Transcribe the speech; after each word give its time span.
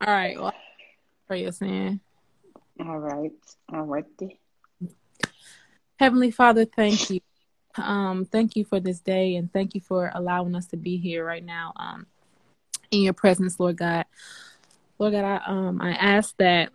All 0.00 0.12
right. 0.12 0.38
Well, 0.38 0.52
pray 1.26 1.46
us 1.46 1.62
in. 1.62 2.00
All 2.80 2.98
right. 2.98 3.32
All 3.72 3.82
right. 3.82 4.04
Heavenly 5.98 6.30
Father, 6.30 6.66
thank 6.66 7.08
you. 7.08 7.20
Um, 7.76 8.26
thank 8.26 8.56
you 8.56 8.64
for 8.64 8.80
this 8.80 9.00
day 9.00 9.36
and 9.36 9.52
thank 9.52 9.74
you 9.74 9.80
for 9.80 10.10
allowing 10.14 10.54
us 10.54 10.66
to 10.68 10.76
be 10.76 10.98
here 10.98 11.24
right 11.24 11.44
now 11.44 11.72
um, 11.76 12.06
in 12.90 13.02
your 13.02 13.12
presence, 13.12 13.58
Lord 13.58 13.76
God. 13.76 14.04
Lord 14.98 15.12
God, 15.12 15.24
I 15.24 15.42
um 15.46 15.80
I 15.80 15.92
ask 15.92 16.34
that 16.38 16.70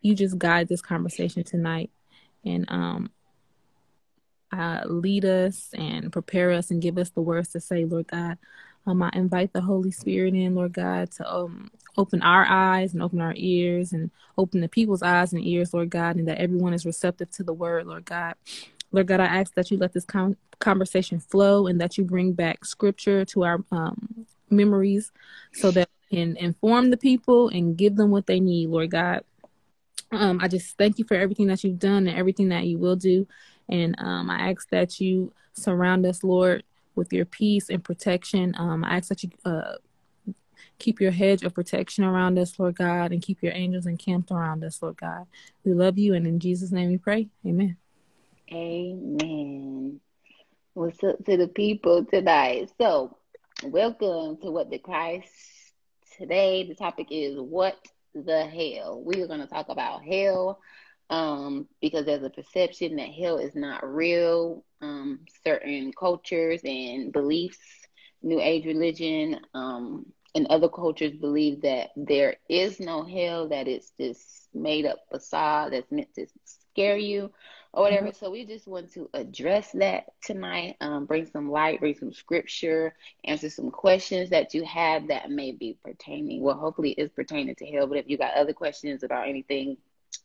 you 0.00 0.14
just 0.14 0.38
guide 0.38 0.68
this 0.68 0.80
conversation 0.80 1.44
tonight 1.44 1.90
and 2.44 2.64
um 2.68 3.10
uh, 4.52 4.82
lead 4.86 5.24
us 5.24 5.70
and 5.74 6.12
prepare 6.12 6.52
us 6.52 6.70
and 6.70 6.80
give 6.80 6.98
us 6.98 7.10
the 7.10 7.20
words 7.20 7.50
to 7.50 7.60
say, 7.60 7.84
Lord 7.84 8.06
God. 8.06 8.38
Um, 8.86 9.02
I 9.02 9.10
invite 9.14 9.52
the 9.52 9.60
Holy 9.60 9.90
Spirit 9.90 10.34
in, 10.34 10.54
Lord 10.54 10.72
God, 10.72 11.10
to 11.12 11.32
um, 11.32 11.70
open 11.96 12.22
our 12.22 12.44
eyes 12.44 12.94
and 12.94 13.02
open 13.02 13.20
our 13.20 13.34
ears 13.36 13.92
and 13.92 14.10
open 14.38 14.60
the 14.60 14.68
people's 14.68 15.02
eyes 15.02 15.32
and 15.32 15.44
ears, 15.44 15.74
Lord 15.74 15.90
God, 15.90 16.16
and 16.16 16.28
that 16.28 16.38
everyone 16.38 16.74
is 16.74 16.86
receptive 16.86 17.30
to 17.32 17.42
the 17.42 17.52
word, 17.52 17.86
Lord 17.86 18.04
God. 18.04 18.34
Lord 18.92 19.08
God, 19.08 19.20
I 19.20 19.26
ask 19.26 19.54
that 19.54 19.70
you 19.70 19.76
let 19.78 19.92
this 19.92 20.04
con- 20.04 20.36
conversation 20.60 21.18
flow 21.18 21.66
and 21.66 21.80
that 21.80 21.98
you 21.98 22.04
bring 22.04 22.32
back 22.32 22.64
scripture 22.64 23.24
to 23.26 23.44
our 23.44 23.64
um, 23.72 24.26
memories 24.50 25.10
so 25.52 25.70
that 25.72 25.88
we 26.10 26.18
can 26.18 26.36
inform 26.36 26.90
the 26.90 26.96
people 26.96 27.48
and 27.48 27.76
give 27.76 27.96
them 27.96 28.10
what 28.10 28.26
they 28.26 28.40
need, 28.40 28.68
Lord 28.68 28.90
God. 28.90 29.24
Um, 30.12 30.38
I 30.40 30.48
just 30.48 30.78
thank 30.78 30.98
you 30.98 31.04
for 31.04 31.14
everything 31.14 31.48
that 31.48 31.64
you've 31.64 31.80
done 31.80 32.06
and 32.06 32.16
everything 32.16 32.50
that 32.50 32.64
you 32.64 32.78
will 32.78 32.96
do. 32.96 33.26
And 33.68 33.96
um, 33.98 34.30
I 34.30 34.50
ask 34.50 34.68
that 34.70 35.00
you 35.00 35.32
surround 35.54 36.06
us, 36.06 36.22
Lord, 36.22 36.62
with 36.96 37.12
your 37.12 37.24
peace 37.24 37.68
and 37.70 37.84
protection. 37.84 38.54
Um, 38.58 38.84
I 38.84 38.96
ask 38.96 39.08
that 39.08 39.22
you 39.22 39.30
uh, 39.44 39.74
keep 40.78 41.00
your 41.00 41.10
hedge 41.10 41.42
of 41.42 41.54
protection 41.54 42.04
around 42.04 42.38
us, 42.38 42.58
Lord 42.58 42.76
God, 42.76 43.12
and 43.12 43.22
keep 43.22 43.42
your 43.42 43.52
angels 43.52 43.86
encamped 43.86 44.30
around 44.30 44.64
us, 44.64 44.82
Lord 44.82 44.96
God. 44.96 45.26
We 45.64 45.74
love 45.74 45.98
you, 45.98 46.14
and 46.14 46.26
in 46.26 46.40
Jesus' 46.40 46.72
name 46.72 46.90
we 46.90 46.98
pray. 46.98 47.28
Amen. 47.46 47.76
Amen. 48.52 50.00
What's 50.74 51.02
up 51.04 51.24
to 51.24 51.36
the 51.36 51.48
people 51.48 52.04
tonight? 52.04 52.70
So, 52.78 53.16
welcome 53.64 54.38
to 54.42 54.50
What 54.50 54.70
the 54.70 54.78
Christ. 54.78 55.30
Today, 56.18 56.66
the 56.66 56.74
topic 56.74 57.08
is 57.10 57.38
What 57.38 57.76
the 58.14 58.46
Hell. 58.46 59.02
We 59.04 59.22
are 59.22 59.26
going 59.26 59.40
to 59.40 59.46
talk 59.46 59.68
about 59.68 60.04
hell 60.04 60.60
um, 61.10 61.66
because 61.80 62.06
there's 62.06 62.22
a 62.22 62.30
perception 62.30 62.96
that 62.96 63.08
hell 63.08 63.38
is 63.38 63.54
not 63.54 63.86
real. 63.86 64.64
Um, 64.80 65.20
certain 65.44 65.92
cultures 65.92 66.60
and 66.64 67.12
beliefs, 67.12 67.58
New 68.22 68.40
Age 68.40 68.66
religion, 68.66 69.40
um, 69.54 70.06
and 70.34 70.46
other 70.48 70.68
cultures 70.68 71.14
believe 71.14 71.62
that 71.62 71.90
there 71.96 72.36
is 72.48 72.78
no 72.78 73.04
hell, 73.04 73.48
that 73.48 73.68
it's 73.68 73.92
this 73.98 74.48
made 74.52 74.84
up 74.84 74.98
facade 75.10 75.72
that's 75.72 75.90
meant 75.90 76.14
to 76.14 76.26
scare 76.44 76.98
you 76.98 77.32
or 77.72 77.84
whatever. 77.84 78.08
Mm-hmm. 78.08 78.24
So 78.24 78.30
we 78.30 78.44
just 78.44 78.66
want 78.66 78.92
to 78.92 79.08
address 79.14 79.70
that 79.72 80.04
tonight, 80.22 80.76
um, 80.80 81.06
bring 81.06 81.26
some 81.26 81.50
light, 81.50 81.80
bring 81.80 81.94
some 81.94 82.12
scripture, 82.12 82.94
answer 83.24 83.48
some 83.48 83.70
questions 83.70 84.30
that 84.30 84.52
you 84.52 84.64
have 84.64 85.08
that 85.08 85.30
may 85.30 85.52
be 85.52 85.78
pertaining. 85.82 86.42
Well, 86.42 86.56
hopefully 86.56 86.90
it 86.92 87.02
is 87.02 87.10
pertaining 87.10 87.54
to 87.54 87.66
hell, 87.66 87.86
but 87.86 87.98
if 87.98 88.08
you 88.08 88.18
got 88.18 88.34
other 88.34 88.52
questions 88.52 89.02
about 89.02 89.28
anything, 89.28 89.76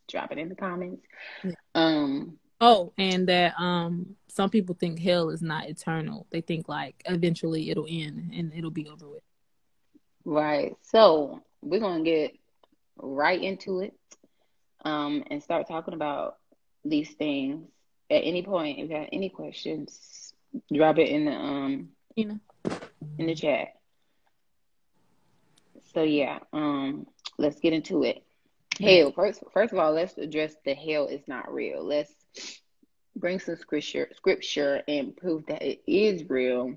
drop 0.07 0.31
it 0.31 0.37
in 0.37 0.49
the 0.49 0.55
comments. 0.55 1.05
Yeah. 1.43 1.51
Um 1.75 2.37
oh, 2.59 2.93
and 2.97 3.27
that 3.27 3.53
um 3.57 4.15
some 4.27 4.49
people 4.49 4.75
think 4.79 4.99
hell 4.99 5.29
is 5.29 5.41
not 5.41 5.67
eternal. 5.67 6.27
They 6.29 6.41
think 6.41 6.69
like 6.69 7.01
eventually 7.05 7.69
it'll 7.69 7.87
end 7.89 8.31
and 8.33 8.53
it'll 8.55 8.71
be 8.71 8.87
over 8.87 9.07
with. 9.07 9.23
Right. 10.23 10.75
So 10.83 11.41
we're 11.61 11.79
gonna 11.79 12.03
get 12.03 12.37
right 12.97 13.41
into 13.41 13.81
it. 13.81 13.93
Um 14.83 15.23
and 15.29 15.43
start 15.43 15.67
talking 15.67 15.93
about 15.93 16.37
these 16.85 17.11
things. 17.11 17.67
At 18.09 18.23
any 18.23 18.43
point, 18.43 18.79
if 18.79 18.89
you 18.89 18.95
have 18.97 19.09
any 19.11 19.29
questions, 19.29 20.33
drop 20.73 20.97
it 20.97 21.09
in 21.09 21.25
the 21.25 21.31
um 21.31 21.89
you 22.15 22.25
know 22.25 22.39
in 23.17 23.27
the 23.27 23.35
chat. 23.35 23.73
So 25.93 26.03
yeah, 26.03 26.39
um 26.53 27.07
let's 27.37 27.59
get 27.59 27.73
into 27.73 28.03
it. 28.03 28.23
Hell, 28.81 29.11
first 29.11 29.43
first 29.53 29.73
of 29.73 29.79
all, 29.79 29.93
let's 29.93 30.17
address 30.17 30.55
the 30.65 30.73
hell 30.73 31.07
is 31.07 31.27
not 31.27 31.53
real. 31.53 31.83
Let's 31.83 32.13
bring 33.15 33.39
some 33.39 33.55
scripture 33.57 34.09
scripture 34.15 34.81
and 34.87 35.15
prove 35.15 35.45
that 35.47 35.61
it 35.61 35.81
is 35.87 36.29
real. 36.29 36.75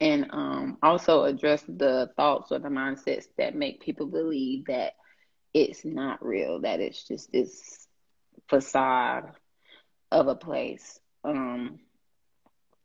And 0.00 0.26
um, 0.30 0.78
also 0.82 1.24
address 1.24 1.62
the 1.66 2.10
thoughts 2.16 2.52
or 2.52 2.58
the 2.58 2.68
mindsets 2.68 3.26
that 3.38 3.54
make 3.54 3.80
people 3.80 4.06
believe 4.06 4.66
that 4.66 4.92
it's 5.54 5.84
not 5.84 6.24
real, 6.24 6.60
that 6.60 6.80
it's 6.80 7.06
just 7.08 7.32
this 7.32 7.86
facade 8.48 9.32
of 10.12 10.28
a 10.28 10.34
place. 10.34 11.00
Um, 11.24 11.80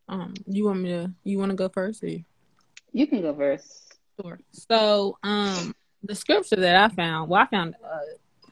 um, 0.08 0.34
you 0.48 0.66
want 0.66 0.82
me 0.82 0.90
to? 0.90 1.12
You 1.24 1.38
want 1.38 1.52
to 1.52 1.56
go 1.56 1.70
first, 1.70 2.04
or 2.04 2.08
you? 2.08 2.24
You 2.92 3.08
can 3.08 3.22
go 3.22 3.34
first. 3.34 3.98
Sure. 4.22 4.40
So, 4.52 5.18
um, 5.24 5.74
the 6.04 6.16
scripture 6.16 6.56
that 6.56 6.76
I 6.76 6.90
found, 6.94 7.30
well, 7.30 7.42
I 7.42 7.46
found, 7.46 7.76
uh, 7.84 8.50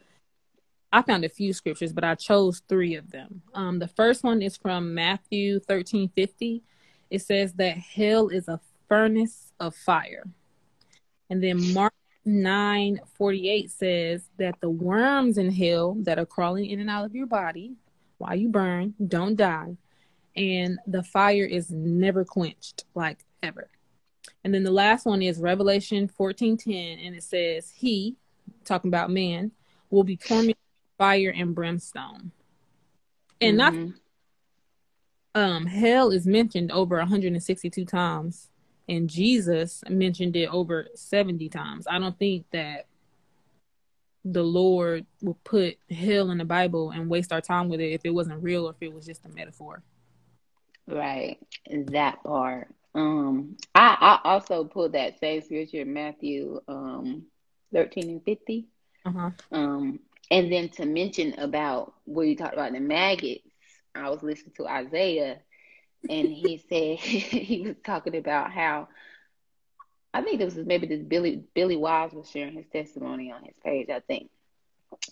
I 0.91 1.01
found 1.01 1.23
a 1.23 1.29
few 1.29 1.53
scriptures, 1.53 1.93
but 1.93 2.03
I 2.03 2.15
chose 2.15 2.61
three 2.67 2.95
of 2.95 3.11
them. 3.11 3.41
Um, 3.53 3.79
the 3.79 3.87
first 3.87 4.23
one 4.23 4.41
is 4.41 4.57
from 4.57 4.93
Matthew 4.93 5.59
thirteen 5.59 6.09
fifty. 6.09 6.63
It 7.09 7.21
says 7.21 7.53
that 7.53 7.77
hell 7.77 8.29
is 8.29 8.47
a 8.47 8.59
furnace 8.88 9.51
of 9.59 9.75
fire, 9.75 10.25
and 11.29 11.43
then 11.43 11.73
Mark 11.73 11.93
nine 12.25 12.99
forty 13.17 13.49
eight 13.49 13.71
says 13.71 14.29
that 14.38 14.55
the 14.61 14.69
worms 14.69 15.38
in 15.38 15.51
hell 15.51 15.95
that 16.01 16.19
are 16.19 16.25
crawling 16.25 16.65
in 16.65 16.79
and 16.79 16.89
out 16.89 17.05
of 17.05 17.15
your 17.15 17.27
body 17.27 17.75
while 18.17 18.35
you 18.35 18.49
burn 18.49 18.93
don't 19.07 19.35
die, 19.35 19.77
and 20.35 20.79
the 20.88 21.03
fire 21.03 21.45
is 21.45 21.69
never 21.71 22.25
quenched, 22.25 22.85
like 22.95 23.25
ever. 23.41 23.69
And 24.44 24.53
then 24.53 24.63
the 24.63 24.72
last 24.72 25.05
one 25.05 25.22
is 25.22 25.39
Revelation 25.39 26.07
14:10 26.07 27.05
and 27.05 27.16
it 27.16 27.23
says 27.23 27.72
he 27.72 28.16
talking 28.63 28.89
about 28.89 29.11
man 29.11 29.51
will 29.89 30.03
be 30.03 30.17
tormented 30.17 30.57
fire 30.97 31.33
and 31.35 31.55
brimstone. 31.55 32.31
And 33.41 33.59
mm-hmm. 33.59 33.85
not 33.85 33.94
um 35.35 35.66
hell 35.66 36.11
is 36.11 36.25
mentioned 36.25 36.72
over 36.72 36.97
162 36.97 37.85
times 37.85 38.50
and 38.88 39.09
Jesus 39.09 39.83
mentioned 39.88 40.35
it 40.35 40.47
over 40.47 40.88
70 40.95 41.47
times. 41.50 41.85
I 41.88 42.00
don't 42.00 42.17
think 42.17 42.45
that 42.51 42.88
the 44.25 44.44
Lord 44.44 45.06
will 45.21 45.38
put 45.44 45.77
hell 45.89 46.31
in 46.31 46.39
the 46.39 46.45
Bible 46.45 46.91
and 46.91 47.09
waste 47.09 47.31
our 47.31 47.41
time 47.41 47.69
with 47.69 47.79
it 47.79 47.91
if 47.91 48.01
it 48.03 48.09
wasn't 48.09 48.44
real 48.44 48.67
or 48.67 48.71
if 48.71 48.77
it 48.81 48.91
was 48.91 49.06
just 49.06 49.25
a 49.25 49.29
metaphor. 49.29 49.83
Right. 50.88 51.38
That 51.69 52.23
part. 52.23 52.69
Um, 52.99 53.55
I, 53.73 54.19
I 54.23 54.29
also 54.29 54.65
pulled 54.65 54.93
that 54.93 55.19
same 55.19 55.41
scripture, 55.41 55.81
in 55.81 55.93
Matthew 55.93 56.59
um, 56.67 57.23
13 57.73 58.09
and 58.09 58.23
50. 58.23 58.67
Uh-huh. 59.05 59.29
Um, 59.51 59.99
and 60.29 60.51
then 60.51 60.69
to 60.69 60.85
mention 60.85 61.39
about 61.39 61.93
where 62.05 62.25
you 62.25 62.35
talked 62.35 62.53
about 62.53 62.73
the 62.73 62.79
maggots, 62.79 63.47
I 63.95 64.09
was 64.09 64.21
listening 64.21 64.53
to 64.57 64.67
Isaiah, 64.67 65.39
and 66.09 66.27
he 66.27 66.57
said 66.69 66.99
he 66.99 67.61
was 67.61 67.75
talking 67.85 68.15
about 68.15 68.51
how 68.51 68.89
I 70.13 70.21
think 70.21 70.39
this 70.39 70.55
was 70.55 70.65
maybe 70.65 70.88
this 70.88 71.03
Billy 71.03 71.43
Billy 71.53 71.77
Wise 71.77 72.11
was 72.11 72.29
sharing 72.29 72.55
his 72.55 72.67
testimony 72.67 73.31
on 73.31 73.43
his 73.43 73.55
page, 73.63 73.89
I 73.89 74.01
think 74.01 74.29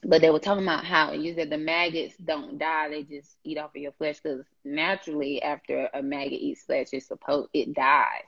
but 0.03 0.21
they 0.21 0.29
were 0.29 0.39
talking 0.39 0.63
about 0.63 0.85
how 0.85 1.11
you 1.13 1.33
said 1.33 1.49
the 1.49 1.57
maggots 1.57 2.15
don't 2.17 2.57
die; 2.57 2.89
they 2.89 3.03
just 3.03 3.37
eat 3.43 3.57
off 3.57 3.75
of 3.75 3.81
your 3.81 3.91
flesh. 3.93 4.19
Because 4.21 4.45
naturally, 4.63 5.41
after 5.41 5.89
a 5.93 6.01
maggot 6.01 6.39
eats 6.39 6.63
flesh, 6.63 6.87
it's 6.91 7.07
supposed 7.07 7.49
it 7.53 7.73
dies. 7.73 8.23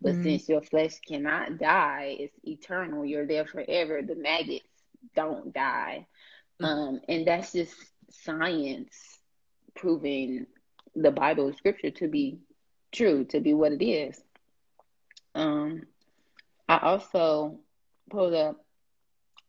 But 0.00 0.12
mm-hmm. 0.12 0.22
since 0.22 0.48
your 0.48 0.62
flesh 0.62 0.98
cannot 1.00 1.58
die, 1.58 2.16
it's 2.18 2.38
eternal. 2.44 3.04
You're 3.04 3.26
there 3.26 3.46
forever. 3.46 4.02
The 4.02 4.16
maggots 4.16 4.66
don't 5.14 5.52
die, 5.52 6.06
mm-hmm. 6.60 6.64
um, 6.64 7.00
and 7.08 7.26
that's 7.26 7.52
just 7.52 7.74
science 8.10 9.18
proving 9.74 10.46
the 10.94 11.10
Bible 11.10 11.52
Scripture 11.52 11.90
to 11.90 12.08
be 12.08 12.38
true, 12.92 13.24
to 13.24 13.40
be 13.40 13.54
what 13.54 13.72
it 13.72 13.84
is. 13.84 14.20
Um, 15.34 15.82
I 16.68 16.78
also 16.78 17.58
pulled 18.10 18.34
up 18.34 18.64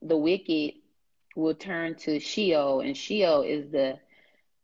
the 0.02 0.18
wicked 0.18 0.74
will 1.36 1.54
turn 1.56 1.96
to 1.96 2.20
Sheol, 2.20 2.80
and 2.82 2.96
Sheol 2.96 3.42
is 3.44 3.70
the 3.70 4.00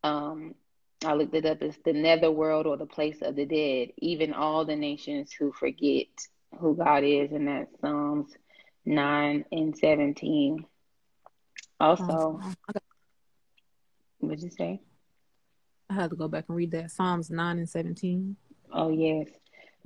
um 0.04 0.56
I 1.04 1.14
looked 1.16 1.34
it 1.34 1.46
up, 1.46 1.62
it's 1.62 1.78
the 1.84 1.94
netherworld 1.94 2.68
or 2.68 2.78
the 2.78 2.86
place 2.86 3.22
of 3.22 3.36
the 3.36 3.46
dead. 3.46 3.90
Even 3.98 4.34
all 4.34 4.66
the 4.66 4.76
nations 4.76 5.32
who 5.32 5.52
forget 5.52 6.08
who 6.60 6.76
God 6.76 7.04
is, 7.04 7.32
and 7.32 7.48
that's 7.48 7.80
Psalms 7.82 8.32
nine 8.86 9.46
and 9.52 9.76
seventeen. 9.78 10.66
Also, 11.80 12.40
what'd 14.20 14.44
you 14.44 14.52
say? 14.52 14.80
I 15.90 15.96
had 15.96 16.12
to 16.12 16.16
go 16.16 16.28
back 16.28 16.46
and 16.48 16.56
read 16.56 16.72
that 16.72 16.92
Psalms 16.92 17.30
nine 17.30 17.58
and 17.58 17.70
seventeen. 17.70 18.38
Oh 18.72 18.90
yes, 18.90 19.28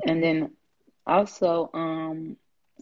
and 0.06 0.22
then 0.22 0.52
also 1.08 1.70
um 1.74 2.36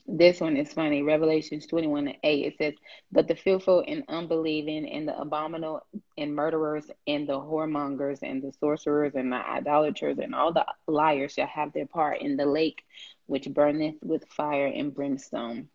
this 0.06 0.42
one 0.42 0.58
is 0.58 0.74
funny. 0.74 1.02
Revelations 1.02 1.66
21 1.68 2.08
and 2.08 2.18
8. 2.24 2.46
It 2.46 2.58
says, 2.58 2.74
But 3.12 3.28
the 3.28 3.36
fearful 3.36 3.84
and 3.88 4.04
unbelieving, 4.10 4.90
and 4.90 5.08
the 5.08 5.18
abominable 5.18 5.86
and 6.18 6.36
murderers, 6.36 6.86
and 7.08 7.28
the 7.28 7.40
whoremongers, 7.40 8.20
and 8.22 8.42
the 8.42 8.52
sorcerers, 8.60 9.14
and 9.16 9.32
the 9.32 9.38
idolaters, 9.38 10.18
and 10.20 10.36
all 10.36 10.52
the 10.52 10.66
liars 10.88 11.34
shall 11.34 11.48
have 11.48 11.74
their 11.74 11.86
part 11.86 12.22
in 12.22 12.36
the 12.36 12.46
lake 12.46 12.84
which 13.26 13.48
burneth 13.48 13.96
with 14.02 14.26
fire 14.30 14.68
and 14.68 14.94
brimstone, 14.94 15.70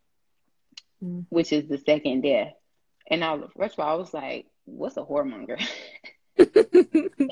mm. 1.03 1.25
which 1.31 1.53
is 1.53 1.67
the 1.67 1.79
second 1.79 2.21
death. 2.21 2.53
And 3.11 3.25
I, 3.25 3.39
first 3.57 3.75
of 3.75 3.81
all, 3.81 3.95
I 3.95 3.99
was 3.99 4.13
like, 4.13 4.47
What's 4.67 4.99
a 4.99 5.03
whoremonger? 5.03 5.59
that 6.37 7.25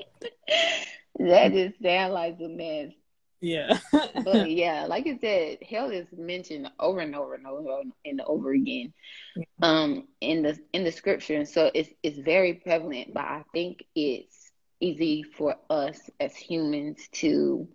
just 1.53 1.83
sounds 1.83 2.15
like 2.15 2.39
a 2.41 2.49
mess. 2.49 2.93
Yeah. 3.41 3.79
but 4.25 4.51
yeah, 4.51 4.87
like 4.87 5.07
you 5.07 5.19
said, 5.21 5.59
hell 5.69 5.91
is 5.91 6.07
mentioned 6.17 6.71
over 6.79 7.01
and 7.01 7.15
over 7.15 7.35
and 7.35 7.47
over 7.47 7.83
and 8.05 8.21
over 8.27 8.53
again. 8.53 8.93
Um 9.63 10.09
in 10.21 10.43
the 10.43 10.59
in 10.73 10.85
the 10.85 10.93
scripture. 10.93 11.37
And 11.37 11.49
so 11.49 11.71
it's 11.75 11.91
it's 12.03 12.19
very 12.19 12.55
prevalent, 12.55 13.15
but 13.15 13.25
I 13.25 13.45
think 13.53 13.85
it's 13.95 14.51
easy 14.81 15.23
for 15.23 15.57
us 15.71 15.99
as 16.21 16.35
humans 16.37 17.09
to 17.13 17.69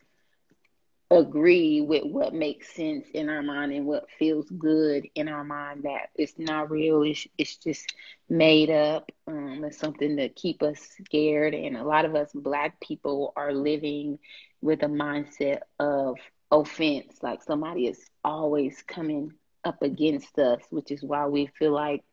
agree 1.11 1.81
with 1.81 2.03
what 2.05 2.33
makes 2.33 2.73
sense 2.73 3.05
in 3.13 3.27
our 3.27 3.41
mind 3.43 3.73
and 3.73 3.85
what 3.85 4.09
feels 4.17 4.49
good 4.49 5.05
in 5.13 5.27
our 5.27 5.43
mind 5.43 5.83
that 5.83 6.09
it's 6.15 6.39
not 6.39 6.71
real 6.71 7.03
it's, 7.03 7.27
it's 7.37 7.57
just 7.57 7.93
made 8.29 8.69
up 8.69 9.11
um, 9.27 9.61
it's 9.65 9.77
something 9.77 10.15
to 10.15 10.29
keep 10.29 10.63
us 10.63 10.79
scared 11.03 11.53
and 11.53 11.75
a 11.75 11.83
lot 11.83 12.05
of 12.05 12.15
us 12.15 12.31
black 12.33 12.79
people 12.79 13.33
are 13.35 13.51
living 13.51 14.17
with 14.61 14.83
a 14.83 14.87
mindset 14.87 15.59
of 15.79 16.17
offense 16.51 17.17
like 17.21 17.41
somebody 17.43 17.87
is 17.87 17.99
always 18.23 18.83
coming 18.87 19.33
up 19.63 19.81
against 19.81 20.37
us 20.37 20.61
which 20.69 20.91
is 20.91 21.01
why 21.01 21.25
we 21.27 21.47
feel 21.57 21.71
like 21.71 22.03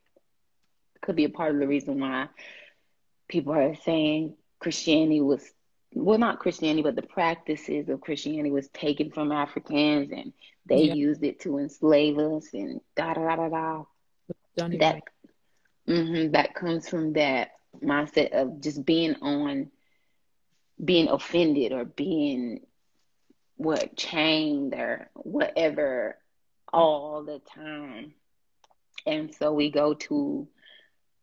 could 1.00 1.16
be 1.16 1.24
a 1.24 1.30
part 1.30 1.54
of 1.54 1.60
the 1.60 1.66
reason 1.66 2.00
why 2.00 2.28
people 3.28 3.52
are 3.52 3.74
saying 3.74 4.34
christianity 4.60 5.20
was 5.20 5.52
well, 5.94 6.18
not 6.18 6.38
Christianity, 6.38 6.82
but 6.82 6.96
the 6.96 7.02
practices 7.02 7.88
of 7.88 8.00
Christianity 8.00 8.50
was 8.50 8.68
taken 8.68 9.10
from 9.10 9.32
Africans 9.32 10.10
and 10.12 10.32
they 10.66 10.82
yeah. 10.82 10.94
used 10.94 11.24
it 11.24 11.40
to 11.40 11.58
enslave 11.58 12.18
us 12.18 12.52
and 12.52 12.80
da 12.94 13.14
da 13.14 13.22
da 13.22 13.36
da 13.36 13.48
da. 13.48 13.84
That, 14.56 15.02
mm-hmm, 15.88 16.32
that 16.32 16.54
comes 16.54 16.88
from 16.88 17.14
that 17.14 17.52
mindset 17.82 18.32
of 18.32 18.60
just 18.60 18.84
being 18.84 19.14
on, 19.22 19.70
being 20.82 21.08
offended 21.08 21.72
or 21.72 21.84
being 21.84 22.60
what 23.56 23.96
chained 23.96 24.74
or 24.74 25.10
whatever 25.14 26.16
all 26.72 27.24
the 27.24 27.40
time. 27.54 28.14
And 29.06 29.34
so 29.34 29.52
we 29.52 29.70
go 29.70 29.94
to 29.94 30.48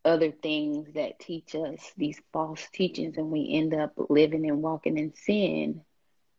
other 0.03 0.31
things 0.31 0.93
that 0.93 1.19
teach 1.19 1.55
us 1.55 1.79
these 1.97 2.21
false 2.31 2.67
teachings 2.73 3.17
and 3.17 3.31
we 3.31 3.49
end 3.53 3.73
up 3.73 3.93
living 4.09 4.47
and 4.47 4.61
walking 4.61 4.97
in 4.97 5.13
sin 5.15 5.81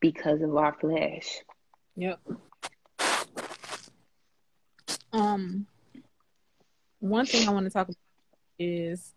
because 0.00 0.40
of 0.42 0.54
our 0.56 0.74
flesh. 0.74 1.40
Yep. 1.96 2.20
Um 5.12 5.66
one 7.00 7.26
thing 7.26 7.48
I 7.48 7.52
want 7.52 7.64
to 7.66 7.70
talk 7.70 7.88
about 7.88 7.96
is 8.58 9.12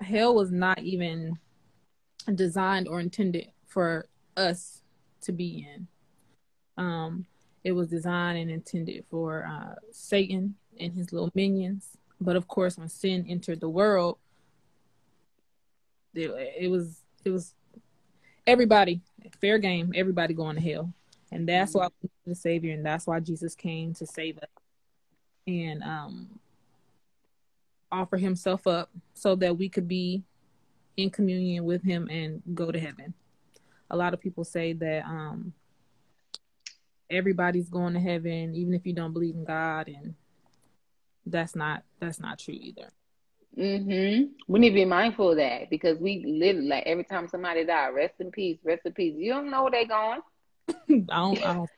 hell 0.00 0.34
was 0.34 0.50
not 0.50 0.78
even 0.78 1.38
designed 2.36 2.88
or 2.88 3.00
intended 3.00 3.48
for 3.66 4.08
us 4.36 4.82
to 5.22 5.32
be 5.32 5.66
in. 5.74 5.86
Um 6.76 7.26
it 7.64 7.72
was 7.72 7.88
designed 7.88 8.38
and 8.38 8.50
intended 8.50 9.04
for 9.10 9.44
uh, 9.44 9.74
Satan 9.90 10.54
and 10.78 10.92
his 10.94 11.12
little 11.12 11.30
minions 11.34 11.98
but 12.20 12.36
of 12.36 12.48
course, 12.48 12.76
when 12.76 12.88
sin 12.88 13.26
entered 13.28 13.60
the 13.60 13.68
world, 13.68 14.18
it, 16.14 16.30
it 16.58 16.70
was 16.70 17.02
it 17.24 17.30
was 17.30 17.54
everybody 18.46 19.00
fair 19.40 19.58
game. 19.58 19.92
Everybody 19.94 20.34
going 20.34 20.56
to 20.56 20.62
hell, 20.62 20.92
and 21.30 21.48
that's 21.48 21.74
why 21.74 21.88
the 22.26 22.34
Savior, 22.34 22.74
and 22.74 22.84
that's 22.84 23.06
why 23.06 23.20
Jesus 23.20 23.54
came 23.54 23.94
to 23.94 24.06
save 24.06 24.38
us 24.38 24.48
and 25.46 25.82
um, 25.82 26.40
offer 27.92 28.16
Himself 28.16 28.66
up 28.66 28.90
so 29.14 29.36
that 29.36 29.56
we 29.56 29.68
could 29.68 29.86
be 29.86 30.24
in 30.98 31.10
communion 31.10 31.64
with 31.64 31.82
Him 31.82 32.08
and 32.10 32.42
go 32.54 32.70
to 32.70 32.78
heaven. 32.78 33.14
A 33.90 33.96
lot 33.96 34.12
of 34.12 34.20
people 34.20 34.44
say 34.44 34.74
that 34.74 35.04
um, 35.04 35.52
everybody's 37.08 37.70
going 37.70 37.94
to 37.94 38.00
heaven, 38.00 38.54
even 38.54 38.74
if 38.74 38.84
you 38.84 38.92
don't 38.92 39.12
believe 39.12 39.36
in 39.36 39.44
God, 39.44 39.88
and 39.88 40.14
that's 41.24 41.54
not 41.56 41.84
that's 42.00 42.20
not 42.20 42.38
true 42.40 42.56
either. 42.58 42.90
Mhm. 43.56 44.30
We 44.46 44.58
need 44.60 44.70
to 44.70 44.74
be 44.74 44.84
mindful 44.84 45.30
of 45.30 45.36
that 45.36 45.70
because 45.70 45.98
we 45.98 46.24
literally 46.26 46.68
like 46.68 46.84
every 46.84 47.04
time 47.04 47.28
somebody 47.28 47.64
die, 47.64 47.88
rest 47.88 48.14
in 48.18 48.30
peace, 48.30 48.58
rest 48.64 48.82
in 48.84 48.92
peace. 48.92 49.14
You 49.16 49.32
don't 49.32 49.50
know 49.50 49.62
where 49.62 49.70
they're 49.70 49.86
going. 49.86 50.20
I 51.10 51.16
don't. 51.16 51.46
I 51.46 51.54
don't. 51.54 51.70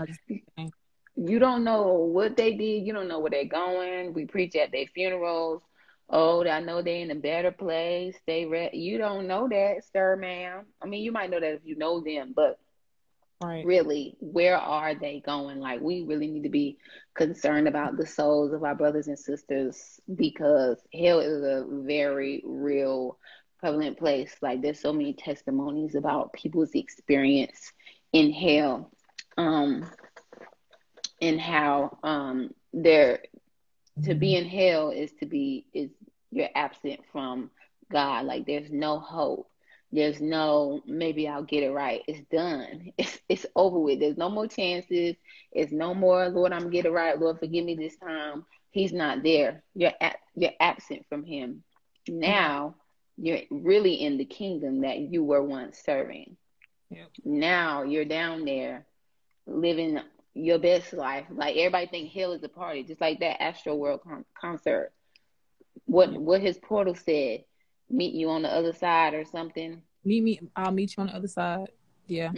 I 0.00 0.06
just, 0.06 0.20
you 1.16 1.38
don't 1.38 1.62
know 1.62 1.92
what 1.92 2.36
they 2.36 2.54
did. 2.54 2.84
You 2.84 2.92
don't 2.92 3.08
know 3.08 3.20
where 3.20 3.30
they're 3.30 3.44
going. 3.44 4.12
We 4.12 4.26
preach 4.26 4.56
at 4.56 4.72
their 4.72 4.86
funerals. 4.86 5.62
Oh, 6.10 6.44
I 6.46 6.60
know 6.60 6.82
they're 6.82 7.02
in 7.02 7.10
a 7.10 7.16
better 7.16 7.52
place. 7.52 8.16
They 8.26 8.46
re- 8.46 8.70
you 8.72 8.98
don't 8.98 9.26
know 9.28 9.48
that, 9.48 9.84
sir, 9.92 10.16
ma'am. 10.16 10.66
I 10.82 10.86
mean, 10.86 11.02
you 11.02 11.12
might 11.12 11.30
know 11.30 11.40
that 11.40 11.54
if 11.54 11.64
you 11.64 11.76
know 11.76 12.00
them, 12.00 12.32
but 12.34 12.58
Right. 13.40 13.68
Really, 13.68 14.16
where 14.20 14.56
are 14.56 14.94
they 14.94 15.20
going? 15.20 15.58
Like, 15.60 15.80
we 15.80 16.02
really 16.02 16.28
need 16.28 16.44
to 16.44 16.48
be 16.50 16.78
concerned 17.14 17.68
about 17.68 17.96
the 17.96 18.06
souls 18.06 18.52
of 18.52 18.62
our 18.64 18.74
brothers 18.74 19.08
and 19.08 19.18
sisters 19.18 20.00
because 20.14 20.80
hell 20.94 21.20
is 21.20 21.42
a 21.42 21.64
very 21.68 22.42
real, 22.44 23.18
prevalent 23.58 23.98
place. 23.98 24.34
Like, 24.42 24.62
there's 24.62 24.80
so 24.80 24.92
many 24.92 25.14
testimonies 25.14 25.94
about 25.94 26.32
people's 26.32 26.74
experience 26.74 27.72
in 28.12 28.32
hell, 28.32 28.90
um, 29.36 29.90
and 31.20 31.40
how 31.40 31.98
um, 32.02 32.50
they're 32.72 33.20
to 34.04 34.14
be 34.14 34.34
in 34.34 34.46
hell 34.46 34.90
is 34.90 35.12
to 35.20 35.26
be 35.26 35.66
is 35.72 35.90
you're 36.30 36.48
absent 36.54 37.00
from 37.12 37.50
God. 37.90 38.26
Like, 38.26 38.46
there's 38.46 38.70
no 38.70 38.98
hope 38.98 39.50
there's 39.92 40.20
no 40.20 40.82
maybe 40.86 41.26
I'll 41.26 41.42
get 41.42 41.64
it 41.64 41.72
right. 41.72 42.02
It's 42.06 42.20
done. 42.30 42.92
It's 42.98 43.18
it's 43.28 43.46
over 43.56 43.78
with. 43.78 44.00
There's 44.00 44.16
no 44.16 44.28
more 44.28 44.46
chances. 44.46 45.16
It's 45.52 45.72
no 45.72 45.94
more 45.94 46.28
Lord, 46.28 46.52
I'm 46.52 46.70
get 46.70 46.86
it 46.86 46.92
right. 46.92 47.18
Lord, 47.18 47.38
forgive 47.38 47.64
me 47.64 47.74
this 47.74 47.96
time. 47.96 48.44
He's 48.70 48.92
not 48.92 49.22
there. 49.22 49.64
You're 49.74 49.92
at, 50.00 50.16
you're 50.36 50.52
absent 50.60 51.06
from 51.08 51.24
him. 51.24 51.64
Now 52.08 52.76
you're 53.16 53.40
really 53.50 53.94
in 53.94 54.16
the 54.16 54.24
kingdom 54.24 54.82
that 54.82 54.98
you 54.98 55.24
were 55.24 55.42
once 55.42 55.82
serving. 55.84 56.36
Yep. 56.90 57.08
Now 57.24 57.82
you're 57.82 58.04
down 58.04 58.44
there 58.44 58.86
living 59.46 59.98
your 60.34 60.58
best 60.58 60.92
life. 60.92 61.26
Like 61.30 61.56
everybody 61.56 61.86
think 61.86 62.12
hell 62.12 62.32
is 62.32 62.44
a 62.44 62.48
party, 62.48 62.84
just 62.84 63.00
like 63.00 63.20
that 63.20 63.40
Astroworld 63.40 64.02
con- 64.02 64.24
concert. 64.40 64.92
What 65.86 66.12
what 66.12 66.40
his 66.40 66.58
portal 66.58 66.94
said 66.94 67.44
meet 67.90 68.14
you 68.14 68.30
on 68.30 68.42
the 68.42 68.48
other 68.48 68.72
side 68.72 69.14
or 69.14 69.24
something. 69.24 69.82
Meet 70.04 70.22
me. 70.22 70.40
I'll 70.56 70.70
meet 70.70 70.96
you 70.96 71.02
on 71.02 71.08
the 71.08 71.16
other 71.16 71.28
side. 71.28 71.68
Yeah. 72.06 72.30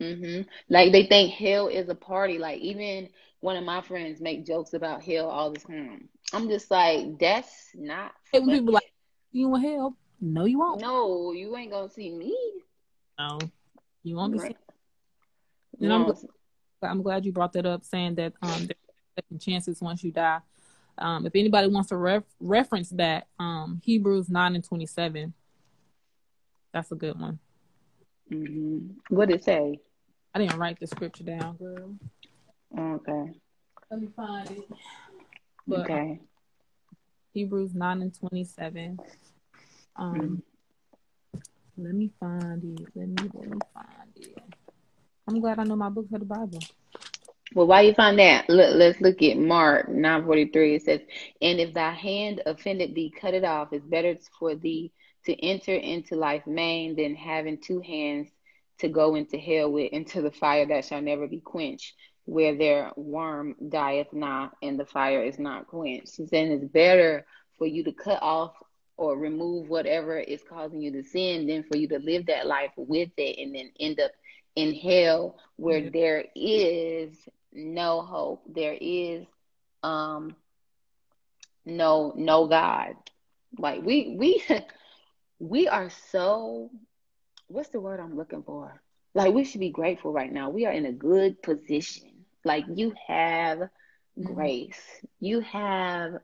Mm-hmm. 0.00 0.42
Like 0.68 0.92
they 0.92 1.06
think 1.06 1.32
hell 1.32 1.68
is 1.68 1.88
a 1.88 1.94
party. 1.94 2.38
Like 2.38 2.60
even 2.60 3.08
one 3.40 3.56
of 3.56 3.64
my 3.64 3.80
friends 3.80 4.20
make 4.20 4.46
jokes 4.46 4.72
about 4.72 5.02
hell 5.02 5.28
all 5.28 5.50
the 5.52 5.60
time. 5.60 6.08
I'm 6.32 6.48
just 6.48 6.70
like, 6.70 7.18
that's 7.18 7.68
not. 7.74 8.12
Hey, 8.32 8.40
when 8.40 8.50
people 8.50 8.74
like, 8.74 8.92
you 9.32 9.48
want 9.48 9.64
hell? 9.64 9.96
No, 10.20 10.44
you 10.44 10.58
won't. 10.58 10.80
No, 10.80 11.32
you 11.32 11.56
ain't 11.56 11.72
gonna 11.72 11.90
see 11.90 12.10
me. 12.10 12.36
No, 13.18 13.38
you 14.02 14.16
won't 14.16 14.32
be. 14.32 14.38
Right. 14.38 14.56
And 15.80 15.92
I'm, 15.92 16.12
I'm 16.82 17.02
glad 17.02 17.24
you 17.24 17.32
brought 17.32 17.52
that 17.54 17.66
up, 17.66 17.84
saying 17.84 18.14
that 18.16 18.34
um, 18.42 18.66
there's 18.66 18.78
second 19.16 19.40
chances 19.40 19.80
once 19.80 20.04
you 20.04 20.12
die. 20.12 20.38
Um, 20.98 21.26
if 21.26 21.32
anybody 21.34 21.68
wants 21.68 21.88
to 21.88 21.96
ref- 21.96 22.22
reference 22.40 22.90
that, 22.90 23.26
um, 23.38 23.80
Hebrews 23.84 24.28
9 24.28 24.54
and 24.54 24.64
27, 24.64 25.32
that's 26.72 26.92
a 26.92 26.94
good 26.94 27.18
one. 27.18 27.38
Mm-hmm. 28.30 29.14
What 29.14 29.28
did 29.28 29.40
it 29.40 29.44
say? 29.44 29.80
I 30.34 30.38
didn't 30.38 30.58
write 30.58 30.80
the 30.80 30.86
scripture 30.86 31.24
down, 31.24 31.56
girl. 31.56 31.94
Okay. 32.78 33.32
Let 33.90 34.00
me 34.00 34.08
find 34.16 34.50
it. 34.50 34.64
But, 35.66 35.80
okay. 35.80 36.20
Hebrews 37.34 37.74
9 37.74 38.02
and 38.02 38.18
27. 38.18 38.98
Um, 39.96 40.14
mm-hmm. 40.14 40.34
Let 41.78 41.94
me 41.94 42.10
find 42.20 42.78
it. 42.78 42.88
Let 42.94 43.08
me, 43.08 43.30
let 43.34 43.50
me 43.50 43.58
find 43.74 44.16
it. 44.16 44.38
I'm 45.28 45.40
glad 45.40 45.58
I 45.58 45.64
know 45.64 45.76
my 45.76 45.88
book 45.88 46.08
for 46.10 46.18
the 46.18 46.24
Bible. 46.24 46.58
Well, 47.54 47.66
while 47.66 47.82
you 47.82 47.94
find 47.94 48.18
that, 48.18 48.48
look, 48.48 48.74
let's 48.76 49.00
look 49.00 49.22
at 49.22 49.36
Mark 49.38 49.88
9:43. 49.88 50.74
It 50.76 50.82
says, 50.82 51.00
"And 51.42 51.60
if 51.60 51.74
thy 51.74 51.92
hand 51.92 52.42
offended 52.46 52.94
thee, 52.94 53.12
cut 53.14 53.34
it 53.34 53.44
off. 53.44 53.72
It's 53.72 53.84
better 53.84 54.16
for 54.38 54.54
thee 54.54 54.92
to 55.26 55.34
enter 55.44 55.74
into 55.74 56.16
life 56.16 56.46
maimed 56.46 56.96
than 56.98 57.14
having 57.14 57.58
two 57.58 57.80
hands 57.80 58.28
to 58.78 58.88
go 58.88 59.14
into 59.16 59.38
hell 59.38 59.70
with, 59.70 59.92
into 59.92 60.22
the 60.22 60.30
fire 60.30 60.66
that 60.66 60.84
shall 60.84 61.02
never 61.02 61.26
be 61.28 61.40
quenched." 61.40 61.94
where 62.24 62.54
their 62.54 62.92
worm 62.96 63.56
dieth 63.68 64.12
not 64.12 64.52
and 64.62 64.78
the 64.78 64.86
fire 64.86 65.22
is 65.22 65.38
not 65.38 65.66
quenched. 65.66 66.14
She's 66.16 66.30
saying 66.30 66.52
it's 66.52 66.64
better 66.72 67.26
for 67.58 67.66
you 67.66 67.84
to 67.84 67.92
cut 67.92 68.22
off 68.22 68.54
or 68.96 69.16
remove 69.18 69.68
whatever 69.68 70.18
is 70.18 70.42
causing 70.48 70.80
you 70.80 70.92
to 70.92 71.02
sin 71.02 71.46
than 71.46 71.64
for 71.64 71.76
you 71.76 71.88
to 71.88 71.98
live 71.98 72.26
that 72.26 72.46
life 72.46 72.70
with 72.76 73.10
it 73.16 73.38
and 73.42 73.54
then 73.54 73.70
end 73.80 74.00
up 74.00 74.12
in 74.54 74.74
hell 74.74 75.38
where 75.56 75.90
there 75.90 76.26
is 76.36 77.16
no 77.52 78.02
hope. 78.02 78.42
There 78.46 78.76
is 78.80 79.26
um 79.82 80.36
no 81.64 82.12
no 82.16 82.46
God. 82.46 82.94
Like 83.58 83.82
we 83.82 84.16
we 84.18 84.42
we 85.38 85.68
are 85.68 85.90
so 86.10 86.70
what's 87.48 87.68
the 87.70 87.80
word 87.80 88.00
I'm 88.00 88.16
looking 88.16 88.42
for? 88.42 88.80
Like 89.14 89.34
we 89.34 89.44
should 89.44 89.60
be 89.60 89.70
grateful 89.70 90.12
right 90.12 90.32
now. 90.32 90.50
We 90.50 90.66
are 90.66 90.72
in 90.72 90.86
a 90.86 90.92
good 90.92 91.42
position. 91.42 92.24
Like 92.44 92.64
you 92.72 92.94
have 93.06 93.58
mm-hmm. 93.58 94.32
grace. 94.34 94.80
You 95.20 95.40
have 95.40 96.14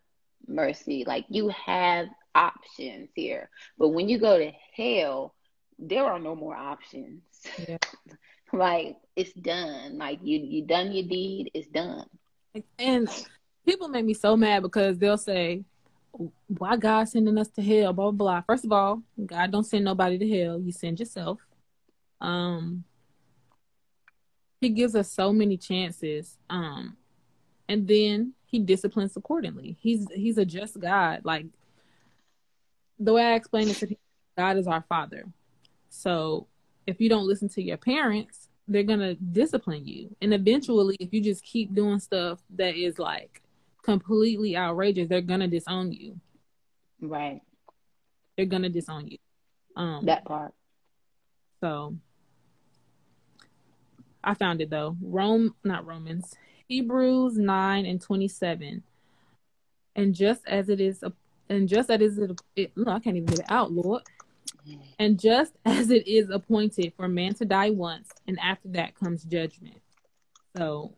mercy. 0.47 1.05
Like 1.07 1.27
you 1.29 1.49
have 1.51 2.07
options 2.35 3.11
here. 3.15 3.51
But 3.79 3.89
when 3.89 4.09
you 4.09 4.19
go 4.19 4.39
to 4.39 4.53
hell, 4.75 5.35
there 5.79 6.05
are 6.05 6.19
no 6.19 6.35
more 6.35 6.57
options. 6.57 7.23
Yeah. 7.69 7.79
like 8.53 8.97
it's 9.17 9.33
done. 9.33 9.99
Like 9.99 10.21
you 10.23 10.39
you 10.39 10.65
done 10.65 10.93
your 10.93 11.07
deed, 11.07 11.51
it's 11.55 11.69
done. 11.69 12.07
And 12.79 13.09
people 13.67 13.89
make 13.89 14.05
me 14.05 14.15
so 14.15 14.37
mad 14.37 14.63
because 14.63 14.99
they'll 14.99 15.19
say, 15.19 15.65
Why 16.47 16.77
God 16.77 17.09
sending 17.09 17.39
us 17.39 17.49
to 17.51 17.63
hell? 17.63 17.93
Blah 17.93 18.11
blah 18.11 18.13
blah. 18.13 18.41
First 18.43 18.65
of 18.65 18.73
all, 18.73 19.03
God 19.25 19.51
don't 19.51 19.65
send 19.65 19.85
nobody 19.85 20.19
to 20.19 20.29
hell. 20.29 20.61
You 20.61 20.73
send 20.73 20.99
yourself. 20.99 21.39
Um 22.21 22.85
He 24.61 24.71
gives 24.71 24.95
us 24.95 25.11
so 25.11 25.33
many 25.33 25.57
chances. 25.57 26.39
Um 26.49 26.97
and 27.69 27.87
then 27.87 28.33
he 28.47 28.59
disciplines 28.59 29.17
accordingly. 29.17 29.77
He's 29.81 30.07
he's 30.13 30.39
a 30.39 30.45
just 30.45 30.81
God. 30.81 31.21
Like 31.25 31.47
the 32.99 33.13
way 33.13 33.23
I 33.23 33.35
explain 33.35 33.69
it 33.69 33.77
to 33.77 33.87
people, 33.87 34.03
God 34.37 34.57
is 34.57 34.67
our 34.67 34.83
father. 34.89 35.27
So 35.91 36.47
if 36.89 37.03
you 37.03 37.11
don't 37.11 37.27
listen 37.27 37.51
to 37.51 37.63
your 37.63 37.77
parents, 37.77 38.49
they're 38.67 38.83
gonna 38.83 39.15
discipline 39.15 39.87
you. 39.87 40.17
And 40.23 40.33
eventually 40.33 40.97
if 40.99 41.13
you 41.13 41.23
just 41.23 41.45
keep 41.45 41.75
doing 41.75 41.99
stuff 41.99 42.41
that 42.57 42.77
is 42.77 42.99
like 42.99 43.43
completely 43.83 44.57
outrageous, 44.57 45.07
they're 45.07 45.21
gonna 45.21 45.49
disown 45.49 45.93
you. 45.93 46.19
Right. 47.03 47.43
They're 48.37 48.47
gonna 48.47 48.71
disown 48.71 49.09
you. 49.09 49.19
Um 49.77 50.07
that 50.07 50.25
part. 50.25 50.55
So 51.61 51.95
I 54.25 54.33
found 54.33 54.63
it 54.63 54.71
though. 54.71 54.97
Rome 55.03 55.55
not 55.65 55.87
Romans. 55.87 56.35
Hebrews 56.69 57.37
9 57.37 57.85
and 57.85 58.01
27. 58.01 58.83
And 59.95 60.15
just 60.15 60.41
as 60.47 60.71
it 60.71 60.81
is, 60.81 61.05
and 61.51 61.69
just 61.69 61.91
as 61.91 62.01
it 62.01 62.03
is, 62.03 62.37
it, 62.57 62.73
no, 62.77 62.93
I 62.93 63.01
can't 63.01 63.17
even 63.17 63.27
get 63.27 63.41
it 63.41 63.47
out, 63.51 63.73
Lord. 63.73 64.03
And 64.99 65.19
just 65.19 65.53
as 65.65 65.91
it 65.91 66.07
is 66.07 66.31
appointed 66.31 66.93
for 66.97 67.09
man 67.09 67.35
to 67.35 67.45
die 67.45 67.71
once, 67.71 68.11
and 68.27 68.39
after 68.41 68.69
that 68.71 68.95
comes 68.95 69.25
judgment. 69.25 69.81
So 70.57 70.95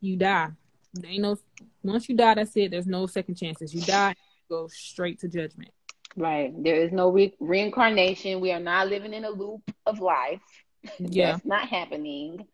you 0.00 0.16
die. 0.16 0.50
There 0.94 1.10
ain't 1.10 1.22
no 1.22 1.36
once 1.82 2.08
you 2.08 2.16
die, 2.16 2.34
that's 2.34 2.56
it. 2.56 2.70
There's 2.70 2.86
no 2.86 3.06
second 3.06 3.36
chances. 3.36 3.74
You 3.74 3.82
die, 3.82 4.10
you 4.10 4.56
go 4.56 4.68
straight 4.68 5.20
to 5.20 5.28
judgment. 5.28 5.70
Right. 6.16 6.52
There 6.62 6.76
is 6.76 6.92
no 6.92 7.10
re- 7.10 7.36
reincarnation. 7.38 8.40
We 8.40 8.52
are 8.52 8.60
not 8.60 8.88
living 8.88 9.14
in 9.14 9.24
a 9.24 9.30
loop 9.30 9.62
of 9.86 10.00
life. 10.00 10.40
Yeah. 10.98 11.32
That's 11.32 11.44
not 11.44 11.68
happening. 11.68 12.46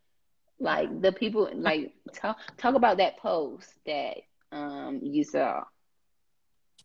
Like 0.58 1.00
the 1.00 1.12
people, 1.12 1.48
like 1.54 1.92
talk 2.12 2.38
talk 2.56 2.74
about 2.74 2.96
that 2.96 3.18
post 3.18 3.68
that 3.86 4.16
um 4.50 4.98
you 5.00 5.22
saw. 5.22 5.62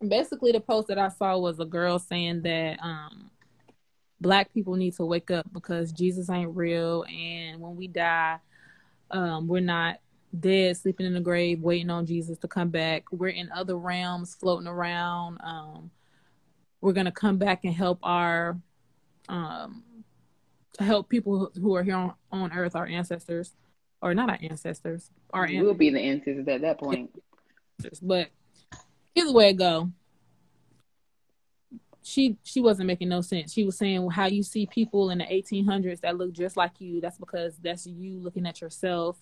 Basically, 0.08 0.52
the 0.52 0.60
post 0.60 0.90
that 0.90 1.00
I 1.00 1.08
saw 1.08 1.40
was 1.40 1.60
a 1.60 1.66
girl 1.66 1.98
saying 1.98 2.44
that 2.44 2.78
um 2.84 3.32
black 4.22 4.54
people 4.54 4.75
need 4.75 4.96
to 4.96 5.06
wake 5.06 5.32
up 5.32 5.51
because 5.51 5.92
Jesus 5.92 6.30
ain't 6.30 6.56
real, 6.56 7.04
and 7.04 7.60
when 7.60 7.75
we 7.75 7.88
die, 7.88 8.38
um 9.10 9.48
we're 9.48 9.60
not 9.60 10.00
dead 10.40 10.78
sleeping 10.78 11.06
in 11.06 11.13
the 11.13 11.20
grave 11.20 11.62
waiting 11.62 11.90
on 11.90 12.06
Jesus 12.06 12.38
to 12.38 12.48
come 12.48 12.70
back. 12.70 13.04
We're 13.12 13.30
in 13.30 13.51
other 13.51 13.78
realms 13.78 14.34
floating 14.36 14.68
around. 14.68 15.40
Um, 15.44 15.92
we're 16.80 16.94
gonna 16.94 17.12
come 17.12 17.38
back 17.38 17.66
and 17.66 17.74
help 17.74 18.00
our 18.04 18.58
um 19.28 19.84
help 20.80 21.10
people 21.10 21.51
who 21.60 21.75
are 21.75 21.84
here 21.84 21.96
on, 21.96 22.13
on 22.32 22.54
earth, 22.54 22.75
our 22.75 22.88
ancestors, 22.88 23.54
or 24.01 24.13
not 24.13 24.30
our 24.30 24.40
ancestors, 24.42 25.10
our 25.34 25.48
we 25.48 25.62
will 25.62 25.74
be 25.74 25.90
the 25.90 26.00
ancestors 26.00 26.48
at 26.48 26.62
that 26.62 26.80
point. 26.80 27.12
But 28.01 28.30
either 29.16 29.34
way 29.34 29.50
it 29.50 29.54
go, 29.54 29.92
she 32.03 32.38
she 32.43 32.62
wasn't 32.62 32.88
making 32.88 33.10
no 33.10 33.22
sense. 33.22 33.53
She 33.53 33.63
was 33.63 33.77
saying 33.77 34.10
how 34.10 34.25
you 34.25 34.43
see 34.43 34.65
people 34.65 35.12
in 35.12 35.20
the 35.20 35.25
1800s 35.25 36.01
that 36.01 36.17
look 36.17 36.34
just 36.34 36.58
like 36.58 36.79
you. 36.79 37.00
That's 37.01 37.17
because 37.17 37.58
that's 37.58 37.86
you 37.86 38.20
looking 38.20 38.46
at 38.48 38.62
yourself. 38.62 39.17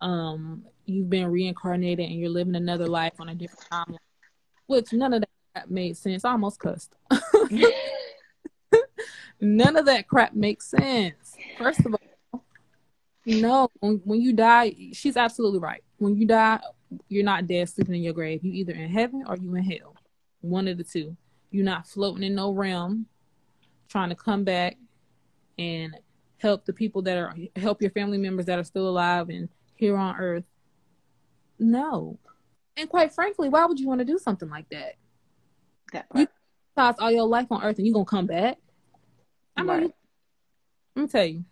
Um, 0.00 0.64
you've 0.84 1.08
been 1.08 1.30
reincarnated 1.30 2.06
and 2.08 2.18
you're 2.18 2.30
living 2.30 2.56
another 2.56 2.86
life 2.86 3.14
on 3.20 3.28
a 3.28 3.34
different 3.34 3.68
timeline. 3.70 3.98
Which 4.66 4.92
none 4.92 5.14
of 5.14 5.22
that 5.54 5.70
made 5.70 5.96
sense. 5.96 6.24
I 6.24 6.32
almost 6.32 6.58
cussed. 6.58 6.94
none 9.40 9.76
of 9.76 9.86
that 9.86 10.08
crap 10.08 10.34
makes 10.34 10.66
sense. 10.66 11.36
First 11.58 11.80
of 11.80 11.94
all, 11.94 12.44
no, 13.26 13.70
when, 13.80 14.00
when 14.04 14.20
you 14.20 14.32
die, 14.32 14.74
she's 14.92 15.16
absolutely 15.16 15.60
right. 15.60 15.82
When 15.98 16.16
you 16.16 16.26
die, 16.26 16.60
you're 17.08 17.24
not 17.24 17.46
dead 17.46 17.68
sleeping 17.68 17.94
in 17.94 18.02
your 18.02 18.12
grave. 18.12 18.44
You 18.44 18.52
either 18.52 18.72
in 18.72 18.88
heaven 18.88 19.24
or 19.26 19.36
you 19.36 19.54
in 19.54 19.64
hell. 19.64 19.96
One 20.40 20.68
of 20.68 20.76
the 20.76 20.84
two. 20.84 21.16
You're 21.54 21.64
not 21.64 21.86
floating 21.86 22.24
in 22.24 22.34
no 22.34 22.50
realm, 22.50 23.06
trying 23.88 24.08
to 24.08 24.16
come 24.16 24.42
back 24.42 24.76
and 25.56 25.96
help 26.38 26.64
the 26.64 26.72
people 26.72 27.00
that 27.02 27.16
are 27.16 27.32
help 27.54 27.80
your 27.80 27.92
family 27.92 28.18
members 28.18 28.46
that 28.46 28.58
are 28.58 28.64
still 28.64 28.88
alive 28.88 29.28
and 29.28 29.48
here 29.76 29.96
on 29.96 30.16
earth. 30.18 30.42
No. 31.60 32.18
And 32.76 32.88
quite 32.88 33.12
frankly, 33.12 33.48
why 33.48 33.66
would 33.66 33.78
you 33.78 33.86
want 33.86 34.00
to 34.00 34.04
do 34.04 34.18
something 34.18 34.50
like 34.50 34.68
that? 34.70 34.96
That 35.92 36.10
part. 36.10 36.22
You 36.22 36.26
pass 36.74 36.96
all 36.98 37.12
your 37.12 37.28
life 37.28 37.46
on 37.52 37.62
earth 37.62 37.78
and 37.78 37.86
you're 37.86 37.94
gonna 37.94 38.04
come 38.04 38.26
back. 38.26 38.58
I 39.56 39.62
know 39.62 39.74
right. 39.74 39.82
you, 39.84 39.94
let 40.96 41.02
me 41.02 41.08
tell 41.08 41.24
you. 41.24 41.44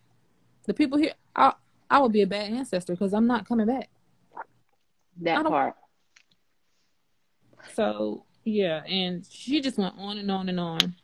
The 0.64 0.74
people 0.74 0.98
here 0.98 1.14
I 1.36 1.52
I 1.88 2.00
would 2.00 2.10
be 2.10 2.22
a 2.22 2.26
bad 2.26 2.50
ancestor 2.50 2.94
because 2.94 3.14
I'm 3.14 3.28
not 3.28 3.46
coming 3.46 3.68
back. 3.68 3.88
That 5.20 5.46
part. 5.46 5.76
So 7.74 8.24
yeah, 8.44 8.82
and 8.84 9.26
she 9.28 9.60
just 9.60 9.78
went 9.78 9.94
on 9.98 10.18
and 10.18 10.30
on 10.30 10.48
and 10.48 10.60
on. 10.60 10.94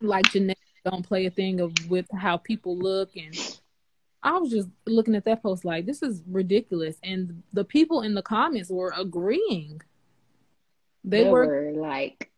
Like 0.00 0.30
Jeanette 0.30 0.58
don't 0.84 1.06
play 1.06 1.26
a 1.26 1.30
thing 1.30 1.60
of 1.60 1.72
with 1.88 2.06
how 2.12 2.36
people 2.36 2.76
look 2.76 3.16
and 3.16 3.36
I 4.22 4.38
was 4.38 4.50
just 4.50 4.68
looking 4.86 5.14
at 5.14 5.24
that 5.24 5.42
post 5.42 5.64
like 5.64 5.86
this 5.86 6.02
is 6.02 6.22
ridiculous 6.28 6.96
and 7.02 7.42
the 7.52 7.64
people 7.64 8.02
in 8.02 8.14
the 8.14 8.22
comments 8.22 8.70
were 8.70 8.92
agreeing. 8.96 9.80
They, 11.04 11.24
they 11.24 11.30
were, 11.30 11.46
were 11.46 11.72
like 11.72 12.30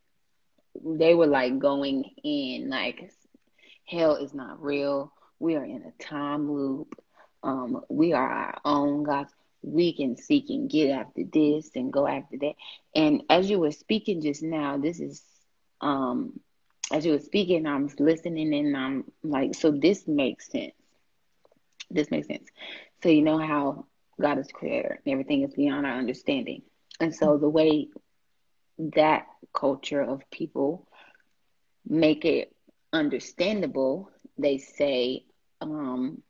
they 0.83 1.15
were 1.15 1.27
like 1.27 1.59
going 1.59 2.05
in 2.23 2.71
like 2.71 3.11
hell 3.87 4.17
is 4.17 4.33
not 4.33 4.63
real. 4.63 5.13
We 5.39 5.57
are 5.57 5.65
in 5.65 5.83
a 5.83 6.03
time 6.03 6.51
loop. 6.51 6.99
Um, 7.43 7.83
we 7.91 8.15
are 8.15 8.29
our 8.29 8.59
own 8.65 9.03
gods. 9.03 9.34
We 9.65 9.95
can 9.97 10.17
seek 10.17 10.51
and 10.51 10.71
get 10.71 10.91
after 10.91 11.23
this 11.33 11.71
and 11.75 11.93
go 11.93 12.07
after 12.07 12.37
that. 12.41 12.55
And 12.95 13.23
as 13.31 13.51
you 13.51 13.59
were 13.59 13.73
speaking 13.73 14.23
just 14.23 14.43
now, 14.43 14.79
this 14.79 15.01
is 15.01 15.23
um 15.81 16.41
as 16.93 17.05
you 17.07 17.13
were 17.13 17.21
speaking, 17.21 17.67
I'm 17.67 17.89
listening 17.99 18.55
and 18.55 18.77
I'm 18.77 19.05
like, 19.23 19.55
so 19.55 19.71
this 19.73 20.07
makes 20.07 20.51
sense. 20.51 20.75
This 21.91 22.11
makes 22.11 22.29
sense. 22.29 22.49
So 23.03 23.09
you 23.09 23.23
know 23.23 23.39
how 23.39 23.87
God 24.21 24.39
is 24.39 24.49
creator 24.53 25.01
and 25.05 25.13
everything 25.13 25.43
is 25.43 25.55
beyond 25.55 25.87
our 25.87 25.97
understanding. 25.99 26.63
And 27.01 27.15
so 27.15 27.39
the 27.39 27.49
way 27.49 27.89
that 28.79 29.27
culture 29.55 30.03
of 30.03 30.23
people 30.31 30.87
make 31.87 32.25
it 32.25 32.53
understandable, 32.93 34.11
they 34.39 34.59
say, 34.59 35.25
um, 35.61 36.23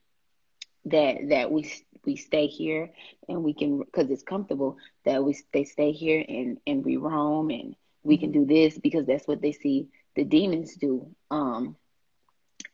that 0.86 1.28
that 1.30 1.50
we 1.50 1.70
we 2.06 2.16
stay 2.16 2.46
here 2.46 2.90
and 3.28 3.42
we 3.42 3.54
can 3.54 3.78
because 3.78 4.10
it's 4.10 4.22
comfortable 4.22 4.76
that 5.04 5.24
we 5.24 5.36
they 5.52 5.64
stay 5.64 5.92
here 5.92 6.24
and 6.26 6.58
and 6.66 6.84
we 6.84 6.96
roam 6.96 7.50
and 7.50 7.76
we 8.02 8.18
can 8.18 8.32
do 8.32 8.44
this 8.44 8.78
because 8.78 9.06
that's 9.06 9.26
what 9.26 9.40
they 9.40 9.52
see 9.52 9.88
the 10.16 10.24
demons 10.24 10.76
do 10.76 11.06
um 11.30 11.76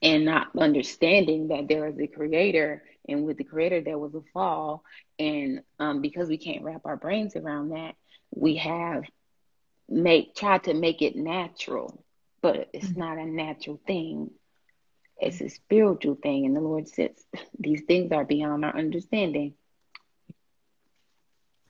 and 0.02 0.24
not 0.24 0.48
understanding 0.58 1.48
that 1.48 1.68
there 1.68 1.86
is 1.86 1.98
a 1.98 2.06
creator 2.06 2.82
and 3.08 3.24
with 3.24 3.36
the 3.36 3.44
creator 3.44 3.80
there 3.80 3.98
was 3.98 4.14
a 4.14 4.22
fall 4.32 4.84
and 5.18 5.62
um 5.78 6.00
because 6.00 6.28
we 6.28 6.38
can't 6.38 6.62
wrap 6.62 6.82
our 6.84 6.96
brains 6.96 7.36
around 7.36 7.70
that 7.70 7.94
we 8.34 8.56
have 8.56 9.04
make 9.88 10.34
try 10.34 10.58
to 10.58 10.74
make 10.74 11.02
it 11.02 11.16
natural 11.16 12.04
but 12.42 12.68
it's 12.72 12.86
mm-hmm. 12.86 13.00
not 13.00 13.18
a 13.18 13.26
natural 13.26 13.80
thing 13.86 14.30
it's 15.20 15.40
a 15.40 15.48
spiritual 15.48 16.16
thing, 16.16 16.46
and 16.46 16.56
the 16.56 16.60
Lord 16.60 16.88
says 16.88 17.10
these 17.58 17.82
things 17.82 18.12
are 18.12 18.24
beyond 18.24 18.64
our 18.64 18.76
understanding. 18.76 19.54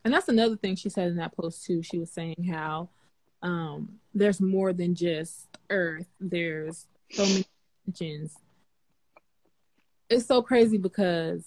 and 0.04 0.14
that's 0.14 0.28
another 0.28 0.57
thing 0.57 0.76
she 0.76 0.88
said 0.88 1.09
in 1.09 1.16
that 1.16 1.37
post 1.37 1.64
too. 1.64 1.83
She 1.83 1.99
was 1.99 2.11
saying 2.11 2.49
how 2.50 2.88
um, 3.42 4.00
there's 4.14 4.40
more 4.40 4.73
than 4.73 4.95
just 4.95 5.49
Earth. 5.69 6.09
There's 6.21 6.87
so 7.11 7.25
many 7.25 7.45
dimensions. 7.85 8.35
It's 10.09 10.26
so 10.26 10.42
crazy 10.42 10.78
because 10.78 11.45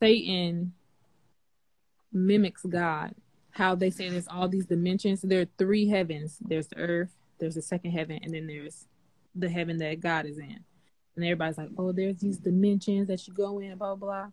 Satan 0.00 0.72
mimics 2.12 2.64
God. 2.64 3.14
How 3.52 3.74
they 3.74 3.90
say 3.90 4.08
there's 4.08 4.28
all 4.28 4.48
these 4.48 4.66
dimensions. 4.66 5.22
There 5.22 5.42
are 5.42 5.48
three 5.58 5.88
heavens. 5.88 6.38
There's 6.40 6.68
the 6.68 6.78
earth, 6.78 7.10
there's 7.38 7.56
the 7.56 7.62
second 7.62 7.90
heaven, 7.90 8.20
and 8.22 8.32
then 8.32 8.46
there's 8.46 8.86
the 9.34 9.48
heaven 9.48 9.76
that 9.78 10.00
God 10.00 10.26
is 10.26 10.38
in. 10.38 10.60
And 11.16 11.24
everybody's 11.24 11.58
like, 11.58 11.70
oh, 11.76 11.92
there's 11.92 12.18
these 12.18 12.38
dimensions 12.38 13.08
that 13.08 13.26
you 13.26 13.34
go 13.34 13.58
in, 13.58 13.76
blah, 13.76 13.94
blah. 13.94 14.28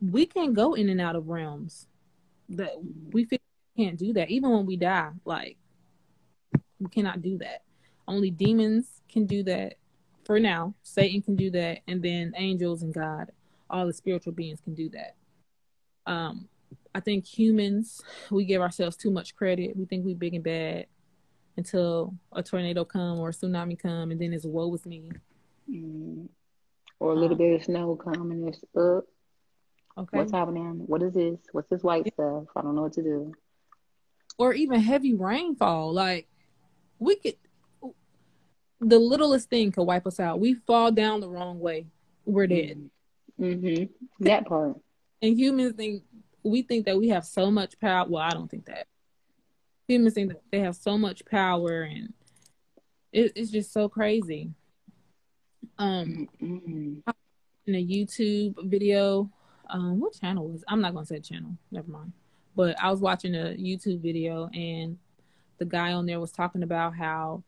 We 0.00 0.26
can't 0.26 0.54
go 0.54 0.74
in 0.74 0.88
and 0.88 1.00
out 1.00 1.16
of 1.16 1.28
realms. 1.28 1.86
That 2.48 2.72
we 3.12 3.26
can't 3.76 3.98
do 3.98 4.12
that. 4.12 4.30
Even 4.30 4.50
when 4.50 4.66
we 4.66 4.76
die, 4.76 5.10
like 5.24 5.56
we 6.78 6.88
cannot 6.88 7.22
do 7.22 7.38
that. 7.38 7.62
Only 8.06 8.30
demons 8.30 9.00
can 9.08 9.26
do 9.26 9.42
that 9.44 9.76
for 10.24 10.38
now. 10.38 10.74
Satan 10.82 11.22
can 11.22 11.36
do 11.36 11.50
that, 11.50 11.78
and 11.88 12.02
then 12.02 12.32
angels 12.36 12.82
and 12.82 12.92
God, 12.92 13.32
all 13.70 13.86
the 13.86 13.92
spiritual 13.92 14.32
beings 14.32 14.60
can 14.60 14.74
do 14.74 14.90
that. 14.90 15.14
Um, 16.04 16.48
I 16.94 17.00
think 17.00 17.24
humans 17.26 18.02
we 18.30 18.44
give 18.44 18.60
ourselves 18.60 18.96
too 18.96 19.10
much 19.10 19.34
credit. 19.34 19.76
We 19.76 19.86
think 19.86 20.04
we 20.04 20.14
big 20.14 20.34
and 20.34 20.44
bad 20.44 20.86
until 21.56 22.14
a 22.32 22.42
tornado 22.42 22.84
come 22.84 23.18
or 23.18 23.30
a 23.30 23.32
tsunami 23.32 23.78
come, 23.78 24.10
and 24.10 24.20
then 24.20 24.32
it's 24.32 24.44
woe 24.44 24.68
with 24.68 24.86
me. 24.86 25.10
Mm. 25.70 26.28
Or 26.98 27.12
a 27.12 27.14
little 27.14 27.32
um, 27.32 27.38
bit 27.38 27.54
of 27.54 27.64
snow 27.64 27.96
come 27.96 28.30
and 28.30 28.48
it's 28.48 28.62
up. 28.76 29.04
Okay. 29.98 30.18
What's 30.18 30.32
happening? 30.32 30.84
What 30.86 31.02
is 31.02 31.12
this? 31.12 31.38
What's 31.52 31.68
this 31.68 31.82
white 31.82 32.06
stuff? 32.14 32.44
I 32.56 32.62
don't 32.62 32.74
know 32.74 32.82
what 32.82 32.94
to 32.94 33.02
do. 33.02 33.32
Or 34.38 34.54
even 34.54 34.80
heavy 34.80 35.12
rainfall. 35.14 35.92
Like 35.92 36.28
we 36.98 37.16
could 37.16 37.34
the 38.80 38.98
littlest 38.98 39.48
thing 39.48 39.70
could 39.70 39.84
wipe 39.84 40.06
us 40.06 40.18
out. 40.18 40.40
We 40.40 40.54
fall 40.54 40.90
down 40.90 41.20
the 41.20 41.28
wrong 41.28 41.60
way, 41.60 41.86
we're 42.24 42.46
dead. 42.46 42.90
Mm-hmm. 43.40 44.24
That 44.24 44.46
part. 44.46 44.76
and 45.20 45.38
humans 45.38 45.74
think 45.76 46.02
we 46.42 46.62
think 46.62 46.86
that 46.86 46.98
we 46.98 47.08
have 47.08 47.24
so 47.24 47.50
much 47.50 47.78
power. 47.80 48.06
Well, 48.08 48.22
I 48.22 48.30
don't 48.30 48.50
think 48.50 48.66
that. 48.66 48.86
Humans 49.88 50.14
think 50.14 50.32
they 50.50 50.60
have 50.60 50.76
so 50.76 50.96
much 50.96 51.24
power, 51.24 51.82
and 51.82 52.12
it, 53.12 53.32
it's 53.34 53.50
just 53.50 53.72
so 53.72 53.88
crazy. 53.88 54.50
Um, 55.78 56.28
in 56.40 57.74
a 57.74 57.84
YouTube 57.84 58.54
video, 58.68 59.30
um, 59.70 60.00
what 60.00 60.18
channel 60.18 60.48
was? 60.48 60.64
I'm 60.68 60.80
not 60.80 60.94
gonna 60.94 61.06
say 61.06 61.20
channel. 61.20 61.56
Never 61.70 61.90
mind. 61.90 62.12
But 62.54 62.78
I 62.80 62.90
was 62.90 63.00
watching 63.00 63.34
a 63.34 63.56
YouTube 63.58 64.00
video, 64.00 64.48
and 64.54 64.98
the 65.58 65.64
guy 65.64 65.92
on 65.92 66.06
there 66.06 66.20
was 66.20 66.32
talking 66.32 66.62
about 66.62 66.94
how 66.94 67.42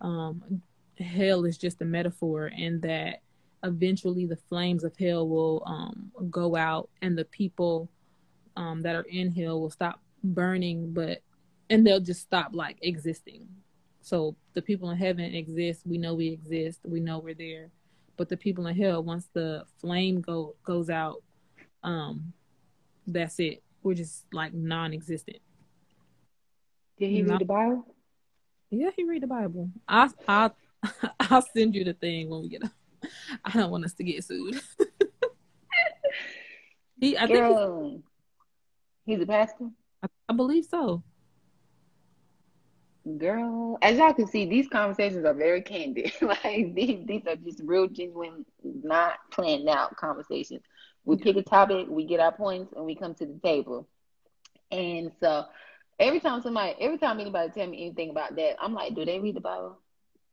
um, 0.00 0.62
hell 0.98 1.44
is 1.44 1.58
just 1.58 1.80
a 1.80 1.84
metaphor 1.84 2.50
and 2.56 2.80
that 2.82 3.22
eventually 3.62 4.26
the 4.26 4.36
flames 4.36 4.84
of 4.84 4.96
hell 4.96 5.26
will 5.26 5.62
um, 5.66 6.12
go 6.30 6.54
out 6.54 6.88
and 7.02 7.16
the 7.16 7.24
people 7.24 7.88
um, 8.56 8.82
that 8.82 8.94
are 8.94 9.06
in 9.08 9.32
hell 9.32 9.60
will 9.60 9.70
stop 9.70 10.00
burning 10.22 10.92
but 10.92 11.22
and 11.70 11.86
they'll 11.86 12.00
just 12.00 12.20
stop 12.20 12.50
like 12.52 12.76
existing 12.82 13.46
so 14.00 14.36
the 14.54 14.62
people 14.62 14.90
in 14.90 14.96
heaven 14.96 15.34
exist 15.34 15.82
we 15.86 15.98
know 15.98 16.14
we 16.14 16.28
exist 16.28 16.80
we 16.84 17.00
know 17.00 17.18
we're 17.18 17.34
there 17.34 17.70
but 18.16 18.28
the 18.28 18.36
people 18.36 18.66
in 18.66 18.76
hell 18.76 19.02
once 19.02 19.28
the 19.32 19.64
flame 19.78 20.20
go 20.20 20.54
goes 20.64 20.90
out 20.90 21.22
um 21.82 22.32
that's 23.06 23.38
it 23.38 23.62
we're 23.82 23.94
just 23.94 24.24
like 24.32 24.52
non-existent 24.52 25.38
did 26.98 27.10
he 27.10 27.22
read 27.22 27.40
the 27.40 27.44
bible 27.44 27.84
yeah 28.70 28.90
he 28.96 29.04
read 29.04 29.22
the 29.22 29.26
bible 29.26 29.70
i 29.88 30.08
i 30.28 30.50
I'll 31.20 31.42
send 31.42 31.74
you 31.74 31.84
the 31.84 31.94
thing 31.94 32.30
when 32.30 32.42
we 32.42 32.48
get. 32.48 32.64
Up. 32.64 32.70
I 33.44 33.50
don't 33.50 33.70
want 33.70 33.84
us 33.84 33.94
to 33.94 34.04
get 34.04 34.24
sued. 34.24 34.60
he, 37.00 37.16
I 37.16 37.26
Girl, 37.26 37.80
think 37.80 38.04
he's, 39.06 39.16
he's 39.16 39.22
a 39.22 39.26
pastor. 39.26 39.68
I, 40.02 40.08
I 40.28 40.32
believe 40.32 40.64
so. 40.64 41.02
Girl, 43.18 43.78
as 43.82 43.98
y'all 43.98 44.14
can 44.14 44.26
see, 44.26 44.46
these 44.46 44.68
conversations 44.68 45.24
are 45.24 45.34
very 45.34 45.60
candid. 45.62 46.12
like 46.22 46.74
these, 46.74 47.06
these 47.06 47.26
are 47.26 47.36
just 47.36 47.60
real, 47.62 47.86
genuine, 47.86 48.46
not 48.62 49.14
planned 49.30 49.68
out 49.68 49.96
conversations. 49.96 50.62
We 51.04 51.16
pick 51.16 51.36
a 51.36 51.42
topic, 51.42 51.86
we 51.88 52.06
get 52.06 52.20
our 52.20 52.32
points, 52.32 52.72
and 52.74 52.86
we 52.86 52.94
come 52.94 53.14
to 53.16 53.26
the 53.26 53.38
table. 53.42 53.86
And 54.70 55.12
so, 55.20 55.44
every 56.00 56.20
time 56.20 56.40
somebody, 56.40 56.74
every 56.80 56.96
time 56.96 57.20
anybody 57.20 57.50
tell 57.50 57.66
me 57.66 57.86
anything 57.86 58.08
about 58.08 58.36
that, 58.36 58.56
I'm 58.58 58.72
like, 58.72 58.94
do 58.94 59.04
they 59.04 59.20
read 59.20 59.36
the 59.36 59.40
Bible? 59.40 59.78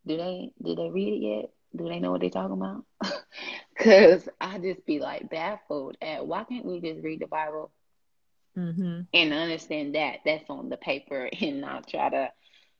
do 0.05 0.17
they 0.17 0.51
did 0.62 0.77
they 0.77 0.89
read 0.89 1.13
it 1.13 1.25
yet? 1.25 1.49
Do 1.75 1.88
they 1.88 1.99
know 1.99 2.12
what 2.12 2.21
they're 2.21 2.29
talking 2.29 2.57
about? 2.57 2.86
Cause 3.77 4.27
I 4.39 4.57
just 4.60 4.86
be 4.86 4.99
like 4.99 5.29
baffled 5.29 5.97
at 6.01 6.25
why 6.25 6.43
can't 6.43 6.65
we 6.65 6.81
just 6.81 7.03
read 7.03 7.21
the 7.21 7.27
Bible 7.27 7.71
mm-hmm. 8.57 9.01
and 9.13 9.34
understand 9.34 9.95
that 9.95 10.17
that's 10.25 10.49
on 10.49 10.69
the 10.69 10.77
paper 10.77 11.29
and 11.39 11.62
not 11.62 11.88
try 11.88 12.10
to 12.10 12.29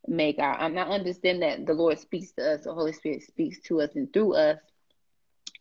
make 0.08 0.40
our 0.40 0.54
I'm 0.60 0.74
not 0.74 0.90
understand 0.90 1.42
that 1.44 1.66
the 1.66 1.74
Lord 1.74 2.00
speaks 2.00 2.32
to 2.34 2.54
us, 2.54 2.64
the 2.64 2.74
Holy 2.74 2.94
Spirit 2.94 3.24
speaks 3.24 3.60
to 3.62 3.82
us 3.82 3.92
and 3.96 4.12
through 4.12 4.36
us, 4.36 4.60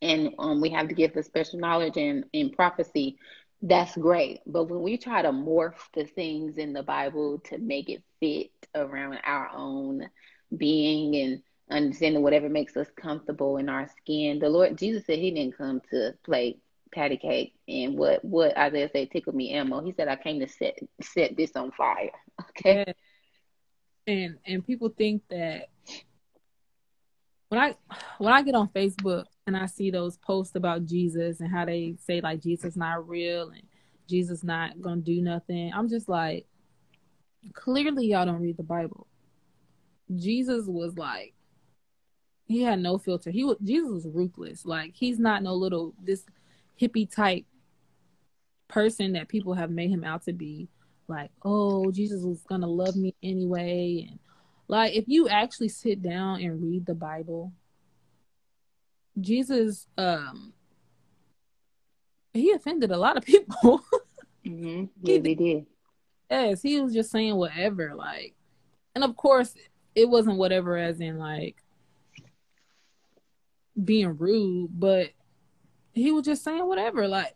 and 0.02 0.34
um, 0.38 0.60
we 0.60 0.70
have 0.70 0.88
to 0.88 0.94
give 0.94 1.14
the 1.14 1.22
special 1.22 1.58
knowledge 1.58 1.96
and 1.96 2.24
in 2.32 2.50
prophecy. 2.50 3.18
That's 3.62 3.94
great, 3.96 4.40
but 4.46 4.64
when 4.64 4.80
we 4.82 4.96
try 4.96 5.22
to 5.22 5.30
morph 5.30 5.74
the 5.94 6.04
things 6.04 6.56
in 6.56 6.72
the 6.72 6.82
Bible 6.82 7.40
to 7.50 7.58
make 7.58 7.90
it 7.90 8.02
fit 8.18 8.50
around 8.74 9.18
our 9.24 9.50
own 9.54 10.08
being 10.56 11.14
and 11.16 11.42
understanding 11.70 12.22
whatever 12.22 12.48
makes 12.48 12.76
us 12.76 12.88
comfortable 12.96 13.56
in 13.58 13.68
our 13.68 13.88
skin. 14.00 14.38
The 14.38 14.48
Lord 14.48 14.76
Jesus 14.78 15.06
said 15.06 15.18
He 15.18 15.30
didn't 15.30 15.56
come 15.56 15.80
to 15.90 16.14
play 16.24 16.58
patty 16.92 17.16
cake 17.16 17.54
and 17.68 17.96
what 17.96 18.24
what 18.24 18.56
Isaiah 18.56 18.90
said 18.92 19.10
tickled 19.10 19.36
me 19.36 19.52
ammo. 19.52 19.80
He 19.80 19.92
said 19.92 20.08
I 20.08 20.16
came 20.16 20.40
to 20.40 20.48
set 20.48 20.78
set 21.00 21.36
this 21.36 21.52
on 21.56 21.70
fire. 21.72 22.10
Okay. 22.58 22.84
Yeah. 22.86 22.92
And 24.10 24.38
and 24.44 24.66
people 24.66 24.88
think 24.88 25.22
that 25.30 25.68
when 27.48 27.60
I 27.60 27.76
when 28.18 28.32
I 28.32 28.42
get 28.42 28.56
on 28.56 28.68
Facebook 28.68 29.26
and 29.46 29.56
I 29.56 29.66
see 29.66 29.90
those 29.90 30.16
posts 30.16 30.56
about 30.56 30.84
Jesus 30.84 31.38
and 31.38 31.48
how 31.48 31.64
they 31.64 31.94
say 32.04 32.20
like 32.20 32.42
Jesus 32.42 32.74
not 32.74 33.08
real 33.08 33.50
and 33.50 33.62
Jesus 34.08 34.42
not 34.42 34.80
gonna 34.80 35.00
do 35.00 35.22
nothing, 35.22 35.70
I'm 35.72 35.88
just 35.88 36.08
like, 36.08 36.46
clearly 37.52 38.06
y'all 38.06 38.26
don't 38.26 38.40
read 38.40 38.56
the 38.56 38.64
Bible. 38.64 39.06
Jesus 40.16 40.66
was 40.66 40.98
like 40.98 41.34
he 42.46 42.62
had 42.62 42.80
no 42.80 42.98
filter. 42.98 43.30
He 43.30 43.44
was 43.44 43.58
Jesus 43.62 43.90
was 43.90 44.08
ruthless. 44.08 44.66
Like 44.66 44.92
he's 44.96 45.20
not 45.20 45.44
no 45.44 45.54
little 45.54 45.94
this 46.02 46.24
hippie 46.80 47.08
type 47.08 47.44
person 48.66 49.12
that 49.12 49.28
people 49.28 49.54
have 49.54 49.70
made 49.70 49.90
him 49.90 50.02
out 50.02 50.24
to 50.24 50.32
be. 50.32 50.68
Like, 51.10 51.30
oh, 51.44 51.90
Jesus 51.90 52.22
was 52.22 52.42
gonna 52.48 52.66
love 52.66 52.96
me 52.96 53.14
anyway, 53.22 54.06
and 54.08 54.18
like 54.68 54.94
if 54.94 55.04
you 55.08 55.28
actually 55.28 55.68
sit 55.68 56.02
down 56.02 56.40
and 56.40 56.62
read 56.62 56.86
the 56.86 56.94
Bible, 56.94 57.52
Jesus, 59.20 59.86
um, 59.98 60.52
he 62.32 62.52
offended 62.52 62.92
a 62.92 62.96
lot 62.96 63.16
of 63.16 63.24
people. 63.26 63.82
mm-hmm. 64.46 64.84
Yeah, 65.02 65.14
he, 65.14 65.18
they 65.18 65.34
did. 65.34 65.66
Yes, 66.30 66.62
he 66.62 66.80
was 66.80 66.94
just 66.94 67.10
saying 67.10 67.34
whatever, 67.34 67.92
like, 67.94 68.34
and 68.94 69.02
of 69.02 69.16
course, 69.16 69.54
it 69.94 70.08
wasn't 70.08 70.38
whatever 70.38 70.76
as 70.76 71.00
in 71.00 71.18
like 71.18 71.56
being 73.82 74.16
rude, 74.16 74.70
but 74.72 75.10
he 75.92 76.12
was 76.12 76.24
just 76.24 76.44
saying 76.44 76.66
whatever. 76.66 77.08
Like, 77.08 77.34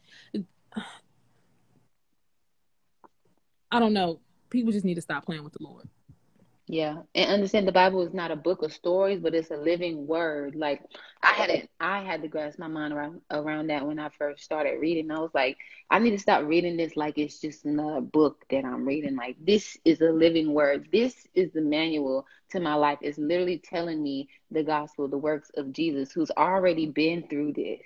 I 3.74 3.80
don't 3.80 3.92
know. 3.92 4.20
People 4.50 4.70
just 4.70 4.84
need 4.84 4.94
to 4.94 5.00
stop 5.00 5.26
playing 5.26 5.42
with 5.42 5.52
the 5.52 5.64
Lord. 5.64 5.88
Yeah, 6.68 6.98
and 7.12 7.30
understand 7.30 7.66
the 7.66 7.72
Bible 7.72 8.02
is 8.02 8.14
not 8.14 8.30
a 8.30 8.36
book 8.36 8.62
of 8.62 8.72
stories, 8.72 9.18
but 9.18 9.34
it's 9.34 9.50
a 9.50 9.56
living 9.56 10.06
word. 10.06 10.54
Like 10.54 10.80
I 11.24 11.32
had 11.32 11.50
it, 11.50 11.68
I 11.80 12.04
had 12.04 12.22
to 12.22 12.28
grasp 12.28 12.60
my 12.60 12.68
mind 12.68 12.94
around 12.94 13.20
around 13.32 13.66
that 13.66 13.84
when 13.84 13.98
I 13.98 14.10
first 14.10 14.44
started 14.44 14.80
reading. 14.80 15.10
I 15.10 15.18
was 15.18 15.32
like, 15.34 15.58
I 15.90 15.98
need 15.98 16.12
to 16.12 16.20
stop 16.20 16.44
reading 16.44 16.76
this 16.76 16.96
like 16.96 17.18
it's 17.18 17.40
just 17.40 17.64
another 17.64 18.00
book 18.00 18.44
that 18.48 18.64
I'm 18.64 18.86
reading. 18.86 19.16
Like 19.16 19.36
this 19.44 19.76
is 19.84 20.00
a 20.00 20.12
living 20.12 20.54
word. 20.54 20.86
This 20.92 21.26
is 21.34 21.50
the 21.50 21.60
manual 21.60 22.28
to 22.52 22.60
my 22.60 22.74
life. 22.74 22.98
It's 23.02 23.18
literally 23.18 23.58
telling 23.58 24.00
me 24.00 24.28
the 24.52 24.62
gospel, 24.62 25.08
the 25.08 25.18
works 25.18 25.50
of 25.56 25.72
Jesus, 25.72 26.12
who's 26.12 26.30
already 26.30 26.86
been 26.86 27.26
through 27.28 27.54
this. 27.54 27.82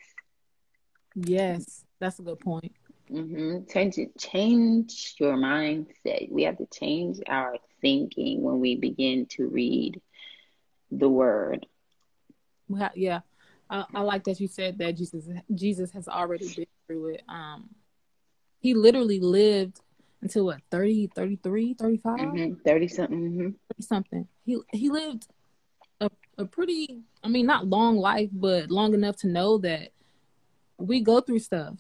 Yes, 1.14 1.86
that's 1.98 2.18
a 2.18 2.22
good 2.22 2.40
point. 2.40 2.72
Mm-hmm. 3.10 3.70
Change 3.72 3.98
change 4.18 5.14
your 5.18 5.36
mindset. 5.36 6.30
We 6.30 6.42
have 6.44 6.58
to 6.58 6.66
change 6.66 7.18
our 7.26 7.56
thinking 7.80 8.42
when 8.42 8.60
we 8.60 8.76
begin 8.76 9.26
to 9.26 9.48
read 9.48 10.00
the 10.90 11.08
word. 11.08 11.66
Well, 12.68 12.90
yeah, 12.94 13.20
I, 13.70 13.84
I 13.94 14.00
like 14.02 14.24
that 14.24 14.40
you 14.40 14.48
said 14.48 14.78
that 14.78 14.96
Jesus 14.96 15.26
Jesus 15.54 15.90
has 15.92 16.08
already 16.08 16.52
been 16.54 16.66
through 16.86 17.14
it. 17.14 17.22
Um, 17.28 17.70
he 18.60 18.74
literally 18.74 19.20
lived 19.20 19.80
until 20.22 20.46
what 20.46 20.60
30 20.70 21.10
33 21.14 21.74
35 21.74 22.18
mm-hmm. 22.18 22.54
30 22.64 22.88
something 22.88 23.18
mm-hmm. 23.18 23.50
30 23.72 23.82
something 23.82 24.28
he 24.44 24.58
he 24.72 24.90
lived 24.90 25.28
a, 26.00 26.10
a 26.38 26.44
pretty 26.44 27.02
i 27.22 27.28
mean 27.28 27.46
not 27.46 27.68
long 27.68 27.96
life 27.96 28.28
but 28.32 28.68
long 28.68 28.94
enough 28.94 29.16
to 29.16 29.28
know 29.28 29.58
that 29.58 29.90
we 30.76 31.00
go 31.00 31.20
through 31.20 31.38
stuff 31.38 31.74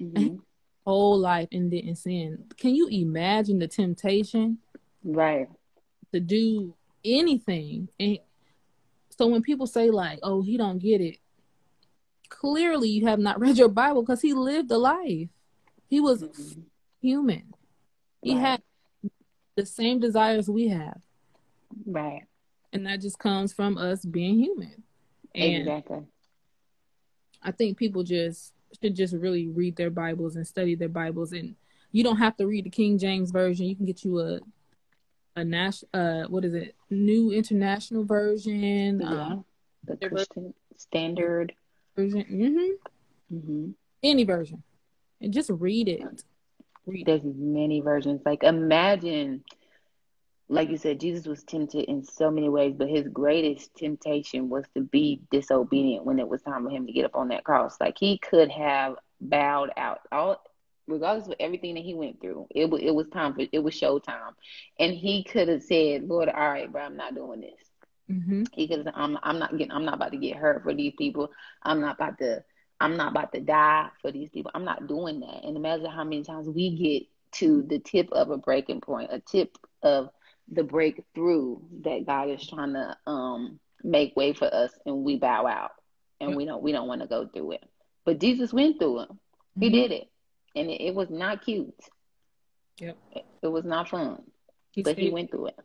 mm-hmm. 0.00 0.36
Whole 0.84 1.18
life 1.18 1.48
and 1.52 1.70
didn't 1.70 1.96
sin 1.96 2.44
can 2.56 2.74
you 2.74 2.88
imagine 2.88 3.58
the 3.58 3.68
temptation 3.68 4.58
right 5.02 5.48
to 6.12 6.20
do 6.20 6.74
anything 7.04 7.88
and 7.98 8.18
so 9.10 9.26
when 9.26 9.42
people 9.42 9.66
say 9.66 9.90
like 9.90 10.18
oh 10.22 10.42
he 10.42 10.56
don't 10.56 10.78
get 10.78 11.00
it 11.00 11.18
clearly 12.28 12.88
you 12.88 13.06
have 13.06 13.18
not 13.18 13.40
read 13.40 13.56
your 13.56 13.68
bible 13.68 14.02
because 14.02 14.20
he 14.20 14.32
lived 14.32 14.70
a 14.70 14.78
life 14.78 15.28
he 15.88 16.00
was 16.00 16.22
mm-hmm. 16.22 16.60
human 17.00 17.54
he 18.22 18.34
right. 18.34 18.40
had 18.40 18.62
the 19.54 19.66
same 19.66 20.00
desires 20.00 20.48
we 20.48 20.68
have. 20.68 21.00
Right. 21.86 22.22
And 22.72 22.86
that 22.86 23.00
just 23.00 23.18
comes 23.18 23.52
from 23.52 23.78
us 23.78 24.04
being 24.04 24.38
human. 24.38 24.82
And 25.34 25.68
exactly. 25.68 26.02
I 27.42 27.52
think 27.52 27.76
people 27.76 28.02
just 28.02 28.53
should 28.82 28.94
just 28.94 29.14
really 29.14 29.48
read 29.48 29.76
their 29.76 29.90
Bibles 29.90 30.36
and 30.36 30.46
study 30.46 30.74
their 30.74 30.88
Bibles 30.88 31.32
and 31.32 31.54
you 31.92 32.02
don't 32.02 32.16
have 32.16 32.36
to 32.38 32.46
read 32.46 32.64
the 32.64 32.70
King 32.70 32.98
James 32.98 33.30
version. 33.30 33.66
You 33.66 33.76
can 33.76 33.86
get 33.86 34.04
you 34.04 34.20
a 34.20 34.40
a 35.36 35.44
national 35.44 35.90
uh 35.94 36.24
what 36.28 36.44
is 36.44 36.54
it? 36.54 36.74
New 36.90 37.32
international 37.32 38.04
version. 38.04 39.00
Yeah. 39.00 39.08
Um, 39.08 39.44
the 39.84 39.96
Christian 40.08 40.54
standard 40.76 41.52
version. 41.96 42.24
Mm-hmm. 42.24 43.36
Mm-hmm. 43.36 43.70
Any 44.02 44.24
version. 44.24 44.62
And 45.20 45.32
just 45.32 45.50
read 45.50 45.88
it 45.88 46.24
Read 46.86 47.06
there's 47.06 47.22
many 47.24 47.80
versions. 47.80 48.20
Like 48.26 48.42
imagine, 48.42 49.42
like 50.48 50.68
you 50.68 50.76
said, 50.76 51.00
Jesus 51.00 51.26
was 51.26 51.42
tempted 51.42 51.84
in 51.84 52.04
so 52.04 52.30
many 52.30 52.48
ways, 52.48 52.74
but 52.76 52.88
his 52.88 53.08
greatest 53.08 53.74
temptation 53.76 54.50
was 54.50 54.64
to 54.74 54.82
be 54.82 55.22
disobedient 55.30 56.04
when 56.04 56.18
it 56.18 56.28
was 56.28 56.42
time 56.42 56.64
for 56.64 56.70
him 56.70 56.86
to 56.86 56.92
get 56.92 57.06
up 57.06 57.16
on 57.16 57.28
that 57.28 57.44
cross. 57.44 57.76
Like 57.80 57.96
he 57.98 58.18
could 58.18 58.50
have 58.50 58.96
bowed 59.20 59.70
out 59.76 60.00
all 60.12 60.42
regardless 60.86 61.28
of 61.28 61.34
everything 61.40 61.74
that 61.74 61.84
he 61.84 61.94
went 61.94 62.20
through, 62.20 62.46
it 62.50 62.68
was 62.68 62.80
it 62.82 62.94
was 62.94 63.08
time 63.08 63.34
for 63.34 63.44
it 63.50 63.58
was 63.58 63.74
show 63.74 63.98
time, 63.98 64.32
and 64.78 64.92
he 64.92 65.24
could 65.24 65.48
have 65.48 65.62
said, 65.62 66.04
"Lord, 66.04 66.28
all 66.28 66.48
right, 66.48 66.70
bro, 66.70 66.82
I'm 66.82 66.96
not 66.96 67.14
doing 67.14 67.40
this." 67.40 67.60
Mm-hmm. 68.10 68.44
He 68.52 68.68
could 68.68 68.86
have, 68.86 68.94
I'm 68.94 69.18
I'm 69.22 69.38
not 69.38 69.52
getting, 69.52 69.72
I'm 69.72 69.84
not 69.84 69.94
about 69.94 70.12
to 70.12 70.18
get 70.18 70.36
hurt 70.36 70.62
for 70.62 70.74
these 70.74 70.92
people. 70.96 71.30
I'm 71.62 71.80
not 71.80 71.96
about 71.96 72.18
to 72.18 72.44
I'm 72.80 72.96
not 72.96 73.12
about 73.12 73.32
to 73.32 73.40
die 73.40 73.88
for 74.02 74.12
these 74.12 74.28
people. 74.30 74.50
I'm 74.54 74.64
not 74.64 74.86
doing 74.86 75.20
that. 75.20 75.44
And 75.44 75.56
imagine 75.56 75.86
how 75.86 76.04
many 76.04 76.22
times 76.22 76.48
we 76.48 76.76
get 76.76 77.08
to 77.38 77.62
the 77.62 77.78
tip 77.78 78.10
of 78.12 78.30
a 78.30 78.36
breaking 78.36 78.80
point, 78.80 79.10
a 79.12 79.20
tip 79.20 79.56
of 79.82 80.10
the 80.50 80.62
breakthrough 80.62 81.58
that 81.82 82.06
God 82.06 82.30
is 82.30 82.46
trying 82.46 82.74
to 82.74 82.96
um, 83.06 83.58
make 83.82 84.16
way 84.16 84.32
for 84.32 84.52
us, 84.52 84.72
and 84.86 85.04
we 85.04 85.16
bow 85.16 85.46
out, 85.46 85.72
and 86.20 86.36
we 86.36 86.44
don't 86.44 86.62
we 86.62 86.72
don't 86.72 86.88
want 86.88 87.02
to 87.02 87.06
go 87.06 87.26
through 87.26 87.52
it. 87.52 87.64
But 88.04 88.20
Jesus 88.20 88.52
went 88.52 88.78
through 88.78 89.00
it. 89.00 89.08
He 89.58 89.66
mm-hmm. 89.66 89.74
did 89.74 89.92
it, 89.92 90.08
and 90.54 90.70
it, 90.70 90.80
it, 90.80 90.94
was 90.94 91.10
not 91.10 91.44
cute. 91.44 91.74
Yep, 92.78 92.96
it, 93.12 93.24
it 93.42 93.46
was 93.48 93.64
not 93.64 93.88
fun, 93.88 94.22
he 94.72 94.82
but 94.82 94.98
he 94.98 95.10
went 95.10 95.30
through 95.30 95.48
it. 95.48 95.58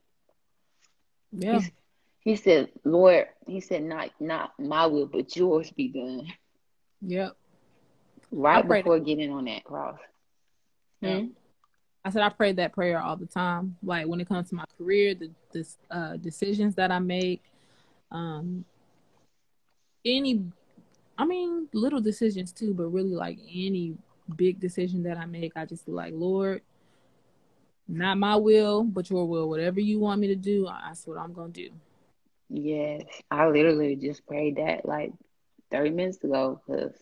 Yeah. 1.31 1.59
He, 1.59 2.31
he 2.31 2.35
said, 2.35 2.69
"Lord," 2.83 3.27
he 3.47 3.61
said, 3.61 3.83
"Not 3.83 4.11
not 4.19 4.59
my 4.59 4.85
will, 4.85 5.07
but 5.07 5.35
yours 5.35 5.71
be 5.71 5.87
done." 5.89 6.27
Yep. 7.01 7.35
Right 8.31 8.67
before 8.67 8.99
getting 8.99 9.31
on 9.31 9.45
that 9.45 9.63
cross. 9.63 9.97
Hmm? 11.01 11.27
I 12.03 12.11
said 12.11 12.21
I 12.21 12.29
pray 12.29 12.53
that 12.53 12.73
prayer 12.73 13.01
all 13.01 13.15
the 13.17 13.25
time. 13.25 13.75
Like 13.83 14.07
when 14.07 14.21
it 14.21 14.27
comes 14.27 14.49
to 14.49 14.55
my 14.55 14.65
career, 14.77 15.15
the, 15.15 15.65
uh, 15.91 16.17
decisions 16.17 16.75
that 16.75 16.91
I 16.91 16.99
make, 16.99 17.43
um, 18.11 18.65
any, 20.05 20.43
I 21.17 21.25
mean, 21.25 21.67
little 21.73 21.99
decisions 21.99 22.51
too, 22.51 22.73
but 22.73 22.85
really 22.87 23.15
like 23.15 23.37
any 23.53 23.97
big 24.35 24.59
decision 24.59 25.03
that 25.03 25.17
I 25.17 25.25
make, 25.25 25.53
I 25.55 25.65
just 25.65 25.85
feel 25.85 25.95
like, 25.95 26.13
Lord, 26.15 26.61
not 27.87 28.17
my 28.17 28.35
will, 28.35 28.83
but 28.83 29.09
your 29.09 29.27
will. 29.27 29.49
Whatever 29.49 29.79
you 29.79 29.99
want 29.99 30.21
me 30.21 30.27
to 30.27 30.35
do, 30.35 30.65
that's 30.65 31.05
what 31.05 31.17
I'm 31.17 31.33
gonna 31.33 31.49
do. 31.49 31.69
Yes, 32.49 33.03
I 33.29 33.47
literally 33.47 33.95
just 33.95 34.25
prayed 34.25 34.57
that 34.57 34.85
like 34.85 35.11
30 35.71 35.91
minutes 35.91 36.23
ago 36.23 36.61
because 36.65 36.93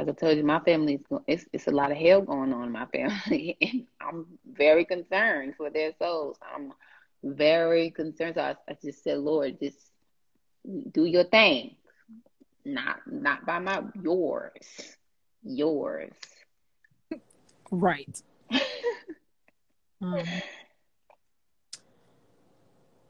like 0.00 0.16
I 0.16 0.18
told 0.18 0.36
you, 0.38 0.44
my 0.44 0.60
family 0.60 0.94
is 0.94 1.20
it's 1.26 1.44
it's 1.52 1.66
a 1.66 1.70
lot 1.72 1.90
of 1.90 1.98
hell 1.98 2.22
going 2.22 2.52
on 2.52 2.64
in 2.64 2.72
my 2.72 2.86
family, 2.86 3.56
and 3.60 3.86
I'm 4.00 4.26
very 4.50 4.84
concerned 4.84 5.54
for 5.56 5.68
their 5.68 5.92
souls. 5.98 6.38
I'm 6.54 6.72
very 7.22 7.90
concerned. 7.90 8.36
So 8.36 8.42
I, 8.42 8.56
I 8.68 8.76
just 8.82 9.04
said, 9.04 9.18
Lord, 9.18 9.58
just 9.60 9.78
do 10.92 11.04
your 11.04 11.24
thing, 11.24 11.76
not 12.64 13.00
not 13.06 13.44
by 13.44 13.58
my 13.58 13.82
yours, 14.00 14.96
yours. 15.42 16.12
Right. 17.70 18.22
um, 20.00 20.24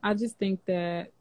I 0.02 0.14
just 0.14 0.38
think 0.38 0.64
that 0.64 1.12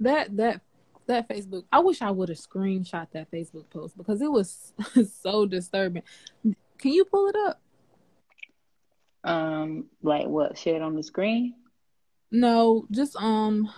that 0.00 0.34
that 0.36 0.62
that 1.06 1.28
Facebook. 1.28 1.64
I 1.72 1.80
wish 1.80 2.02
I 2.02 2.10
would 2.10 2.28
have 2.28 2.38
screenshot 2.38 3.06
that 3.12 3.30
Facebook 3.30 3.68
post 3.70 3.96
because 3.96 4.20
it 4.20 4.30
was 4.30 4.72
so 5.22 5.46
disturbing. 5.46 6.02
Can 6.78 6.92
you 6.92 7.04
pull 7.04 7.28
it 7.28 7.36
up? 7.36 7.60
Um, 9.24 9.86
like 10.02 10.26
what? 10.26 10.56
Share 10.56 10.76
it 10.76 10.82
on 10.82 10.94
the 10.94 11.02
screen? 11.02 11.54
No, 12.30 12.86
just 12.90 13.16
um, 13.16 13.68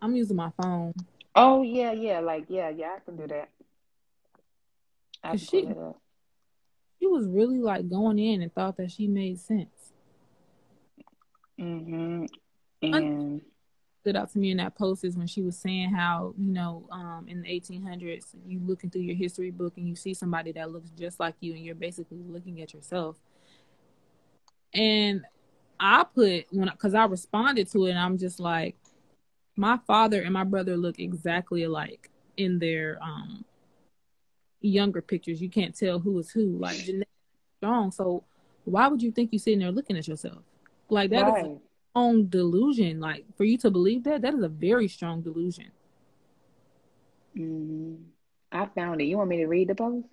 I'm 0.00 0.16
using 0.16 0.36
my 0.36 0.50
phone. 0.62 0.94
Oh 1.34 1.62
yeah, 1.62 1.92
yeah, 1.92 2.20
like 2.20 2.46
yeah, 2.48 2.68
yeah, 2.68 2.96
I 2.96 3.00
can 3.04 3.16
do 3.16 3.26
that. 3.28 3.48
I 5.22 5.30
can 5.30 5.38
she, 5.38 5.68
she 7.00 7.06
was 7.06 7.26
really 7.26 7.58
like 7.58 7.88
going 7.88 8.18
in 8.18 8.42
and 8.42 8.52
thought 8.52 8.76
that 8.76 8.90
she 8.90 9.06
made 9.06 9.38
sense. 9.38 9.92
Mhm. 11.58 12.28
And 12.82 13.42
stood 14.08 14.16
out 14.16 14.30
to 14.30 14.38
me 14.38 14.50
in 14.50 14.56
that 14.56 14.74
post 14.74 15.04
is 15.04 15.16
when 15.18 15.26
she 15.26 15.42
was 15.42 15.58
saying 15.58 15.90
how 15.90 16.32
you 16.38 16.50
know 16.50 16.88
um, 16.90 17.26
in 17.28 17.42
the 17.42 17.48
1800s 17.48 18.34
you 18.46 18.58
looking 18.64 18.88
through 18.88 19.02
your 19.02 19.14
history 19.14 19.50
book 19.50 19.74
and 19.76 19.86
you 19.86 19.94
see 19.94 20.14
somebody 20.14 20.50
that 20.50 20.70
looks 20.72 20.88
just 20.98 21.20
like 21.20 21.34
you 21.40 21.52
and 21.52 21.62
you're 21.62 21.74
basically 21.74 22.22
looking 22.26 22.62
at 22.62 22.72
yourself. 22.72 23.16
And 24.72 25.24
i 25.80 26.04
put 26.12 26.46
when 26.50 26.68
because 26.68 26.94
i 26.94 27.04
responded 27.04 27.70
to 27.70 27.86
it 27.86 27.90
and 27.90 27.98
i'm 28.00 28.18
just 28.18 28.40
like 28.40 28.74
my 29.54 29.78
father 29.86 30.22
and 30.22 30.32
my 30.32 30.42
brother 30.42 30.76
look 30.76 30.98
exactly 30.98 31.62
alike 31.62 32.10
in 32.36 32.58
their 32.58 32.98
um 33.02 33.44
younger 34.60 35.02
pictures. 35.02 35.40
You 35.40 35.50
can't 35.50 35.76
tell 35.76 35.98
who 35.98 36.18
is 36.18 36.30
who. 36.30 36.56
Like 36.58 36.76
genetics 36.78 37.10
strong. 37.58 37.90
So 37.90 38.24
why 38.64 38.88
would 38.88 39.02
you 39.02 39.12
think 39.12 39.32
you're 39.32 39.38
sitting 39.38 39.60
there 39.60 39.70
looking 39.70 39.96
at 39.96 40.08
yourself? 40.08 40.42
Like 40.88 41.10
that 41.10 41.26
right. 41.26 41.46
is 41.46 41.58
strong 41.98 42.26
delusion. 42.26 43.00
Like 43.00 43.24
for 43.36 43.44
you 43.44 43.58
to 43.58 43.70
believe 43.70 44.04
that, 44.04 44.22
that 44.22 44.34
is 44.34 44.42
a 44.42 44.48
very 44.48 44.88
strong 44.88 45.22
delusion. 45.22 45.70
Mm-hmm. 47.36 47.94
I 48.50 48.66
found 48.74 49.00
it. 49.00 49.04
You 49.04 49.18
want 49.18 49.28
me 49.28 49.38
to 49.38 49.46
read 49.46 49.68
the 49.68 49.74
post, 49.74 50.08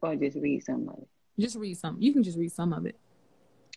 or 0.00 0.16
just 0.16 0.36
read 0.36 0.64
some 0.64 0.88
of 0.88 0.98
it? 0.98 1.08
Just 1.38 1.56
read 1.56 1.78
some. 1.78 1.96
You 2.00 2.12
can 2.12 2.22
just 2.22 2.38
read 2.38 2.52
some 2.52 2.72
of 2.72 2.86
it. 2.86 2.98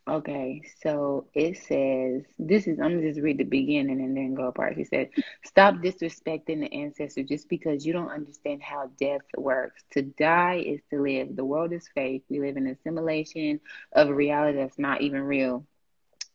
Okay, 0.08 0.62
so 0.84 1.26
it 1.34 1.58
says 1.58 2.22
this 2.38 2.68
is 2.68 2.80
I'm 2.80 2.96
gonna 2.96 3.10
just 3.10 3.22
read 3.22 3.40
the 3.40 3.44
beginning 3.44 4.02
and 4.02 4.16
then 4.16 4.36
go 4.36 4.48
apart. 4.48 4.78
He 4.78 4.84
said, 4.84 5.10
Stop 5.44 5.76
disrespecting 5.76 6.60
the 6.60 6.72
ancestors 6.72 7.28
just 7.28 7.50
because 7.50 7.86
you 7.86 7.94
don't 7.94 8.12
understand 8.12 8.62
how 8.62 8.92
death 9.00 9.22
works. 9.36 9.84
To 9.92 10.04
die 10.04 10.64
is 10.66 10.82
to 10.92 11.02
live. 11.02 11.36
The 11.36 11.46
world 11.46 11.74
is 11.74 11.90
fake. 11.96 12.24
We 12.30 12.40
live 12.40 12.58
in 12.58 12.68
a 12.68 12.76
simulation 12.84 13.60
of 13.94 14.10
a 14.10 14.14
reality 14.14 14.58
that's 14.58 14.78
not 14.78 15.02
even 15.02 15.22
real. 15.22 15.66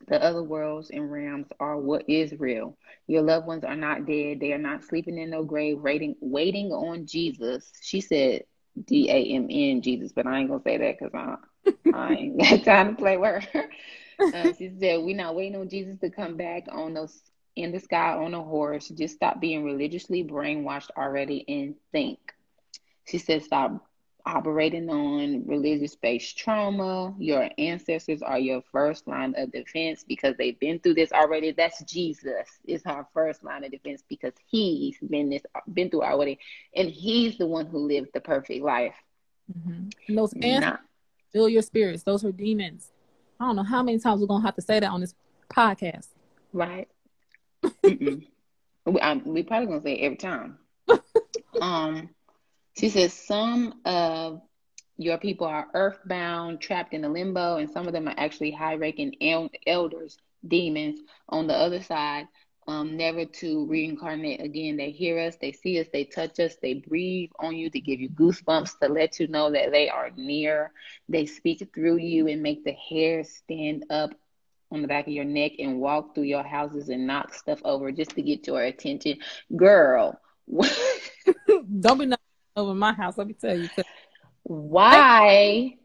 The 0.09 0.23
other 0.23 0.43
worlds 0.43 0.91
and 0.91 1.11
realms 1.11 1.49
are 1.61 1.77
what 1.79 2.09
is 2.09 2.39
real. 2.39 2.77
Your 3.07 3.23
loved 3.23 3.47
ones 3.47 3.65
are 3.65 3.77
not 3.77 4.07
dead. 4.07 4.41
They 4.41 4.53
are 4.53 4.59
not 4.59 4.85
sleeping 4.85 5.19
in 5.19 5.31
no 5.31 5.45
grave, 5.45 5.81
waiting, 5.81 6.17
waiting 6.21 6.73
on 6.73 7.07
Jesus. 7.07 7.71
She 7.83 8.01
said 8.01 8.45
D 8.87 9.09
A 9.11 9.35
M 9.35 9.47
N 9.51 9.83
Jesus, 9.83 10.13
but 10.13 10.27
I 10.27 10.39
ain't 10.41 10.49
gonna 10.51 10.63
say 10.63 10.79
that 10.79 10.99
because 10.99 11.15
I, 11.15 11.37
I 11.93 12.15
ain't 12.17 12.39
got 12.39 12.65
time 12.65 12.89
to 12.89 12.95
play 13.01 13.17
with 13.17 13.45
her. 13.45 13.69
Uh, 14.33 14.53
she 14.53 14.71
said 14.81 15.01
we're 15.03 15.17
not 15.17 15.35
waiting 15.35 15.57
on 15.59 15.69
Jesus 15.69 15.99
to 16.01 16.11
come 16.11 16.37
back 16.37 16.65
on 16.71 16.95
those 16.95 17.21
in 17.57 17.73
the 17.73 17.81
sky 17.81 18.13
on 18.15 18.35
a 18.35 18.43
horse. 18.43 18.89
Just 18.89 19.15
stop 19.17 19.41
being 19.41 19.65
religiously 19.65 20.23
brainwashed 20.25 20.91
already 20.97 21.45
and 21.49 21.75
think. 21.93 22.19
She 23.07 23.19
said 23.19 23.43
stop 23.43 23.87
operating 24.31 24.89
on 24.89 25.47
religious 25.47 25.95
based 25.97 26.39
trauma. 26.39 27.15
Your 27.19 27.51
ancestors 27.59 28.23
are 28.23 28.39
your 28.39 28.63
first 28.73 29.07
line 29.07 29.35
of 29.37 29.53
defense 29.53 30.05
because 30.07 30.35
they've 30.37 30.59
been 30.59 30.79
through 30.79 30.95
this 30.95 31.13
already. 31.13 31.53
That's 31.53 31.83
Jesus 31.85 32.49
is 32.67 32.83
our 32.87 33.07
first 33.13 33.45
line 33.45 33.65
of 33.65 33.71
defense 33.71 34.03
because 34.09 34.33
he's 34.47 34.97
been 34.99 35.31
this 35.31 35.43
been 35.73 35.91
through 35.91 36.03
already, 36.03 36.39
and 36.75 36.89
he's 36.89 37.39
the 37.39 37.47
one 37.47 37.67
who 37.67 37.79
lived 37.79 38.11
the 38.15 38.21
perfect 38.21 38.63
life. 38.63 38.95
Mm-hmm. 39.53 39.89
And 40.09 40.19
those 40.19 40.33
ancestors 40.35 40.87
familiar 41.33 41.63
spirits. 41.63 42.03
Those 42.03 42.25
are 42.25 42.33
demons. 42.33 42.93
I 43.39 43.47
don't 43.47 43.57
know 43.57 43.63
how 43.63 43.83
many 43.83 43.99
times 43.99 44.21
we're 44.21 44.27
gonna 44.27 44.45
have 44.45 44.57
to 44.57 44.63
say 44.63 44.81
that 44.81 44.91
on 44.91 45.01
this 45.01 45.15
podcast. 45.49 46.09
Right. 46.53 46.89
we, 47.83 49.01
I, 49.01 49.15
we 49.25 49.43
probably 49.43 49.67
gonna 49.67 49.83
say 49.83 49.95
it 49.95 50.05
every 50.05 50.17
time. 50.17 50.59
um, 51.61 52.11
she 52.81 52.89
says 52.89 53.13
some 53.13 53.75
of 53.85 54.41
your 54.97 55.19
people 55.19 55.47
are 55.47 55.69
earthbound, 55.75 56.61
trapped 56.61 56.95
in 56.95 57.05
a 57.05 57.09
limbo, 57.09 57.57
and 57.57 57.71
some 57.71 57.87
of 57.87 57.93
them 57.93 58.09
are 58.09 58.15
actually 58.17 58.51
high-ranking 58.53 59.17
el- 59.23 59.51
elders, 59.67 60.17
demons. 60.47 61.01
On 61.29 61.47
the 61.47 61.55
other 61.55 61.83
side, 61.83 62.27
um, 62.67 62.97
never 62.97 63.27
to 63.27 63.67
reincarnate 63.67 64.41
again. 64.43 64.77
They 64.77 64.91
hear 64.91 65.19
us, 65.19 65.37
they 65.41 65.53
see 65.53 65.81
us, 65.81 65.89
they 65.93 66.05
touch 66.05 66.41
us, 66.41 66.57
they 66.63 66.75
breathe 66.75 67.31
on 67.39 67.57
you 67.57 67.71
to 67.71 67.81
give 67.81 68.01
you 68.01 68.09
goosebumps 68.11 68.79
to 68.81 68.89
let 68.89 69.21
you 69.21 69.29
know 69.29 69.51
that 69.53 69.73
they 69.73 69.91
are 69.91 70.11
near. 70.17 70.73
They 71.09 71.27
speak 71.27 71.69
through 71.75 71.99
you 71.99 72.29
and 72.29 72.43
make 72.43 72.65
the 72.65 72.73
hair 72.73 73.25
stand 73.25 73.85
up 73.91 74.11
on 74.71 74.83
the 74.83 74.89
back 74.89 75.07
of 75.07 75.13
your 75.13 75.25
neck 75.25 75.53
and 75.59 75.81
walk 75.81 76.15
through 76.15 76.25
your 76.25 76.45
houses 76.45 76.89
and 76.89 77.07
knock 77.07 77.35
stuff 77.35 77.61
over 77.65 77.93
just 77.93 78.13
to 78.13 78.23
get 78.23 78.47
your 78.47 78.63
attention. 78.63 79.19
Girl, 79.57 80.21
don't 81.81 81.99
be 81.99 82.07
knocking 82.07 82.30
over 82.61 82.75
my 82.75 82.93
house. 82.93 83.19
Let 83.19 83.27
me 83.27 83.35
tell 83.35 83.59
you. 83.59 83.69
Why? 84.43 84.97
i 84.97 85.77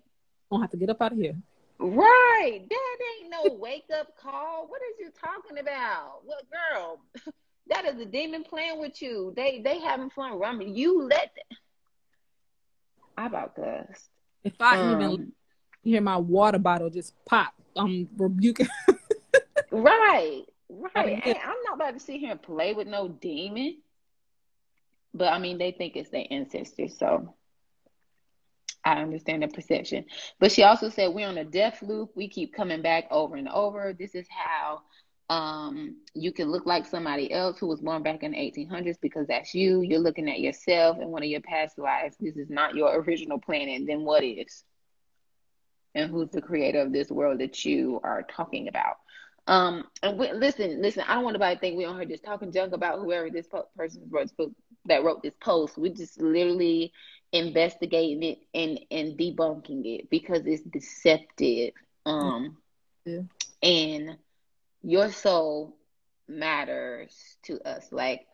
Gonna 0.49 0.63
have 0.63 0.71
to 0.71 0.77
get 0.77 0.89
up 0.89 1.01
out 1.01 1.11
of 1.13 1.17
here. 1.17 1.35
Right. 1.79 2.61
That 2.69 2.97
ain't 3.21 3.31
no 3.31 3.53
wake 3.55 3.85
up 3.97 4.15
call. 4.17 4.67
What 4.67 4.81
is 4.89 4.99
you 4.99 5.11
talking 5.19 5.59
about? 5.59 6.21
Well, 6.25 6.39
girl, 6.51 6.99
that 7.69 7.85
is 7.85 7.99
a 7.99 8.05
demon 8.05 8.43
playing 8.43 8.79
with 8.79 9.01
you. 9.01 9.33
They 9.35 9.61
they 9.63 9.79
having 9.79 10.09
fun 10.09 10.39
running. 10.39 10.75
You 10.75 11.03
let 11.03 11.31
them. 11.35 11.57
I 13.17 13.27
about 13.27 13.55
cussed. 13.55 14.09
If 14.43 14.53
I 14.59 14.79
um, 14.79 15.01
even 15.01 15.31
hear 15.83 16.01
my 16.01 16.17
water 16.17 16.59
bottle 16.59 16.89
just 16.89 17.13
pop, 17.25 17.53
I'm 17.75 18.07
rebuking. 18.17 18.67
right. 19.71 20.43
Right. 20.69 21.21
I 21.25 21.39
I'm 21.43 21.57
not 21.65 21.75
about 21.75 21.93
to 21.93 21.99
sit 21.99 22.19
here 22.19 22.31
and 22.31 22.41
play 22.41 22.73
with 22.73 22.88
no 22.88 23.07
demon. 23.07 23.77
But 25.15 25.32
I 25.32 25.39
mean, 25.39 25.58
they 25.58 25.71
think 25.71 25.95
it's 25.95 26.10
their 26.10 26.25
ancestors, 26.30 26.97
so 26.99 27.34
I 28.84 29.01
understand 29.01 29.43
the 29.43 29.47
perception. 29.47 30.06
But 30.39 30.51
she 30.51 30.63
also 30.63 30.89
said 30.89 31.13
we're 31.13 31.28
on 31.28 31.38
a 31.38 31.45
death 31.45 31.82
loop. 31.82 32.12
We 32.15 32.28
keep 32.28 32.54
coming 32.54 32.82
back 32.82 33.06
over 33.10 33.38
and 33.38 33.47
over. 33.47 33.95
This 33.97 34.13
is 34.13 34.28
how 34.30 34.82
um, 35.30 35.95
you 36.13 36.34
can 36.34 36.51
look 36.51 36.65
like 36.65 36.86
somebody 36.86 37.32
else 37.32 37.58
who 37.58 37.67
was 37.67 37.80
born 37.80 38.04
back 38.04 38.23
in 38.23 38.32
the 38.32 38.38
1800s 38.38 38.97
because 39.01 39.25
that's 39.28 39.56
you. 39.56 39.82
You're 39.82 39.99
looking 39.99 40.30
at 40.30 40.41
yourself 40.41 40.99
in 40.99 41.08
one 41.08 41.23
of 41.23 41.30
your 41.30 41.41
past 41.41 41.80
lives. 41.80 42.17
This 42.19 42.36
is 42.36 42.49
not 42.49 42.75
your 42.75 42.93
original 42.99 43.39
planet. 43.39 43.84
Then 43.88 44.04
what 44.04 44.23
is? 44.23 44.65
And 45.95 46.12
who's 46.12 46.30
the 46.30 46.41
creator 46.41 46.82
of 46.82 46.91
this 46.91 47.10
world 47.10 47.39
that 47.39 47.63
you 47.63 48.01
are 48.04 48.23
talking 48.23 48.67
about? 48.67 48.97
Um, 49.47 49.86
and 50.01 50.17
we, 50.17 50.32
listen, 50.34 50.82
listen. 50.82 51.04
I 51.08 51.15
don't 51.15 51.23
want 51.23 51.36
anybody 51.36 51.56
to 51.56 51.62
think 51.62 51.78
we 51.78 51.86
on 51.86 51.97
here 51.97 52.06
just 52.06 52.23
talking 52.23 52.51
junk 52.51 52.73
about 52.73 52.99
whoever 52.99 53.30
this 53.30 53.47
po- 53.47 53.67
person 53.78 54.04
wrote 54.10 54.36
book 54.38 54.51
that 54.85 55.03
wrote 55.03 55.23
this 55.23 55.35
post. 55.39 55.77
We're 55.77 55.93
just 55.93 56.19
literally 56.21 56.93
investigating 57.31 58.23
it 58.23 58.39
and 58.53 58.79
and 58.91 59.17
debunking 59.17 59.85
it 59.85 60.09
because 60.09 60.41
it's 60.45 60.63
deceptive. 60.63 61.73
Um, 62.05 62.57
yeah. 63.05 63.21
and 63.63 64.17
your 64.83 65.11
soul 65.11 65.75
matters 66.27 67.37
to 67.43 67.59
us. 67.67 67.87
Like 67.91 68.27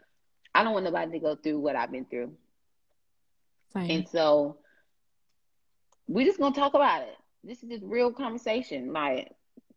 I 0.54 0.64
don't 0.64 0.74
want 0.74 0.86
nobody 0.86 1.12
to 1.14 1.20
go 1.20 1.36
through 1.36 1.60
what 1.60 1.76
I've 1.76 1.92
been 1.92 2.06
through, 2.06 2.34
Same. 3.74 3.90
and 3.90 4.08
so 4.08 4.58
we're 6.08 6.26
just 6.26 6.40
gonna 6.40 6.56
talk 6.56 6.74
about 6.74 7.04
it. 7.04 7.16
This 7.44 7.64
is 7.64 7.70
just 7.70 7.84
real 7.84 8.12
conversation. 8.12 8.94
Like 8.94 9.32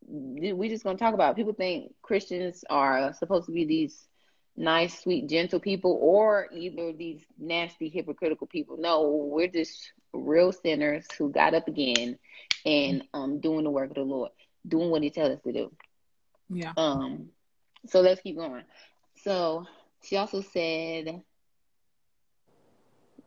we're 0.07 0.71
just 0.71 0.85
gonna 0.85 0.99
talk 0.99 1.15
about. 1.15 1.33
It. 1.33 1.37
People 1.37 1.55
think 1.55 1.95
Christians 2.03 2.65
are 2.69 3.13
supposed 3.15 3.47
to 3.47 3.53
be 3.53 3.65
these 3.65 4.09
nice, 4.57 5.01
sweet, 5.03 5.29
gentle 5.29 5.61
people 5.61 5.99
or 6.01 6.49
either 6.53 6.93
these 6.93 7.25
nasty, 7.39 7.89
hypocritical 7.89 8.47
people. 8.47 8.77
No, 8.79 9.29
we're 9.31 9.49
just 9.49 9.93
real 10.13 10.53
sinners 10.53 11.07
who 11.19 11.31
got 11.31 11.55
up 11.55 11.69
again 11.69 12.19
and 12.65 13.05
um 13.15 13.41
doing 13.41 13.65
the 13.65 13.71
work 13.71 13.91
of 13.91 13.97
the 13.97 14.03
Lord, 14.03 14.31
doing 14.67 14.91
what 14.91 15.03
He 15.03 15.11
tells 15.11 15.37
us 15.37 15.43
to 15.43 15.53
do. 15.53 15.73
Yeah. 16.51 16.75
Um. 16.77 17.31
So 17.87 18.01
let's 18.01 18.21
keep 18.23 18.37
going. 18.37 18.65
So 19.17 19.67
she 20.03 20.17
also 20.17 20.41
said 20.43 21.23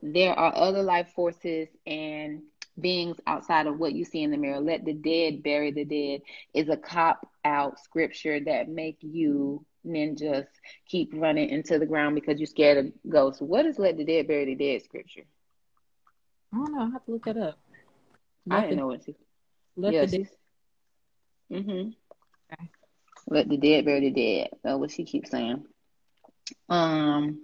there 0.01 0.33
are 0.33 0.55
other 0.55 0.83
life 0.83 1.09
forces 1.09 1.69
and 1.85 2.43
beings 2.79 3.19
outside 3.27 3.67
of 3.67 3.79
what 3.79 3.93
you 3.93 4.05
see 4.05 4.23
in 4.23 4.31
the 4.31 4.37
mirror. 4.37 4.59
Let 4.61 4.85
the 4.85 4.93
dead 4.93 5.43
bury 5.43 5.71
the 5.71 5.85
dead 5.85 6.21
is 6.53 6.69
a 6.69 6.77
cop 6.77 7.27
out 7.45 7.79
scripture 7.79 8.39
that 8.45 8.69
make 8.69 8.97
you 9.01 9.65
ninjas 9.87 10.45
keep 10.87 11.11
running 11.13 11.49
into 11.49 11.79
the 11.79 11.85
ground 11.85 12.15
because 12.15 12.39
you're 12.39 12.47
scared 12.47 12.77
of 12.77 12.91
ghosts. 13.09 13.41
What 13.41 13.65
is 13.65 13.79
let 13.79 13.97
the 13.97 14.05
dead 14.05 14.27
bury 14.27 14.45
the 14.45 14.55
dead 14.55 14.83
scripture? 14.83 15.23
I 16.53 16.57
don't 16.57 16.73
know. 16.73 16.81
I 16.81 16.89
have 16.91 17.05
to 17.05 17.11
look 17.11 17.25
that 17.25 17.37
up. 17.37 17.59
Let 18.45 18.57
I 18.57 18.61
didn't 18.61 18.69
the, 18.71 18.81
know 18.81 18.87
what 18.87 19.01
to. 19.03 19.13
Let 19.75 19.93
yeah, 19.93 20.05
the 20.05 20.17
dead. 20.17 20.29
Mhm. 21.51 21.93
Okay. 22.53 22.69
Let 23.27 23.49
the 23.49 23.57
dead 23.57 23.85
bury 23.85 24.01
the 24.01 24.11
dead. 24.11 24.49
That's 24.63 24.77
what 24.77 24.91
she 24.91 25.03
keeps 25.03 25.31
saying. 25.31 25.65
Um, 26.69 27.41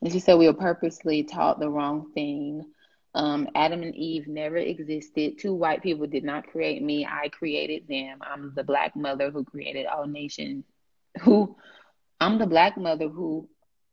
and 0.00 0.12
she 0.12 0.20
said 0.20 0.38
we 0.38 0.46
were 0.46 0.54
purposely 0.54 1.24
taught 1.24 1.60
the 1.60 1.70
wrong 1.70 2.12
thing. 2.14 2.64
Um, 3.14 3.48
Adam 3.54 3.82
and 3.82 3.96
Eve 3.96 4.28
never 4.28 4.56
existed. 4.56 5.38
Two 5.38 5.54
white 5.54 5.82
people 5.82 6.06
did 6.06 6.24
not 6.24 6.46
create 6.46 6.82
me. 6.82 7.06
I 7.06 7.28
created 7.28 7.88
them. 7.88 8.18
I'm 8.22 8.52
the 8.54 8.64
black 8.64 8.94
mother 8.94 9.30
who 9.30 9.44
created 9.44 9.86
all 9.86 10.06
nations. 10.06 10.64
Who 11.22 11.56
I'm 12.20 12.38
the 12.38 12.46
black 12.46 12.76
mother 12.76 13.08
who 13.08 13.48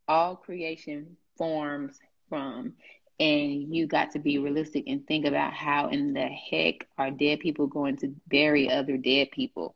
all 0.08 0.36
creation 0.36 1.16
forms 1.36 1.98
from. 2.28 2.74
And 3.18 3.74
you 3.74 3.86
got 3.86 4.10
to 4.12 4.18
be 4.18 4.38
realistic 4.38 4.84
and 4.88 5.06
think 5.06 5.24
about 5.24 5.54
how 5.54 5.88
in 5.88 6.12
the 6.12 6.26
heck 6.26 6.86
are 6.98 7.10
dead 7.10 7.40
people 7.40 7.66
going 7.66 7.96
to 7.98 8.14
bury 8.28 8.70
other 8.70 8.98
dead 8.98 9.30
people? 9.30 9.74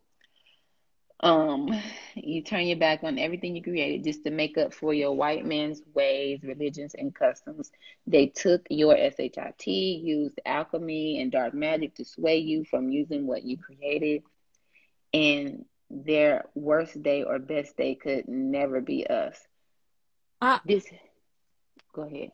Um, 1.22 1.68
you 2.14 2.42
turn 2.42 2.66
your 2.66 2.78
back 2.78 3.02
on 3.02 3.18
everything 3.18 3.54
you 3.54 3.62
created 3.62 4.04
just 4.04 4.24
to 4.24 4.30
make 4.30 4.56
up 4.58 4.74
for 4.74 4.92
your 4.92 5.12
white 5.12 5.44
man's 5.46 5.82
ways, 5.94 6.40
religions, 6.42 6.94
and 6.94 7.14
customs. 7.14 7.70
They 8.06 8.26
took 8.26 8.66
your 8.70 8.96
SHIT, 8.96 9.66
used 9.66 10.40
alchemy 10.44 11.20
and 11.20 11.30
dark 11.30 11.54
magic 11.54 11.94
to 11.96 12.04
sway 12.04 12.38
you 12.38 12.64
from 12.64 12.90
using 12.90 13.26
what 13.26 13.44
you 13.44 13.58
created. 13.58 14.22
And 15.12 15.64
their 15.90 16.46
worst 16.54 17.02
day 17.02 17.24
or 17.24 17.38
best 17.38 17.76
day 17.76 17.96
could 17.96 18.28
never 18.28 18.80
be 18.80 19.06
us. 19.06 19.36
I, 20.40 20.60
this 20.64 20.86
go 21.92 22.02
ahead. 22.02 22.30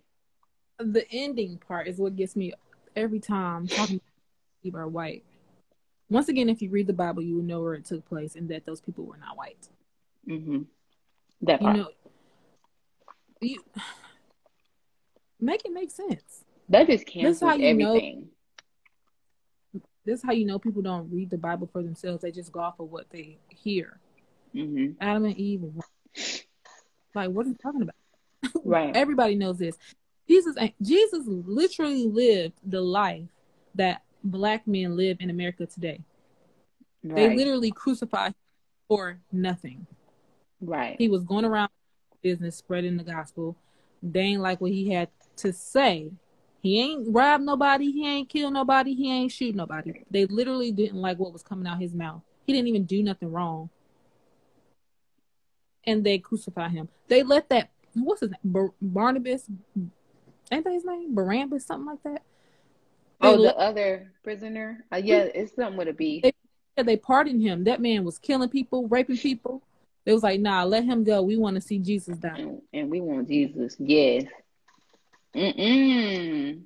The 0.78 1.10
ending 1.10 1.58
part 1.58 1.88
is 1.88 1.98
what 1.98 2.16
gets 2.16 2.36
me 2.36 2.52
every 2.94 3.18
time 3.18 3.66
talking 3.66 4.00
people 4.62 4.80
are 4.80 4.88
white. 4.88 5.24
Once 6.08 6.28
again, 6.28 6.48
if 6.48 6.62
you 6.62 6.70
read 6.70 6.86
the 6.86 6.92
Bible, 6.92 7.22
you 7.22 7.36
will 7.36 7.42
know 7.42 7.60
where 7.62 7.74
it 7.74 7.84
took 7.84 8.06
place 8.06 8.36
and 8.36 8.48
that 8.50 8.66
those 8.66 8.80
people 8.80 9.04
were 9.04 9.16
not 9.16 9.36
white. 9.36 9.68
Mm-hmm. 10.28 10.62
That 11.42 11.60
part. 11.60 11.76
You 11.76 11.82
know, 11.82 11.88
you 13.40 13.62
make 15.40 15.64
it 15.64 15.72
make 15.72 15.90
sense. 15.90 16.44
That 16.68 16.86
just 16.86 17.06
cancels 17.06 17.52
everything. 17.60 18.20
Know, 18.20 18.26
this 20.06 20.20
is 20.20 20.24
how 20.24 20.32
you 20.32 20.46
know 20.46 20.58
people 20.58 20.82
don't 20.82 21.10
read 21.10 21.30
the 21.30 21.36
Bible 21.36 21.68
for 21.70 21.82
themselves. 21.82 22.22
They 22.22 22.30
just 22.30 22.52
go 22.52 22.60
off 22.60 22.78
of 22.80 22.90
what 22.90 23.10
they 23.10 23.38
hear. 23.48 23.98
Mm-hmm. 24.54 24.92
Adam 25.00 25.24
and 25.24 25.36
Eve. 25.36 25.64
Like, 27.14 27.30
what 27.30 27.46
are 27.46 27.50
you 27.50 27.58
talking 27.60 27.82
about? 27.82 27.94
Right. 28.64 28.96
Everybody 28.96 29.34
knows 29.34 29.58
this. 29.58 29.76
Jesus, 30.28 30.56
Jesus 30.80 31.24
literally 31.26 32.06
lived 32.06 32.54
the 32.64 32.80
life 32.80 33.28
that 33.74 34.02
black 34.24 34.66
men 34.66 34.96
live 34.96 35.18
in 35.20 35.30
America 35.30 35.66
today. 35.66 36.00
Right. 37.04 37.16
They 37.16 37.36
literally 37.36 37.70
crucified 37.70 38.34
for 38.88 39.20
nothing. 39.30 39.86
Right. 40.60 40.96
He 40.98 41.08
was 41.08 41.22
going 41.22 41.44
around 41.44 41.70
business 42.22 42.56
spreading 42.56 42.96
the 42.96 43.04
gospel. 43.04 43.56
They 44.02 44.20
ain't 44.20 44.42
like 44.42 44.60
what 44.60 44.72
he 44.72 44.90
had 44.90 45.08
to 45.36 45.52
say. 45.52 46.10
He 46.66 46.80
ain't 46.80 47.06
robbed 47.08 47.44
nobody. 47.44 47.92
He 47.92 48.06
ain't 48.06 48.28
killed 48.28 48.52
nobody. 48.52 48.94
He 48.94 49.12
ain't 49.12 49.32
shoot 49.32 49.54
nobody. 49.54 50.02
They 50.10 50.26
literally 50.26 50.72
didn't 50.72 51.00
like 51.00 51.18
what 51.18 51.32
was 51.32 51.42
coming 51.42 51.66
out 51.66 51.80
his 51.80 51.94
mouth. 51.94 52.22
He 52.46 52.52
didn't 52.52 52.68
even 52.68 52.84
do 52.84 53.02
nothing 53.02 53.30
wrong. 53.30 53.70
And 55.84 56.04
they 56.04 56.18
crucify 56.18 56.68
him. 56.68 56.88
They 57.08 57.22
let 57.22 57.48
that 57.50 57.70
what's 58.04 58.20
his 58.20 58.30
name? 58.30 58.38
Bar- 58.44 58.74
Barnabas, 58.80 59.48
ain't 60.50 60.64
that 60.64 60.72
his 60.72 60.84
name? 60.84 61.14
Barabbas, 61.14 61.66
something 61.66 61.86
like 61.86 62.02
that. 62.02 62.22
They 63.20 63.28
oh, 63.28 63.42
the 63.42 63.56
other 63.56 64.12
prisoner. 64.22 64.84
Uh, 64.92 65.00
yeah, 65.02 65.26
it's 65.34 65.54
something 65.54 65.76
with 65.76 65.88
a 65.88 65.92
B. 65.92 66.20
They, 66.22 66.32
yeah, 66.76 66.84
they 66.84 66.96
pardoned 66.96 67.42
him. 67.42 67.64
That 67.64 67.80
man 67.80 68.04
was 68.04 68.18
killing 68.18 68.48
people, 68.48 68.88
raping 68.88 69.16
people. 69.16 69.62
It 70.04 70.12
was 70.12 70.22
like, 70.22 70.40
nah, 70.40 70.64
let 70.64 70.84
him 70.84 71.02
go. 71.02 71.22
We 71.22 71.36
want 71.36 71.56
to 71.56 71.60
see 71.60 71.78
Jesus 71.78 72.18
die. 72.18 72.36
And, 72.38 72.62
and 72.72 72.90
we 72.90 73.00
want 73.00 73.28
Jesus. 73.28 73.76
Yes. 73.78 74.24
Mm-mm. 75.36 76.62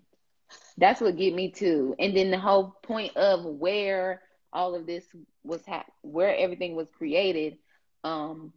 that's 0.78 1.00
what 1.00 1.16
get 1.16 1.34
me 1.34 1.50
too. 1.52 1.94
And 1.98 2.16
then 2.16 2.30
the 2.30 2.38
whole 2.38 2.76
point 2.82 3.16
of 3.16 3.44
where 3.44 4.22
all 4.52 4.74
of 4.74 4.86
this 4.86 5.04
was 5.44 5.64
ha- 5.66 5.86
where 6.02 6.36
everything 6.36 6.76
was 6.76 6.88
created 6.96 7.58
um 8.04 8.52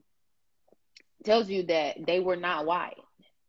tells 1.23 1.49
you 1.49 1.63
that 1.63 2.05
they 2.05 2.19
were 2.19 2.37
not 2.37 2.65
white. 2.65 2.97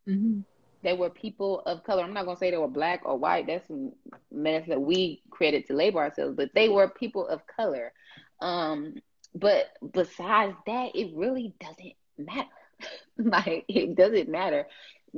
Mm-hmm. 0.09 0.40
They 0.83 0.94
were 0.94 1.11
people 1.11 1.61
of 1.61 1.85
color. 1.85 2.03
I'm 2.03 2.14
not 2.14 2.27
gonna 2.27 2.37
say 2.38 2.50
they 2.50 2.57
were 2.59 2.68
black 2.68 3.03
or 3.05 3.18
white. 3.18 3.46
That's 3.46 3.66
some 3.68 3.92
mess 4.31 4.66
that 4.68 4.81
we 4.81 5.22
credit 5.31 5.66
to 5.68 5.74
label 5.74 6.00
ourselves, 6.00 6.37
but 6.37 6.50
they 6.55 6.68
were 6.68 6.88
people 6.88 7.27
of 7.27 7.46
color. 7.46 7.92
Um, 8.40 8.94
but 9.35 9.66
besides 9.92 10.55
that, 10.66 10.94
it 10.94 11.12
really 11.14 11.55
doesn't 11.61 11.94
matter. 12.18 12.48
like 13.18 13.64
it 13.68 13.94
doesn't 13.96 14.29
matter. 14.29 14.66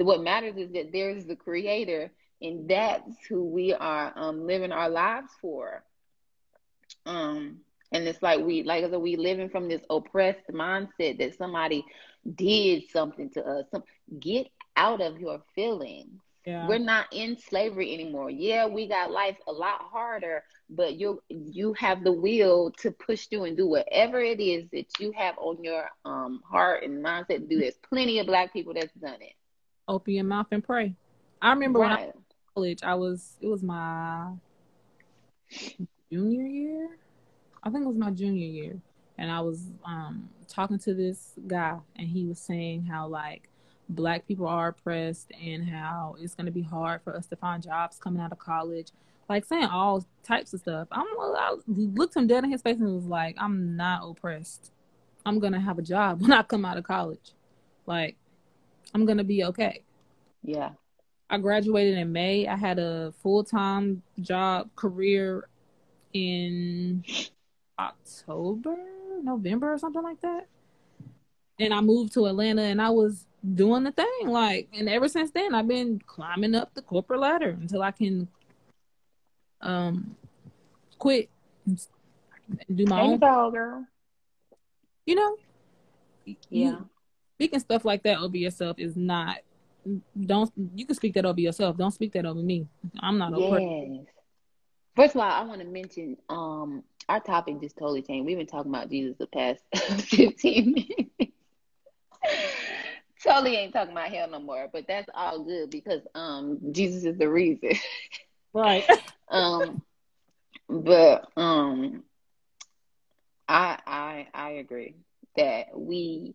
What 0.04 0.22
matters 0.22 0.56
is 0.56 0.72
that 0.72 0.92
there's 0.92 1.26
the 1.26 1.36
creator, 1.36 2.10
and 2.40 2.68
that's 2.68 3.26
who 3.28 3.44
we 3.44 3.72
are 3.74 4.12
um, 4.16 4.46
living 4.46 4.72
our 4.72 4.88
lives 4.90 5.32
for. 5.40 5.84
Um, 7.06 7.60
and 7.92 8.06
it's 8.06 8.22
like 8.22 8.40
we 8.40 8.62
like 8.62 8.84
so 8.90 8.98
we 8.98 9.16
living 9.16 9.48
from 9.50 9.68
this 9.68 9.82
oppressed 9.90 10.48
mindset 10.52 11.18
that 11.18 11.36
somebody 11.36 11.84
did 12.34 12.84
something 12.90 13.30
to 13.30 13.44
us. 13.46 13.66
Some, 13.70 13.84
get 14.20 14.48
out 14.76 15.00
of 15.00 15.18
your 15.20 15.42
feelings. 15.54 16.20
Yeah. 16.44 16.66
We're 16.66 16.78
not 16.78 17.06
in 17.12 17.36
slavery 17.38 17.92
anymore. 17.94 18.30
Yeah, 18.30 18.66
we 18.66 18.88
got 18.88 19.10
life 19.10 19.36
a 19.46 19.52
lot 19.52 19.80
harder, 19.82 20.44
but 20.68 20.94
you 20.96 21.22
you 21.28 21.74
have 21.74 22.04
the 22.04 22.12
will 22.12 22.72
to 22.78 22.90
push 22.90 23.26
through 23.26 23.44
and 23.44 23.56
do 23.56 23.66
whatever 23.66 24.20
it 24.20 24.40
is 24.40 24.68
that 24.72 24.86
you 24.98 25.12
have 25.12 25.36
on 25.38 25.62
your 25.62 25.88
um 26.04 26.40
heart 26.48 26.82
and 26.84 27.04
mindset 27.04 27.38
to 27.40 27.46
do. 27.46 27.58
There's 27.60 27.78
plenty 27.88 28.18
of 28.18 28.26
black 28.26 28.52
people 28.52 28.74
that's 28.74 28.92
done 28.94 29.20
it. 29.20 29.34
Open 29.88 30.14
your 30.14 30.24
mouth 30.24 30.46
and 30.50 30.64
pray. 30.64 30.94
I 31.40 31.50
remember 31.50 31.80
right. 31.80 31.90
when 31.90 31.98
I 31.98 32.06
was 32.06 32.14
college, 32.54 32.82
I 32.82 32.94
was 32.94 33.36
it 33.40 33.48
was 33.48 33.62
my 33.62 34.32
junior 36.10 36.46
year. 36.46 36.88
I 37.62 37.70
think 37.70 37.84
it 37.84 37.88
was 37.88 37.96
my 37.96 38.10
junior 38.10 38.46
year. 38.46 38.80
And 39.18 39.30
I 39.30 39.40
was 39.40 39.70
um 39.84 40.28
talking 40.48 40.78
to 40.80 40.94
this 40.94 41.32
guy 41.46 41.78
and 41.96 42.08
he 42.08 42.24
was 42.24 42.38
saying 42.38 42.84
how 42.84 43.06
like 43.06 43.48
black 43.88 44.26
people 44.26 44.46
are 44.46 44.68
oppressed 44.68 45.30
and 45.42 45.68
how 45.68 46.16
it's 46.18 46.34
going 46.34 46.46
to 46.46 46.52
be 46.52 46.62
hard 46.62 47.02
for 47.02 47.16
us 47.16 47.26
to 47.26 47.36
find 47.36 47.62
jobs 47.62 47.98
coming 47.98 48.20
out 48.20 48.32
of 48.32 48.38
college 48.38 48.88
like 49.28 49.44
saying 49.44 49.64
all 49.64 50.04
types 50.24 50.52
of 50.52 50.60
stuff 50.60 50.88
i'm 50.90 51.06
i 51.18 51.54
looked 51.66 52.16
him 52.16 52.26
dead 52.26 52.42
in 52.42 52.50
his 52.50 52.62
face 52.62 52.78
and 52.78 52.92
was 52.94 53.04
like 53.04 53.36
i'm 53.38 53.76
not 53.76 54.02
oppressed 54.04 54.72
i'm 55.24 55.38
going 55.38 55.52
to 55.52 55.60
have 55.60 55.78
a 55.78 55.82
job 55.82 56.20
when 56.20 56.32
i 56.32 56.42
come 56.42 56.64
out 56.64 56.76
of 56.76 56.84
college 56.84 57.32
like 57.86 58.16
i'm 58.96 59.04
going 59.04 59.18
to 59.18 59.24
be 59.24 59.44
okay 59.44 59.82
yeah 60.42 60.70
i 61.28 61.36
graduated 61.36 61.98
in 61.98 62.10
may 62.10 62.48
i 62.48 62.56
had 62.56 62.78
a 62.78 63.12
full-time 63.22 64.02
job 64.20 64.68
career 64.74 65.48
in 66.14 67.04
october 67.78 68.76
november 69.22 69.72
or 69.72 69.78
something 69.78 70.02
like 70.02 70.20
that 70.22 70.46
and 71.58 71.72
I 71.72 71.80
moved 71.80 72.12
to 72.14 72.26
Atlanta 72.26 72.62
and 72.62 72.80
I 72.80 72.90
was 72.90 73.26
doing 73.54 73.84
the 73.84 73.92
thing. 73.92 74.28
Like, 74.28 74.68
and 74.74 74.88
ever 74.88 75.08
since 75.08 75.30
then, 75.30 75.54
I've 75.54 75.68
been 75.68 76.00
climbing 76.06 76.54
up 76.54 76.74
the 76.74 76.82
corporate 76.82 77.20
ladder 77.20 77.56
until 77.60 77.82
I 77.82 77.90
can 77.90 78.28
um 79.62 80.14
quit 80.98 81.30
and 81.66 81.80
do 82.74 82.84
my 82.86 83.00
own. 83.00 83.18
Ball, 83.18 83.50
girl. 83.50 83.86
You 85.06 85.14
know, 85.14 85.36
yeah. 86.24 86.34
You, 86.50 86.88
speaking 87.36 87.60
stuff 87.60 87.84
like 87.84 88.02
that 88.04 88.18
over 88.18 88.36
yourself 88.36 88.78
is 88.78 88.96
not. 88.96 89.38
Don't 90.24 90.50
you 90.74 90.86
can 90.86 90.96
speak 90.96 91.14
that 91.14 91.26
over 91.26 91.40
yourself. 91.40 91.76
Don't 91.76 91.92
speak 91.92 92.12
that 92.12 92.24
over 92.24 92.40
me. 92.40 92.66
I'm 93.00 93.18
not 93.18 93.32
yes. 93.36 93.52
over. 93.52 93.60
First 94.96 95.14
of 95.14 95.20
all, 95.20 95.30
I 95.30 95.42
want 95.42 95.60
to 95.60 95.66
mention 95.66 96.16
um 96.30 96.82
our 97.08 97.20
topic 97.20 97.60
just 97.60 97.76
totally 97.76 98.02
changed. 98.02 98.26
We've 98.26 98.38
been 98.38 98.46
talking 98.46 98.72
about 98.72 98.90
Jesus 98.90 99.16
the 99.18 99.26
past 99.26 99.62
15 99.74 100.72
minutes 100.72 101.32
totally 103.22 103.56
ain't 103.56 103.74
talking 103.74 103.92
about 103.92 104.08
hell 104.08 104.30
no 104.30 104.40
more, 104.40 104.68
but 104.72 104.86
that's 104.88 105.08
all 105.14 105.44
good 105.44 105.70
because 105.70 106.00
um 106.14 106.58
Jesus 106.72 107.04
is 107.04 107.18
the 107.18 107.28
reason. 107.28 107.72
right. 108.54 108.88
um 109.28 109.82
but 110.68 111.28
um 111.36 112.02
I 113.46 113.78
I 113.86 114.26
I 114.32 114.50
agree 114.52 114.96
that 115.36 115.78
we 115.78 116.34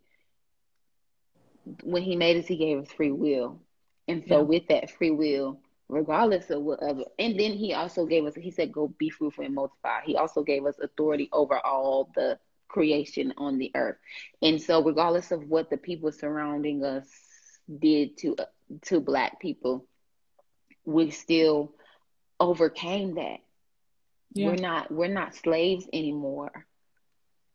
when 1.84 2.02
he 2.04 2.15
made 2.15 2.38
us 2.38 2.47
he 2.47 2.58
gave 2.58 2.80
us 2.80 2.91
free 2.91 3.12
will. 3.12 3.60
And 4.08 4.24
so 4.28 4.38
yeah. 4.38 4.43
with 4.43 4.67
that 4.67 4.91
free 4.91 5.12
will, 5.12 5.60
regardless 5.88 6.50
of 6.50 6.62
whatever 6.62 7.04
and 7.19 7.38
then 7.39 7.52
he 7.52 7.74
also 7.74 8.06
gave 8.06 8.26
us 8.26 8.34
he 8.36 8.50
said 8.50 8.71
go 8.71 8.88
be 8.97 9.10
fruitful 9.10 9.45
and 9.45 9.56
multiply. 9.56 10.02
He 10.04 10.15
also 10.15 10.43
gave 10.43 10.65
us 10.65 10.80
authority 10.80 11.30
over 11.34 11.60
all 11.60 12.12
the 12.15 12.39
creation 12.67 13.34
on 13.38 13.58
the 13.58 13.71
earth. 13.76 13.97
And 14.41 14.62
so 14.62 14.84
regardless 14.84 15.32
of 15.32 15.43
what 15.43 15.69
the 15.69 15.78
people 15.78 16.12
surrounding 16.12 16.84
us 16.84 17.08
did 17.80 18.17
to 18.19 18.38
to 18.84 19.00
black 19.00 19.39
people, 19.39 19.86
we 20.86 21.12
still 21.12 21.74
overcame 22.39 23.15
that. 23.15 23.39
Yeah. 24.34 24.47
We're 24.47 24.56
not 24.56 24.91
we're 24.91 25.08
not 25.08 25.36
slaves 25.36 25.88
anymore. 25.91 26.65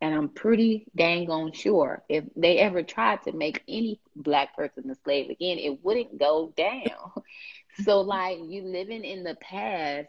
And 0.06 0.14
I'm 0.14 0.28
pretty 0.28 0.86
dang 0.94 1.30
on 1.30 1.50
sure 1.50 2.04
if 2.08 2.22
they 2.36 2.58
ever 2.58 2.84
tried 2.84 3.24
to 3.24 3.32
make 3.32 3.64
any 3.66 3.98
black 4.14 4.54
person 4.54 4.88
a 4.88 4.94
slave 5.02 5.30
again, 5.30 5.58
it 5.58 5.84
wouldn't 5.84 6.16
go 6.16 6.52
down. 6.56 7.10
so 7.82 8.02
like 8.02 8.38
you 8.40 8.62
living 8.62 9.02
in 9.02 9.24
the 9.24 9.34
past 9.34 10.06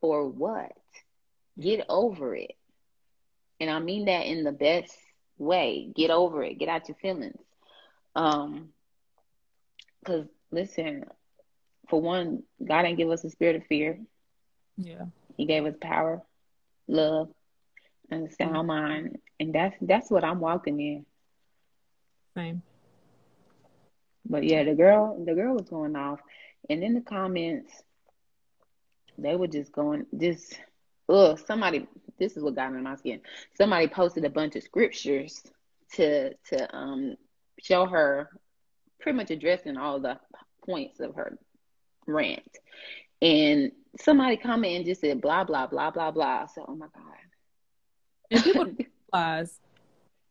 for 0.00 0.28
what? 0.28 0.70
Get 1.58 1.84
over 1.88 2.36
it. 2.36 2.54
And 3.58 3.70
I 3.70 3.80
mean 3.80 4.04
that 4.04 4.26
in 4.26 4.44
the 4.44 4.52
best 4.52 4.96
way. 5.36 5.90
Get 5.96 6.10
over 6.10 6.44
it. 6.44 6.60
Get 6.60 6.68
out 6.68 6.86
your 6.86 6.96
feelings. 7.02 7.42
Um, 8.14 8.68
because 9.98 10.28
listen, 10.52 11.06
for 11.88 12.00
one, 12.00 12.44
God 12.64 12.82
didn't 12.82 12.98
give 12.98 13.10
us 13.10 13.24
a 13.24 13.30
spirit 13.30 13.56
of 13.56 13.66
fear. 13.66 13.98
Yeah. 14.76 15.06
He 15.36 15.44
gave 15.44 15.66
us 15.66 15.74
power, 15.80 16.22
love, 16.86 17.30
and 18.12 18.28
a 18.28 18.32
sound 18.32 18.68
mind. 18.68 19.18
And 19.40 19.54
that's 19.54 19.74
that's 19.80 20.10
what 20.10 20.22
I'm 20.22 20.38
walking 20.38 20.78
in. 20.80 21.06
Same. 22.36 22.62
But 24.28 24.44
yeah, 24.44 24.62
the 24.62 24.74
girl 24.74 25.20
the 25.24 25.34
girl 25.34 25.54
was 25.54 25.68
going 25.68 25.96
off. 25.96 26.20
And 26.68 26.84
in 26.84 26.94
the 26.94 27.00
comments, 27.00 27.72
they 29.18 29.34
were 29.34 29.48
just 29.48 29.72
going 29.72 30.06
just 30.16 30.60
ugh, 31.08 31.40
somebody 31.46 31.88
this 32.18 32.36
is 32.36 32.42
what 32.42 32.54
got 32.54 32.70
me 32.70 32.78
on 32.78 32.84
my 32.84 32.96
skin. 32.96 33.22
Somebody 33.56 33.88
posted 33.88 34.26
a 34.26 34.30
bunch 34.30 34.56
of 34.56 34.62
scriptures 34.62 35.42
to 35.94 36.34
to 36.50 36.76
um 36.76 37.16
show 37.60 37.86
her 37.86 38.28
pretty 39.00 39.16
much 39.16 39.30
addressing 39.30 39.78
all 39.78 39.98
the 40.00 40.18
points 40.66 41.00
of 41.00 41.14
her 41.14 41.38
rant. 42.06 42.58
And 43.22 43.72
somebody 43.98 44.36
commented 44.36 44.76
and 44.76 44.86
just 44.86 45.00
said 45.00 45.22
blah 45.22 45.44
blah 45.44 45.66
blah 45.66 45.90
blah 45.90 46.10
blah. 46.10 46.46
So 46.46 46.66
oh 46.68 46.76
my 46.76 46.86
god. 46.94 47.04
And 48.30 48.44
people 48.44 48.66
realize 49.12 49.58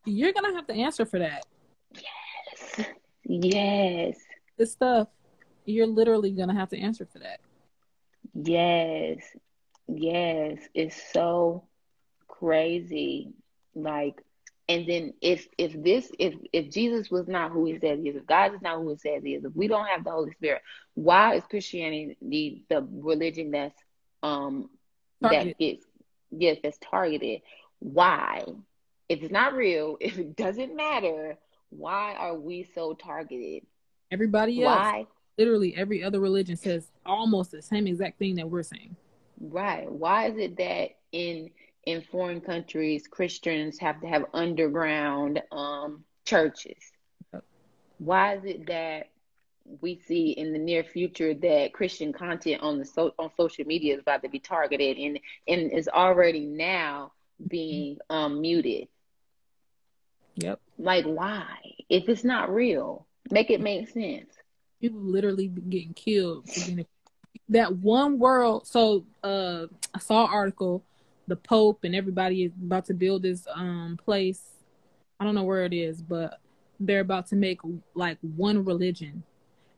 you're 0.06 0.34
gonna 0.34 0.54
have 0.54 0.68
to 0.68 0.74
answer 0.74 1.06
for 1.06 1.20
that. 1.20 1.46
Yes. 1.94 2.88
Yes. 3.24 4.18
This 4.58 4.72
stuff, 4.72 5.08
you're 5.66 5.88
literally 5.88 6.32
gonna 6.32 6.56
have 6.56 6.70
to 6.70 6.80
answer 6.80 7.06
for 7.06 7.20
that. 7.20 7.40
Yes. 8.34 9.20
Yes. 9.88 10.60
It's 10.74 11.02
so 11.14 11.64
crazy. 12.28 13.34
Like 13.76 14.24
and 14.68 14.88
then 14.88 15.14
if 15.20 15.48
if 15.58 15.82
this 15.84 16.12
if 16.20 16.36
if 16.54 16.70
Jesus 16.70 17.10
was 17.10 17.28
not 17.28 17.52
who 17.52 17.66
he 17.66 17.80
says 17.80 18.00
he 18.02 18.10
is, 18.10 18.16
if 18.16 18.28
God 18.28 18.54
is 18.54 18.62
not 18.62 18.78
who 18.78 18.92
he 18.92 18.98
says 18.98 19.24
he 19.24 19.34
is, 19.34 19.44
if 19.44 19.56
we 19.56 19.68
don't 19.68 19.88
have 19.88 20.04
the 20.04 20.12
Holy 20.12 20.32
Spirit, 20.34 20.62
why 20.94 21.36
is 21.36 21.44
Christianity 21.50 22.16
the 22.22 22.62
the 22.70 22.88
religion 22.92 23.52
that's 23.52 23.78
um 24.22 24.70
targeted. 25.24 25.48
that 25.48 25.60
gets 25.60 25.86
yes 26.30 26.58
that's 26.62 26.78
targeted? 26.78 27.42
Why? 27.80 28.44
If 29.10 29.24
it's 29.24 29.32
not 29.32 29.54
real, 29.54 29.98
if 30.00 30.18
it 30.20 30.36
doesn't 30.36 30.76
matter, 30.76 31.38
why 31.70 32.16
are 32.16 32.36
we 32.36 32.64
so 32.76 32.94
targeted? 32.94 33.64
Everybody 34.12 34.64
else, 34.64 34.78
why? 34.78 35.08
literally 35.38 35.76
every 35.76 36.04
other 36.04 36.20
religion 36.20 36.56
says 36.56 36.88
almost 37.06 37.52
the 37.52 37.62
same 37.62 37.88
exact 37.88 38.18
thing 38.18 38.36
that 38.36 38.50
we're 38.50 38.64
saying. 38.64 38.96
Right. 39.40 39.90
Why 39.90 40.28
is 40.28 40.38
it 40.38 40.58
that 40.58 40.92
in 41.12 41.50
in 41.86 42.02
foreign 42.02 42.42
countries, 42.42 43.08
Christians 43.08 43.80
have 43.80 44.00
to 44.02 44.08
have 44.08 44.26
underground 44.34 45.42
um, 45.52 46.04
churches. 46.26 46.92
Why 47.98 48.36
is 48.36 48.46
it 48.46 48.68
that 48.68 49.10
we 49.82 50.00
see 50.08 50.32
in 50.32 50.54
the 50.54 50.60
near 50.60 50.84
future 50.84 51.34
that 51.34 51.74
Christian 51.74 52.14
content 52.14 52.62
on 52.62 52.78
the 52.80 52.86
so, 52.86 53.14
on 53.20 53.30
social 53.36 53.66
media 53.66 53.96
is 53.96 54.02
about 54.02 54.24
to 54.24 54.30
be 54.30 54.40
targeted 54.40 54.98
and 54.98 55.20
and 55.48 55.72
is 55.72 55.88
already 55.88 56.46
now 56.46 57.12
being 57.48 57.98
um, 58.10 58.42
muted? 58.42 58.88
Yep. 60.40 60.60
Like 60.78 61.06
why? 61.06 61.46
If 61.90 62.08
it's 62.08 62.24
not 62.24 62.54
real, 62.54 63.06
make 63.30 63.50
it 63.50 63.62
make 63.62 63.90
sense. 63.90 64.34
People 64.82 65.02
literally 65.02 65.48
getting 65.48 65.94
killed 65.94 66.50
for 66.50 66.66
being 66.66 66.86
that 67.50 67.76
one 67.76 68.20
world. 68.20 68.68
So 68.68 69.06
uh, 69.24 69.66
I 69.94 70.00
saw 70.00 70.26
an 70.26 70.32
article. 70.32 70.84
The 71.28 71.36
Pope 71.36 71.84
and 71.84 71.96
everybody 71.96 72.44
is 72.44 72.52
about 72.60 72.86
to 72.86 72.94
build 72.96 73.22
this 73.22 73.46
um 73.54 74.00
place. 74.04 74.42
I 75.20 75.26
don't 75.26 75.36
know 75.36 75.44
where 75.44 75.64
it 75.64 75.74
is, 75.74 76.02
but 76.02 76.40
they're 76.80 77.02
about 77.02 77.28
to 77.28 77.36
make 77.36 77.60
like 77.94 78.18
one 78.22 78.66
religion, 78.66 79.24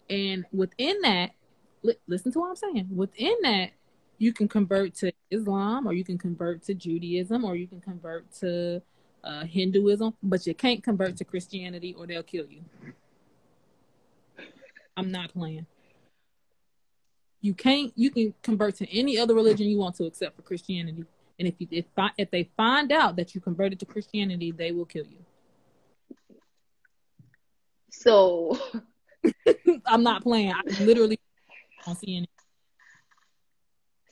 and 0.09 0.45
within 0.53 1.01
that, 1.01 1.32
li- 1.82 1.97
listen 2.07 2.32
to 2.34 2.39
what 2.39 2.49
I'm 2.49 2.55
saying. 2.55 2.88
Within 2.95 3.36
that, 3.41 3.72
you 4.18 4.32
can 4.32 4.47
convert 4.47 4.93
to 4.95 5.12
Islam, 5.30 5.88
or 5.88 5.93
you 5.93 6.05
can 6.05 6.18
convert 6.18 6.64
to 6.66 6.74
Judaism, 6.74 7.43
or 7.43 7.55
you 7.55 7.68
can 7.68 7.82
convert 7.82 8.32
to 8.36 8.82
uh, 9.24 9.46
Hinduism, 9.46 10.14
but 10.24 10.46
you 10.46 10.54
can't 10.54 10.84
convert 10.84 11.18
to 11.18 11.26
Christianity, 11.26 11.96
or 11.98 12.08
they'll 12.08 12.24
kill 12.24 12.46
you. 12.48 12.62
I'm 14.98 15.12
not 15.12 15.34
playing. 15.34 15.66
You 17.42 17.54
can't. 17.54 17.92
You 17.96 18.12
can 18.12 18.34
convert 18.44 18.76
to 18.76 18.98
any 18.98 19.18
other 19.18 19.34
religion 19.34 19.68
you 19.68 19.78
want 19.78 19.96
to, 19.96 20.06
except 20.06 20.36
for 20.36 20.42
Christianity. 20.44 21.06
And 21.40 21.48
if 21.48 21.56
you 21.60 21.68
if 21.72 21.86
if 22.18 22.30
they 22.30 22.50
find 22.56 22.92
out 22.92 23.16
that 23.16 23.34
you 23.34 23.42
converted 23.42 23.80
to 23.80 23.86
Christianity, 23.86 24.52
they 24.52 24.72
will 24.72 24.86
kill 24.86 25.06
you. 25.06 25.26
So 27.90 28.60
I'm 29.86 30.04
not 30.04 30.24
playing. 30.24 30.54
I 30.54 30.62
literally 30.84 31.20
don't 31.86 31.98
see 31.98 32.18
any. 32.18 32.30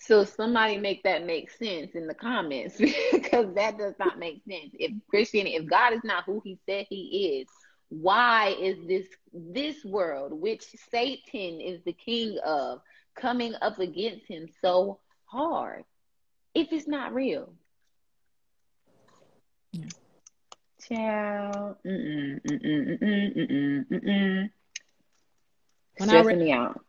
So 0.10 0.24
somebody 0.24 0.80
make 0.80 1.04
that 1.04 1.24
make 1.24 1.52
sense 1.52 1.92
in 1.94 2.08
the 2.08 2.16
comments 2.16 2.78
because 3.12 3.54
that 3.54 3.78
does 3.78 3.94
not 4.00 4.18
make 4.18 4.42
sense. 4.50 4.72
If 4.74 4.92
Christianity, 5.08 5.56
if 5.56 5.68
God 5.68 5.94
is 5.94 6.04
not 6.04 6.24
who 6.24 6.42
He 6.44 6.58
said 6.66 6.88
He 6.90 7.44
is, 7.44 7.48
why 7.90 8.56
is 8.60 8.78
this 8.88 9.06
this 9.32 9.86
world, 9.86 10.34
which 10.34 10.64
Satan 10.90 11.62
is 11.62 11.84
the 11.86 11.94
king 11.94 12.40
of, 12.44 12.82
coming 13.16 13.54
up 13.62 13.78
against 13.78 14.26
Him 14.26 14.48
so 14.64 15.00
hard? 15.26 15.84
If 16.56 16.74
it's 16.74 16.88
not 16.88 17.14
real. 17.14 17.54
Yeah. 19.74 19.86
Child. 20.88 21.76
Mm-mm, 21.86 22.42
mm-mm, 22.42 23.00
mm-mm, 23.00 23.86
mm-mm, 23.88 24.50
When 25.98 26.10
I 26.10 26.22
read 26.24 26.40
me 26.40 26.52
out. 26.52 26.84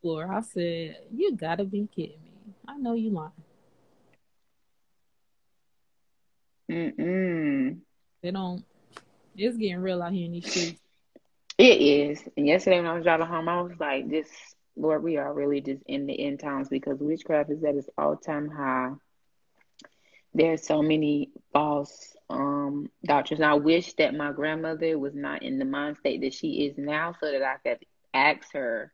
Floor, 0.00 0.32
I 0.32 0.40
said, 0.40 0.96
"You 1.14 1.36
gotta 1.36 1.64
be 1.64 1.86
kidding! 1.94 2.23
I 2.66 2.78
know 2.78 2.94
you 2.94 3.10
lying." 3.10 3.32
Mm-mm. 6.70 7.78
They 8.22 8.30
don't. 8.30 8.64
It's 9.36 9.56
getting 9.56 9.78
real 9.78 10.02
out 10.02 10.12
here 10.12 10.26
in 10.26 10.32
these 10.32 10.50
streets. 10.50 10.80
It 11.58 11.80
is. 11.80 12.22
And 12.36 12.46
yesterday 12.46 12.78
when 12.78 12.86
I 12.86 12.94
was 12.94 13.04
driving 13.04 13.26
home, 13.26 13.48
I 13.48 13.60
was 13.60 13.78
like, 13.78 14.08
"This, 14.08 14.28
Lord, 14.76 15.02
we 15.02 15.16
are 15.18 15.32
really 15.32 15.60
just 15.60 15.82
in 15.86 16.06
the 16.06 16.18
end 16.18 16.40
times 16.40 16.68
because 16.68 16.98
witchcraft 17.00 17.50
is 17.50 17.62
at 17.64 17.76
its 17.76 17.88
all 17.96 18.16
time 18.16 18.48
high." 18.48 18.92
There's 20.32 20.66
so 20.66 20.82
many 20.82 21.30
false 21.52 22.16
um, 22.28 22.90
doctrines. 23.04 23.42
I 23.42 23.54
wish 23.54 23.92
that 23.94 24.14
my 24.14 24.32
grandmother 24.32 24.98
was 24.98 25.14
not 25.14 25.42
in 25.42 25.58
the 25.58 25.64
mind 25.64 25.98
state 25.98 26.22
that 26.22 26.34
she 26.34 26.66
is 26.66 26.76
now, 26.76 27.14
so 27.20 27.30
that 27.30 27.42
I 27.42 27.56
could 27.68 27.86
ask 28.12 28.52
her 28.52 28.92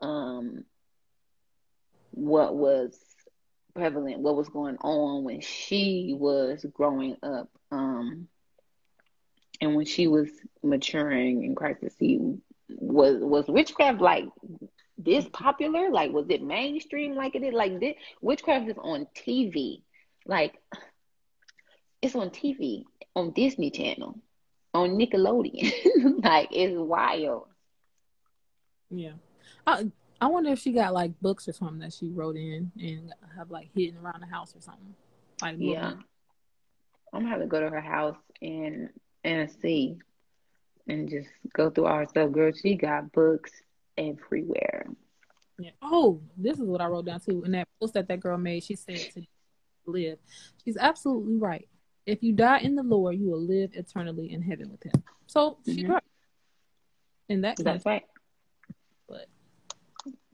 um, 0.00 0.64
what 2.10 2.54
was 2.54 2.98
prevalent, 3.74 4.20
what 4.20 4.36
was 4.36 4.48
going 4.48 4.76
on 4.78 5.24
when 5.24 5.40
she 5.40 6.14
was 6.18 6.64
growing 6.72 7.16
up, 7.22 7.48
um, 7.70 8.28
and 9.60 9.74
when 9.74 9.86
she 9.86 10.06
was 10.08 10.28
maturing 10.62 11.44
in 11.44 11.54
Christ. 11.54 11.80
To 11.98 12.40
was 12.68 13.16
was 13.20 13.46
witchcraft 13.48 14.00
like 14.00 14.26
this 15.04 15.26
popular? 15.32 15.90
Like, 15.90 16.12
was 16.12 16.26
it 16.28 16.42
mainstream 16.42 17.14
like 17.14 17.34
it 17.34 17.42
is? 17.42 17.54
Like, 17.54 17.80
this, 17.80 17.94
witchcraft 18.20 18.68
is 18.68 18.78
on 18.78 19.06
TV. 19.16 19.82
Like, 20.26 20.54
it's 22.02 22.14
on 22.14 22.30
TV 22.30 22.84
on 23.14 23.32
Disney 23.32 23.70
Channel, 23.70 24.18
on 24.74 24.90
Nickelodeon. 24.90 26.22
like 26.24 26.48
it's 26.52 26.76
wild. 26.76 27.46
Yeah. 28.90 29.12
I 29.66 29.90
I 30.20 30.26
wonder 30.26 30.50
if 30.50 30.58
she 30.58 30.72
got 30.72 30.92
like 30.92 31.18
books 31.20 31.48
or 31.48 31.52
something 31.52 31.78
that 31.78 31.94
she 31.94 32.08
wrote 32.08 32.36
in 32.36 32.70
and 32.78 33.12
have 33.36 33.50
like 33.50 33.70
hidden 33.74 33.98
around 34.02 34.20
the 34.20 34.26
house 34.26 34.54
or 34.54 34.60
something. 34.60 34.94
Like 35.40 35.56
yeah. 35.58 35.94
I'm 37.12 37.22
gonna 37.22 37.28
have 37.28 37.40
to 37.40 37.46
go 37.46 37.60
to 37.60 37.70
her 37.70 37.80
house 37.80 38.18
and 38.42 38.90
and 39.24 39.50
see 39.62 39.98
and 40.86 41.08
just 41.08 41.28
go 41.54 41.70
through 41.70 41.86
all 41.86 41.98
her 41.98 42.06
stuff. 42.06 42.32
Girl, 42.32 42.52
she 42.52 42.74
got 42.74 43.12
books 43.12 43.50
everywhere. 43.96 44.86
Yeah. 45.58 45.70
Oh, 45.82 46.20
this 46.36 46.58
is 46.58 46.66
what 46.66 46.80
I 46.80 46.86
wrote 46.86 47.06
down 47.06 47.20
too. 47.20 47.42
In 47.44 47.52
that 47.52 47.68
post 47.80 47.94
that 47.94 48.08
that 48.08 48.20
girl 48.20 48.38
made, 48.38 48.62
she 48.64 48.76
said 48.76 48.98
to 49.14 49.22
live. 49.86 50.18
She's 50.64 50.76
absolutely 50.76 51.36
right. 51.36 51.68
If 52.06 52.22
you 52.22 52.32
die 52.32 52.58
in 52.58 52.74
the 52.74 52.82
Lord, 52.82 53.16
you 53.16 53.30
will 53.30 53.40
live 53.40 53.70
eternally 53.74 54.32
in 54.32 54.42
heaven 54.42 54.70
with 54.70 54.82
Him. 54.82 55.02
So 55.26 55.50
mm-hmm. 55.50 55.72
she's 55.72 55.86
right. 55.86 56.02
In 57.28 57.42
that, 57.42 57.58
that's 57.58 57.86
right. 57.86 58.02
But 59.08 59.26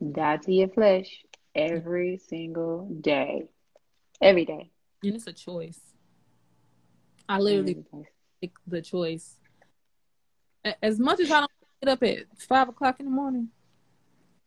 die 0.00 0.36
to 0.38 0.52
your 0.52 0.68
flesh 0.68 1.24
every 1.54 2.18
single 2.28 2.88
day, 3.00 3.44
every 4.20 4.44
day, 4.44 4.70
and 5.02 5.14
it's 5.14 5.26
a 5.26 5.32
choice. 5.32 5.80
I 7.28 7.38
literally 7.38 7.84
pick 8.40 8.52
the 8.66 8.82
choice. 8.82 9.36
As 10.82 10.98
much 10.98 11.20
as 11.20 11.30
I 11.30 11.40
don't 11.40 11.50
get 11.82 11.90
up 11.90 12.02
at 12.02 12.18
five 12.48 12.68
o'clock 12.68 13.00
in 13.00 13.06
the 13.06 13.12
morning, 13.12 13.48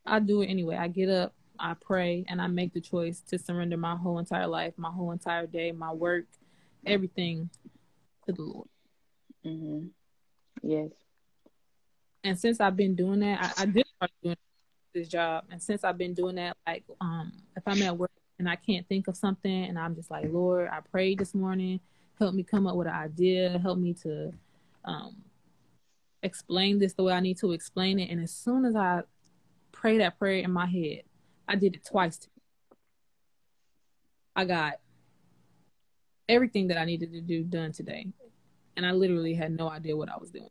I 0.05 0.19
do 0.19 0.41
it 0.41 0.47
anyway. 0.47 0.75
I 0.75 0.87
get 0.87 1.09
up, 1.09 1.33
I 1.57 1.73
pray, 1.73 2.25
and 2.27 2.41
I 2.41 2.47
make 2.47 2.73
the 2.73 2.81
choice 2.81 3.21
to 3.29 3.37
surrender 3.37 3.77
my 3.77 3.95
whole 3.95 4.19
entire 4.19 4.47
life, 4.47 4.73
my 4.77 4.91
whole 4.91 5.11
entire 5.11 5.47
day, 5.47 5.71
my 5.71 5.91
work, 5.91 6.25
everything 6.85 7.49
to 8.25 8.33
the 8.33 8.41
Lord. 8.41 8.67
Mm-hmm. 9.45 9.87
Yes. 10.61 10.89
And 12.23 12.37
since 12.37 12.59
I've 12.59 12.75
been 12.75 12.95
doing 12.95 13.21
that, 13.21 13.53
I, 13.57 13.63
I 13.63 13.65
did 13.65 13.85
start 13.95 14.11
doing 14.21 14.35
this 14.99 15.07
job, 15.09 15.45
and 15.51 15.61
since 15.61 15.83
I've 15.83 15.97
been 15.97 16.13
doing 16.13 16.35
that, 16.35 16.57
like 16.67 16.83
um, 17.01 17.31
if 17.55 17.63
I'm 17.65 17.81
at 17.81 17.97
work 17.97 18.11
and 18.37 18.49
I 18.49 18.55
can't 18.55 18.87
think 18.87 19.07
of 19.07 19.15
something, 19.17 19.65
and 19.65 19.77
I'm 19.79 19.95
just 19.95 20.11
like, 20.11 20.25
Lord, 20.31 20.69
I 20.71 20.79
prayed 20.91 21.19
this 21.19 21.33
morning, 21.33 21.79
help 22.17 22.33
me 22.33 22.43
come 22.43 22.67
up 22.67 22.75
with 22.75 22.87
an 22.87 22.93
idea, 22.93 23.57
help 23.59 23.79
me 23.79 23.93
to 24.03 24.33
um, 24.85 25.15
explain 26.23 26.79
this 26.79 26.93
the 26.93 27.03
way 27.03 27.13
I 27.13 27.19
need 27.19 27.37
to 27.39 27.51
explain 27.53 27.99
it. 27.99 28.09
And 28.09 28.21
as 28.21 28.31
soon 28.31 28.65
as 28.65 28.75
I 28.75 29.03
pray 29.71 29.97
that 29.99 30.19
prayer 30.19 30.43
in 30.43 30.51
my 30.51 30.65
head, 30.65 31.03
I 31.47 31.55
did 31.55 31.75
it 31.75 31.85
twice. 31.85 32.19
I 34.35 34.45
got 34.45 34.79
everything 36.27 36.67
that 36.67 36.77
I 36.77 36.85
needed 36.85 37.11
to 37.13 37.21
do 37.21 37.43
done 37.43 37.71
today. 37.71 38.07
And 38.77 38.85
I 38.85 38.91
literally 38.91 39.33
had 39.33 39.51
no 39.51 39.69
idea 39.69 39.97
what 39.97 40.09
I 40.09 40.17
was 40.17 40.31
doing. 40.31 40.49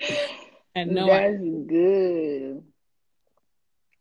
and 0.74 0.94
no 0.94 1.06
That's 1.06 1.12
idea. 1.12 1.64
good. 1.66 2.62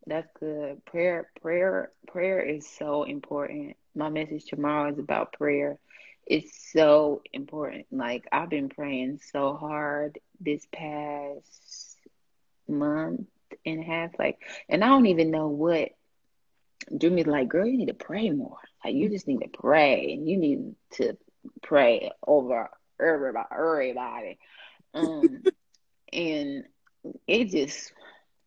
That's 0.05 0.29
good. 0.39 0.85
Prayer 0.85 1.29
prayer 1.41 1.91
prayer 2.07 2.41
is 2.41 2.67
so 2.67 3.03
important. 3.03 3.75
My 3.95 4.09
message 4.09 4.45
tomorrow 4.45 4.91
is 4.91 4.99
about 4.99 5.33
prayer. 5.33 5.77
It's 6.25 6.71
so 6.71 7.21
important. 7.33 7.87
Like 7.91 8.27
I've 8.31 8.49
been 8.49 8.69
praying 8.69 9.19
so 9.31 9.55
hard 9.55 10.19
this 10.39 10.65
past 10.71 11.97
month 12.67 13.27
and 13.65 13.79
a 13.81 13.83
half 13.83 14.11
like 14.19 14.37
and 14.69 14.83
I 14.83 14.87
don't 14.87 15.07
even 15.07 15.31
know 15.31 15.47
what 15.47 15.89
Jimmy's 16.97 17.27
like, 17.27 17.49
girl, 17.49 17.65
you 17.65 17.77
need 17.77 17.87
to 17.87 17.93
pray 17.93 18.29
more. 18.29 18.57
Like 18.83 18.95
you 18.95 19.09
just 19.09 19.27
need 19.27 19.39
to 19.41 19.49
pray, 19.49 20.13
and 20.13 20.27
you 20.27 20.37
need 20.37 20.75
to 20.93 21.17
pray 21.61 22.11
over 22.25 22.69
everybody. 22.99 23.47
everybody. 23.51 24.39
Um, 24.93 25.43
and 26.13 26.65
it 27.27 27.49
just 27.49 27.93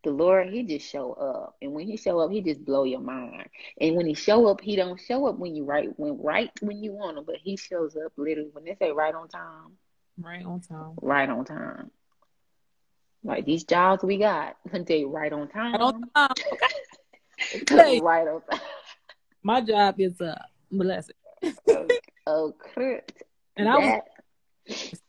the 0.03 0.11
Lord, 0.11 0.49
He 0.49 0.63
just 0.63 0.89
show 0.89 1.13
up, 1.13 1.55
and 1.61 1.71
when 1.71 1.87
He 1.87 1.97
show 1.97 2.19
up, 2.19 2.31
He 2.31 2.41
just 2.41 2.63
blow 2.63 2.83
your 2.83 2.99
mind. 2.99 3.47
And 3.79 3.95
when 3.95 4.05
He 4.05 4.13
show 4.13 4.47
up, 4.47 4.61
He 4.61 4.75
don't 4.75 4.99
show 4.99 5.27
up 5.27 5.37
when 5.37 5.55
you 5.55 5.63
right 5.63 5.89
when 5.97 6.21
right 6.21 6.51
when 6.61 6.83
you 6.83 6.91
want 6.93 7.17
Him, 7.17 7.23
but 7.25 7.37
He 7.37 7.57
shows 7.57 7.95
up 7.95 8.11
literally 8.17 8.49
when 8.51 8.65
they 8.65 8.75
say 8.75 8.91
right 8.91 9.15
on 9.15 9.27
time. 9.29 9.77
Right 10.19 10.45
on 10.45 10.61
time. 10.61 10.93
Right 11.01 11.29
on 11.29 11.45
time. 11.45 11.91
Like 13.23 13.45
these 13.45 13.63
jobs 13.63 14.03
we 14.03 14.17
got, 14.17 14.57
they 14.85 15.05
right 15.05 15.31
on 15.31 15.47
time. 15.47 15.73
Right 15.73 15.81
on 15.81 16.09
time. 16.15 16.29
Hey, 17.67 17.99
right 17.99 18.27
on 18.27 18.41
time. 18.49 18.61
My 19.43 19.59
job 19.59 19.99
is 19.99 20.19
a 20.21 20.45
blessing. 20.71 21.15
oh, 21.67 21.87
oh 22.25 22.53
And 23.57 23.67
I 23.67 23.77
was 23.77 25.01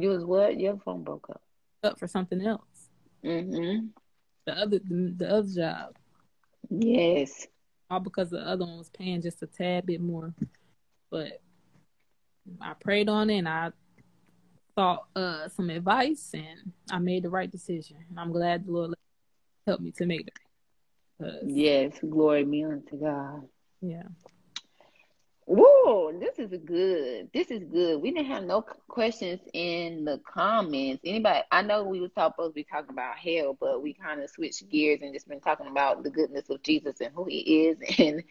you 0.00 0.10
was 0.10 0.24
what? 0.24 0.58
Your 0.58 0.76
phone 0.78 1.02
broke 1.02 1.28
up. 1.30 1.42
Up 1.82 1.98
for 1.98 2.06
something 2.06 2.40
else. 2.44 2.88
Mm-hmm. 3.24 3.86
The 4.46 4.52
other 4.52 4.78
the, 4.78 5.14
the 5.16 5.28
other 5.28 5.48
job. 5.48 5.96
Yes. 6.70 7.46
All 7.90 8.00
because 8.00 8.30
the 8.30 8.40
other 8.40 8.64
one 8.64 8.78
was 8.78 8.90
paying 8.90 9.22
just 9.22 9.42
a 9.42 9.46
tad 9.46 9.86
bit 9.86 10.00
more. 10.00 10.34
But 11.10 11.40
I 12.60 12.74
prayed 12.74 13.08
on 13.08 13.30
it 13.30 13.38
and 13.38 13.48
I 13.48 13.70
sought 14.78 15.06
uh, 15.16 15.48
some 15.48 15.70
advice, 15.70 16.30
and 16.34 16.72
I 16.90 16.98
made 16.98 17.24
the 17.24 17.30
right 17.30 17.50
decision. 17.50 17.96
And 18.08 18.20
I'm 18.20 18.30
glad 18.30 18.64
the 18.66 18.72
Lord 18.72 18.94
helped 19.66 19.82
me 19.82 19.90
to 19.92 20.06
make 20.06 20.28
it. 20.28 21.42
Yes, 21.44 21.98
glory 22.08 22.44
be 22.44 22.62
unto 22.64 22.96
God. 22.96 23.42
Yeah. 23.80 24.04
Whoa, 25.50 26.12
this 26.12 26.38
is 26.38 26.50
good. 26.66 27.30
This 27.32 27.50
is 27.50 27.64
good. 27.64 28.02
We 28.02 28.10
didn't 28.10 28.26
have 28.26 28.44
no 28.44 28.60
questions 28.60 29.40
in 29.54 30.04
the 30.04 30.20
comments. 30.30 31.00
Anybody? 31.06 31.40
I 31.50 31.62
know 31.62 31.84
we 31.84 32.02
were 32.02 32.10
supposed 32.10 32.50
to 32.50 32.54
be 32.54 32.64
talking 32.64 32.90
about 32.90 33.16
hell, 33.16 33.56
but 33.58 33.82
we 33.82 33.94
kind 33.94 34.22
of 34.22 34.28
switched 34.28 34.68
gears 34.68 35.00
and 35.00 35.14
just 35.14 35.26
been 35.26 35.40
talking 35.40 35.68
about 35.68 36.02
the 36.02 36.10
goodness 36.10 36.50
of 36.50 36.62
Jesus 36.62 37.00
and 37.00 37.14
who 37.14 37.24
He 37.24 37.64
is 37.64 37.78
and 37.98 38.22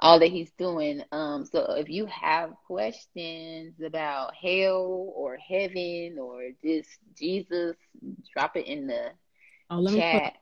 all 0.00 0.18
that 0.18 0.30
He's 0.30 0.52
doing. 0.52 1.02
Um, 1.12 1.44
so 1.44 1.74
if 1.74 1.90
you 1.90 2.06
have 2.06 2.54
questions 2.66 3.74
about 3.84 4.34
hell 4.34 5.12
or 5.14 5.36
heaven 5.36 6.16
or 6.18 6.48
just 6.64 6.88
Jesus, 7.14 7.76
drop 8.32 8.56
it 8.56 8.66
in 8.66 8.86
the 8.86 9.10
oh, 9.68 9.94
chat. 9.94 10.32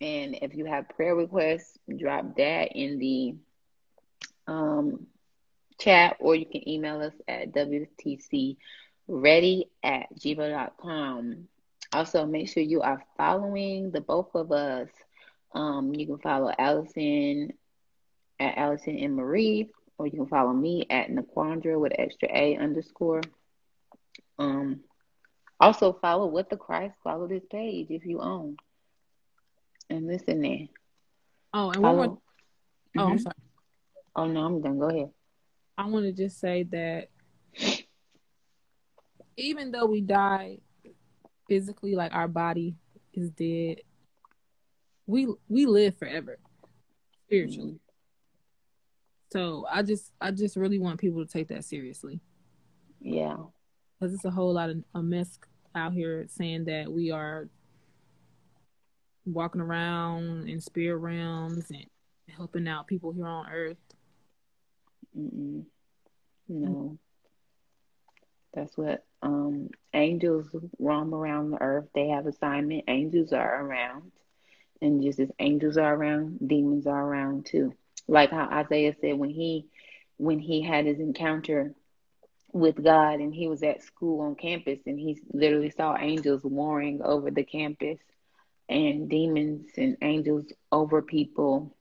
And 0.00 0.38
if 0.40 0.54
you 0.54 0.66
have 0.66 0.88
prayer 0.90 1.16
requests, 1.16 1.76
drop 1.98 2.36
that 2.36 2.76
in 2.76 3.00
the 3.00 3.34
um, 4.46 5.06
chat 5.78 6.16
or 6.20 6.34
you 6.34 6.46
can 6.46 6.68
email 6.68 7.00
us 7.00 7.14
at 7.28 7.52
wtcready 7.52 8.58
at 9.82 10.14
gmail.com. 10.18 11.48
Also, 11.92 12.26
make 12.26 12.48
sure 12.48 12.62
you 12.62 12.82
are 12.82 13.02
following 13.16 13.90
the 13.90 14.00
both 14.00 14.34
of 14.34 14.50
us. 14.52 14.88
Um, 15.54 15.94
you 15.94 16.06
can 16.06 16.18
follow 16.18 16.52
Allison 16.58 17.52
at 18.40 18.58
Allison 18.58 18.98
and 18.98 19.14
Marie, 19.14 19.70
or 19.96 20.06
you 20.06 20.12
can 20.12 20.26
follow 20.26 20.52
me 20.52 20.86
at 20.90 21.08
Naquandra 21.08 21.78
with 21.78 21.92
extra 21.96 22.28
A 22.32 22.56
underscore. 22.56 23.20
Um, 24.38 24.80
also 25.60 25.92
follow 25.92 26.26
What 26.26 26.50
the 26.50 26.56
Christ. 26.56 26.96
Follow 27.04 27.28
this 27.28 27.44
page 27.50 27.86
if 27.90 28.04
you 28.04 28.20
own. 28.20 28.56
And 29.88 30.06
listen 30.06 30.40
there. 30.40 30.68
Oh, 31.52 31.70
and 31.70 31.82
follow. 31.82 31.96
one 31.96 32.08
more. 32.08 32.18
Oh, 32.96 33.00
mm-hmm. 33.00 33.12
I'm 33.12 33.18
sorry. 33.18 33.34
Oh 34.16 34.26
no, 34.26 34.44
I'm 34.44 34.60
done. 34.60 34.78
Go 34.78 34.88
ahead. 34.88 35.10
I 35.76 35.86
want 35.86 36.04
to 36.06 36.12
just 36.12 36.38
say 36.38 36.62
that 36.64 37.08
even 39.36 39.72
though 39.72 39.86
we 39.86 40.00
die 40.00 40.58
physically, 41.48 41.94
like 41.94 42.14
our 42.14 42.28
body 42.28 42.76
is 43.12 43.30
dead, 43.30 43.78
we 45.06 45.28
we 45.48 45.66
live 45.66 45.96
forever 45.98 46.38
spiritually. 47.26 47.72
Mm-hmm. 47.72 47.78
So 49.32 49.66
I 49.70 49.82
just 49.82 50.12
I 50.20 50.30
just 50.30 50.56
really 50.56 50.78
want 50.78 51.00
people 51.00 51.24
to 51.24 51.30
take 51.30 51.48
that 51.48 51.64
seriously. 51.64 52.20
Yeah, 53.00 53.36
because 53.98 54.14
it's 54.14 54.24
a 54.24 54.30
whole 54.30 54.52
lot 54.52 54.70
of 54.70 54.84
a 54.94 55.02
mess 55.02 55.38
out 55.74 55.92
here 55.92 56.26
saying 56.28 56.66
that 56.66 56.90
we 56.90 57.10
are 57.10 57.48
walking 59.26 59.60
around 59.60 60.48
in 60.48 60.60
spirit 60.60 60.98
realms 60.98 61.70
and 61.70 61.86
helping 62.28 62.68
out 62.68 62.86
people 62.86 63.10
here 63.12 63.26
on 63.26 63.50
earth 63.50 63.76
Mm-mm. 65.16 65.64
No. 66.48 66.98
That's 68.54 68.76
what 68.76 69.04
um, 69.22 69.68
angels 69.94 70.46
roam 70.78 71.14
around 71.14 71.50
the 71.50 71.60
earth. 71.60 71.86
They 71.94 72.08
have 72.08 72.26
assignment. 72.26 72.84
Angels 72.88 73.32
are 73.32 73.64
around. 73.64 74.12
And 74.80 75.02
just 75.02 75.18
as 75.20 75.30
angels 75.38 75.76
are 75.76 75.94
around, 75.94 76.38
demons 76.46 76.86
are 76.86 77.02
around 77.06 77.46
too. 77.46 77.72
Like 78.06 78.30
how 78.30 78.48
Isaiah 78.50 78.94
said 79.00 79.18
when 79.18 79.30
he 79.30 79.66
when 80.16 80.38
he 80.38 80.62
had 80.62 80.86
his 80.86 81.00
encounter 81.00 81.74
with 82.52 82.82
God 82.82 83.20
and 83.20 83.34
he 83.34 83.48
was 83.48 83.62
at 83.62 83.82
school 83.82 84.20
on 84.20 84.34
campus 84.36 84.80
and 84.86 84.98
he 84.98 85.18
literally 85.32 85.70
saw 85.70 85.96
angels 85.98 86.42
warring 86.44 87.00
over 87.02 87.30
the 87.30 87.44
campus 87.44 87.98
and 88.68 89.08
demons 89.08 89.66
and 89.76 89.96
angels 90.02 90.46
over 90.70 91.02
people 91.02 91.74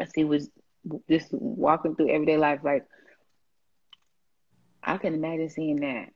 as 0.00 0.10
he 0.14 0.24
was 0.24 0.50
just 1.08 1.28
walking 1.32 1.96
through 1.96 2.10
everyday 2.10 2.36
life, 2.36 2.60
like 2.62 2.84
I 4.82 4.98
can 4.98 5.14
imagine 5.14 5.50
seeing 5.50 5.80
that, 5.80 6.10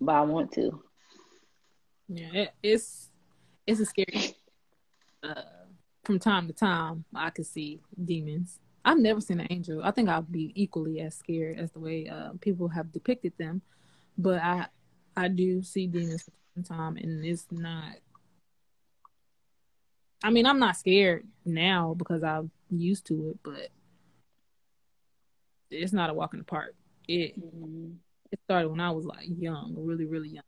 but 0.00 0.14
I 0.14 0.22
want 0.22 0.52
to. 0.52 0.82
Yeah, 2.08 2.32
it, 2.32 2.50
it's 2.62 3.10
it's 3.66 3.80
a 3.80 3.86
scary. 3.86 4.36
Uh, 5.22 5.42
from 6.04 6.18
time 6.18 6.48
to 6.48 6.52
time, 6.52 7.04
I 7.14 7.30
could 7.30 7.46
see 7.46 7.80
demons. 8.04 8.58
I've 8.84 8.98
never 8.98 9.20
seen 9.20 9.38
an 9.38 9.46
angel. 9.50 9.82
I 9.84 9.92
think 9.92 10.08
I'll 10.08 10.22
be 10.22 10.52
equally 10.56 11.00
as 11.00 11.14
scared 11.14 11.58
as 11.58 11.70
the 11.70 11.78
way 11.78 12.08
uh, 12.08 12.30
people 12.40 12.66
have 12.68 12.92
depicted 12.92 13.32
them, 13.38 13.62
but 14.18 14.42
I 14.42 14.66
I 15.16 15.28
do 15.28 15.62
see 15.62 15.86
demons 15.86 16.28
from 16.54 16.62
time, 16.64 16.96
and 16.96 17.24
it's 17.24 17.46
not. 17.50 17.96
I 20.24 20.30
mean, 20.30 20.46
I'm 20.46 20.58
not 20.58 20.76
scared 20.76 21.26
now 21.44 21.94
because 21.96 22.22
I've 22.22 22.48
used 22.76 23.06
to 23.06 23.30
it, 23.30 23.38
but 23.42 23.68
it's 25.70 25.92
not 25.92 26.10
a 26.10 26.14
walk 26.14 26.34
in 26.34 26.38
the 26.38 26.44
park. 26.44 26.74
It 27.08 27.38
mm-hmm. 27.38 27.92
it 28.30 28.40
started 28.44 28.68
when 28.68 28.80
I 28.80 28.90
was 28.90 29.04
like 29.04 29.26
young, 29.38 29.74
really, 29.76 30.06
really 30.06 30.28
young. 30.28 30.44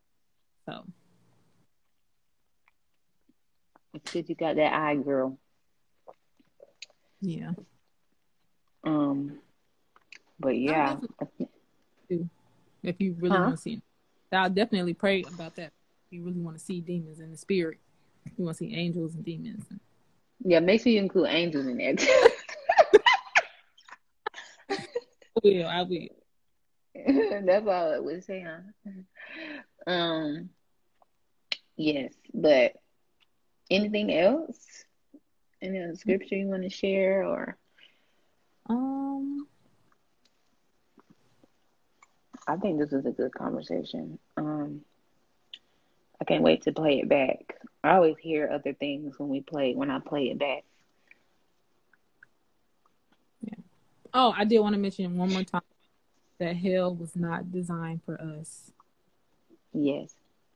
So 0.66 0.85
it's 3.95 4.12
good 4.12 4.29
you 4.29 4.35
got 4.35 4.57
that 4.57 4.72
eye, 4.72 4.97
girl. 4.97 5.39
Yeah. 7.20 7.53
Um, 8.85 9.39
but 10.39 10.59
yeah. 10.59 10.97
If 12.09 13.01
you 13.01 13.16
really 13.18 13.37
huh? 13.37 13.45
want 13.45 13.57
to 13.57 13.62
see, 13.62 13.81
I'll 14.31 14.51
definitely 14.51 14.93
pray 14.95 15.22
about 15.22 15.57
that. 15.57 15.72
If 16.07 16.12
you 16.12 16.22
really 16.22 16.41
want 16.41 16.59
to 16.59 16.62
see 16.62 16.81
demons 16.81 17.18
in 17.18 17.31
the 17.31 17.37
spirit, 17.37 17.79
you 18.37 18.45
want 18.45 18.59
to 18.59 18.64
see 18.64 18.75
angels 18.75 19.14
and 19.14 19.25
demons. 19.25 19.64
Yeah, 20.45 20.61
make 20.61 20.82
sure 20.82 20.92
you 20.92 21.01
include 21.01 21.28
angels 21.30 21.66
in 21.66 21.78
there. 21.78 21.95
I 24.70 25.40
will. 25.42 25.66
I 25.66 25.82
will. 25.82 26.09
That's 27.47 27.66
all 27.66 27.92
I 27.95 27.99
would 27.99 28.24
say, 28.24 28.45
huh? 28.47 29.90
Um, 29.90 30.51
yes, 31.76 32.12
but 32.32 32.72
anything 33.70 34.12
else? 34.14 34.84
Any 35.62 35.82
other 35.82 35.97
scripture 35.97 36.36
you 36.36 36.47
want 36.47 36.62
to 36.62 36.70
share, 36.70 37.24
or? 37.24 37.57
Um, 38.68 39.47
I 42.47 42.57
think 42.57 42.78
this 42.78 42.92
is 42.92 43.07
a 43.07 43.11
good 43.11 43.34
conversation. 43.34 44.18
Um, 44.36 44.82
I 46.20 46.24
can't 46.24 46.42
wait 46.42 46.62
to 46.62 46.72
play 46.72 47.01
it 47.01 47.09
back. 47.09 47.57
I 47.85 47.97
always 47.97 48.16
hear 48.18 48.49
other 48.51 48.72
things 48.72 49.18
when 49.18 49.28
we 49.28 49.43
play 49.43 49.74
when 49.74 49.91
I 49.91 49.99
play 49.99 50.30
it 50.30 50.39
back. 50.39 50.64
Yeah. 53.43 53.62
Oh, 54.14 54.35
I 54.37 54.45
did 54.45 54.61
want 54.61 54.74
to 54.74 54.80
mention 54.80 55.16
one 55.18 55.30
more 55.30 55.45
time 55.45 55.61
that 56.39 56.57
hell 56.57 56.95
was 56.95 57.14
not 57.14 57.53
designed 57.53 58.01
for 58.05 58.18
us. 58.20 58.72
Yes. 59.74 60.14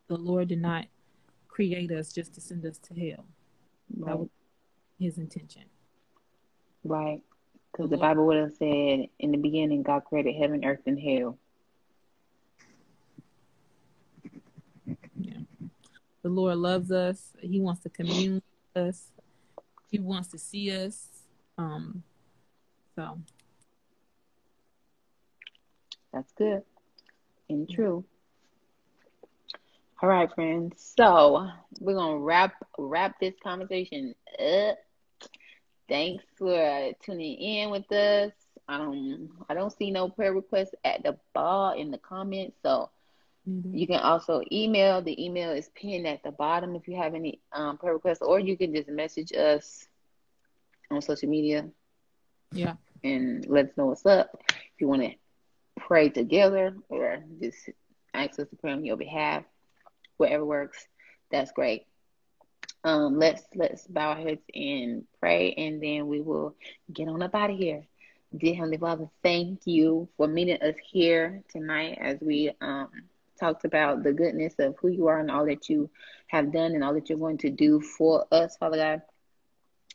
The 0.09 0.17
Lord 0.17 0.49
did 0.49 0.63
not 0.63 0.87
create 1.49 1.93
us 1.93 2.15
just 2.15 2.35
to 2.35 2.41
send 2.41 2.65
us 2.65 2.79
to 2.79 2.95
hell. 2.95 3.27
Right. 3.95 4.07
That 4.07 4.19
was 4.19 4.29
his 4.99 5.19
intention. 5.19 5.65
Right. 6.83 7.21
Because 7.71 7.91
the, 7.91 7.97
the 7.97 8.01
Bible 8.01 8.27
would 8.27 8.39
have 8.39 8.55
said 8.55 9.09
in 9.19 9.33
the 9.33 9.37
beginning 9.37 9.83
God 9.83 10.05
created 10.05 10.35
heaven, 10.37 10.65
earth, 10.65 10.81
and 10.87 10.99
hell. 10.99 11.37
The 16.23 16.29
Lord 16.29 16.57
loves 16.59 16.91
us. 16.91 17.33
He 17.41 17.61
wants 17.61 17.83
to 17.83 17.91
commune 17.91 18.43
with 18.75 18.89
us. 18.89 19.13
He 19.91 19.99
wants 19.99 20.29
to 20.29 20.39
see 20.39 20.71
us. 20.71 21.09
Um, 21.57 22.03
so 22.95 23.19
that's 26.13 26.33
good 26.33 26.63
and 27.49 27.69
true. 27.69 28.05
All 30.01 30.09
right, 30.09 30.33
friends. 30.33 30.93
So 30.97 31.49
we're 31.81 31.95
gonna 31.95 32.19
wrap 32.19 32.55
wrap 32.79 33.19
this 33.21 33.35
conversation 33.43 34.15
up. 34.39 34.79
Thanks 35.89 36.25
for 36.37 36.93
tuning 37.03 37.37
in 37.37 37.71
with 37.71 37.91
us. 37.91 38.33
Um, 38.69 39.31
I 39.49 39.55
don't 39.55 39.73
see 39.77 39.91
no 39.91 40.09
prayer 40.09 40.35
requests 40.35 40.75
at 40.85 41.03
the 41.03 41.17
bar 41.33 41.77
in 41.77 41.91
the 41.91 41.99
comments, 41.99 42.57
so 42.63 42.91
Mm-hmm. 43.49 43.75
You 43.75 43.87
can 43.87 44.01
also 44.01 44.43
email. 44.53 45.01
The 45.01 45.25
email 45.25 45.53
is 45.53 45.71
pinned 45.75 46.07
at 46.07 46.23
the 46.23 46.33
bottom 46.33 46.75
if 46.75 46.87
you 46.87 46.97
have 46.97 47.15
any 47.15 47.41
um, 47.53 47.79
prayer 47.79 47.95
requests, 47.95 48.23
or 48.23 48.39
you 48.39 48.57
can 48.57 48.75
just 48.75 48.89
message 48.89 49.33
us 49.33 49.87
on 50.91 51.01
social 51.01 51.29
media. 51.29 51.69
Yeah. 52.53 52.75
And 53.05 53.47
let 53.47 53.67
us 53.67 53.77
know 53.77 53.87
what's 53.87 54.07
up. 54.07 54.31
If 54.49 54.81
you 54.81 54.89
want 54.89 55.03
to 55.03 55.13
pray 55.81 56.09
together 56.09 56.77
or 56.89 57.23
just 57.41 57.71
ask 58.13 58.39
us 58.39 58.49
to 58.49 58.57
pray 58.57 58.73
on 58.73 58.85
your 58.85 58.97
behalf, 58.97 59.45
whatever 60.17 60.45
works, 60.45 60.87
that's 61.31 61.53
great. 61.53 61.87
Um, 62.85 63.19
let's 63.19 63.43
let's 63.55 63.87
bow 63.87 64.11
our 64.11 64.17
heads 64.17 64.43
and 64.55 65.05
pray, 65.21 65.53
and 65.53 65.83
then 65.83 66.07
we 66.07 66.21
will 66.21 66.55
get 66.93 67.09
on 67.09 67.23
up 67.23 67.35
out 67.35 67.51
of 67.51 67.57
here. 67.57 67.87
Dear 68.37 68.55
Heavenly 68.55 68.77
Father, 68.77 69.09
thank 69.23 69.61
you 69.65 70.09
for 70.17 70.29
meeting 70.29 70.61
us 70.61 70.75
here 70.91 71.43
tonight 71.51 71.99
as 72.01 72.19
we 72.21 72.53
um, 72.61 72.89
talked 73.39 73.65
about 73.65 74.03
the 74.03 74.13
goodness 74.13 74.55
of 74.59 74.77
who 74.81 74.89
you 74.89 75.09
are 75.09 75.19
and 75.19 75.31
all 75.31 75.47
that 75.47 75.69
you 75.69 75.91
have 76.29 76.53
done 76.53 76.73
and 76.75 76.85
all 76.85 76.95
that 76.95 77.09
you're 77.09 77.19
going 77.19 77.39
to 77.39 77.51
do 77.51 77.81
for 77.81 78.27
us, 78.33 78.57
Father 78.57 78.77
God. 78.77 79.03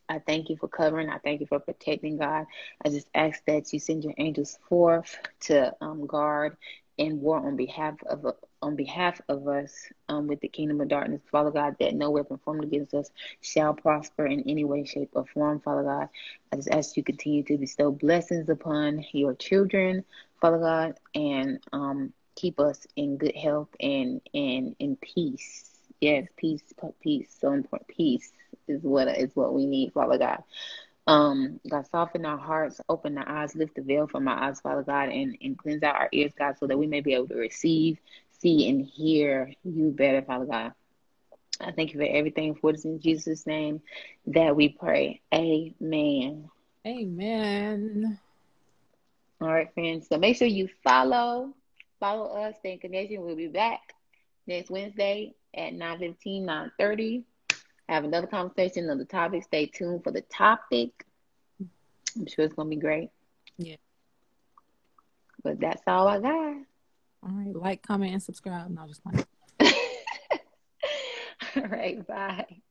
I 0.09 0.19
thank 0.19 0.49
you 0.49 0.57
for 0.57 0.67
covering. 0.67 1.09
I 1.09 1.17
thank 1.19 1.41
you 1.41 1.47
for 1.47 1.59
protecting, 1.59 2.17
God. 2.17 2.45
I 2.85 2.89
just 2.89 3.07
ask 3.15 3.41
that 3.47 3.71
you 3.73 3.79
send 3.79 4.03
your 4.03 4.13
angels 4.17 4.57
forth 4.69 5.17
to 5.41 5.73
um, 5.81 6.05
guard 6.07 6.57
and 6.99 7.21
war 7.21 7.37
on 7.37 7.55
behalf 7.55 7.95
of 8.05 8.25
on 8.61 8.75
behalf 8.75 9.19
of 9.27 9.47
us 9.47 9.73
um, 10.09 10.27
with 10.27 10.39
the 10.39 10.47
kingdom 10.47 10.79
of 10.79 10.87
darkness, 10.87 11.21
Father 11.31 11.51
God, 11.51 11.75
that 11.79 11.95
no 11.95 12.11
weapon 12.11 12.39
formed 12.45 12.63
against 12.63 12.93
us 12.93 13.09
shall 13.41 13.73
prosper 13.73 14.25
in 14.25 14.41
any 14.47 14.63
way, 14.63 14.85
shape, 14.85 15.09
or 15.13 15.25
form, 15.25 15.59
Father 15.59 15.83
God. 15.83 16.09
I 16.51 16.55
just 16.55 16.69
ask 16.69 16.95
you 16.95 17.03
continue 17.03 17.43
to 17.43 17.57
bestow 17.57 17.91
blessings 17.91 18.49
upon 18.49 19.03
your 19.11 19.33
children, 19.35 20.05
Father 20.39 20.59
God, 20.59 20.97
and 21.13 21.59
um, 21.73 22.13
keep 22.35 22.59
us 22.59 22.85
in 22.95 23.17
good 23.17 23.35
health 23.35 23.69
and 23.79 24.21
and 24.33 24.75
in 24.79 24.97
peace. 24.97 25.69
Yes, 26.01 26.27
peace, 26.35 26.61
peace, 27.01 27.35
so 27.39 27.53
important. 27.53 27.87
Peace 27.87 28.31
is 28.67 28.81
what 28.83 29.07
is 29.17 29.35
what 29.35 29.53
we 29.53 29.65
need, 29.65 29.93
Father 29.93 30.17
God. 30.17 30.43
Um, 31.05 31.59
God, 31.69 31.85
soften 31.87 32.25
our 32.25 32.37
hearts, 32.37 32.79
open 32.87 33.17
our 33.17 33.27
eyes, 33.27 33.55
lift 33.55 33.75
the 33.75 33.81
veil 33.81 34.07
from 34.07 34.27
our 34.27 34.37
eyes, 34.37 34.61
Father 34.61 34.83
God, 34.83 35.09
and, 35.09 35.37
and 35.41 35.57
cleanse 35.57 35.83
out 35.83 35.95
our 35.95 36.09
ears, 36.13 36.31
God, 36.37 36.57
so 36.57 36.67
that 36.67 36.77
we 36.77 36.87
may 36.87 37.01
be 37.01 37.13
able 37.13 37.27
to 37.27 37.35
receive, 37.35 37.99
see, 38.39 38.69
and 38.69 38.85
hear 38.85 39.51
you 39.63 39.91
better, 39.91 40.21
Father 40.21 40.45
God. 40.45 40.73
I 41.59 41.71
thank 41.71 41.93
you 41.93 41.99
for 41.99 42.05
everything 42.05 42.55
for 42.55 42.71
us 42.71 42.85
in 42.85 42.99
Jesus' 42.99 43.45
name 43.45 43.81
that 44.27 44.55
we 44.55 44.69
pray. 44.69 45.21
Amen. 45.33 46.49
Amen. 46.85 48.19
All 49.41 49.47
right, 49.47 49.73
friends. 49.73 50.07
So 50.07 50.17
make 50.17 50.37
sure 50.37 50.47
you 50.47 50.69
follow, 50.83 51.53
follow 52.03 52.25
us, 52.25 52.55
stay 52.59 52.73
in 52.73 52.79
connection. 52.79 53.21
We'll 53.21 53.37
be 53.37 53.47
back 53.47 53.93
next 54.45 54.69
Wednesday 54.69 55.35
at 55.55 55.73
9 55.73 55.99
15, 55.99 56.45
9 56.45 56.71
30 56.77 57.23
have 57.89 58.03
another 58.03 58.27
conversation 58.27 58.89
on 58.89 58.97
the 58.97 59.05
topic. 59.05 59.43
Stay 59.43 59.67
tuned 59.67 60.03
for 60.03 60.11
the 60.11 60.21
topic. 60.21 61.05
I'm 62.15 62.27
sure 62.27 62.45
it's 62.45 62.55
gonna 62.55 62.69
be 62.69 62.75
great. 62.75 63.09
Yeah. 63.57 63.75
But 65.43 65.59
that's 65.59 65.81
all 65.87 66.07
I 66.07 66.19
got. 66.19 66.55
All 67.23 67.31
right. 67.31 67.55
Like, 67.55 67.81
comment, 67.83 68.13
and 68.13 68.23
subscribe. 68.23 68.69
No, 68.69 68.81
I'll 68.81 68.87
just 68.87 69.01
like. 69.05 69.25
all 71.55 71.63
right. 71.63 72.05
Bye. 72.05 72.61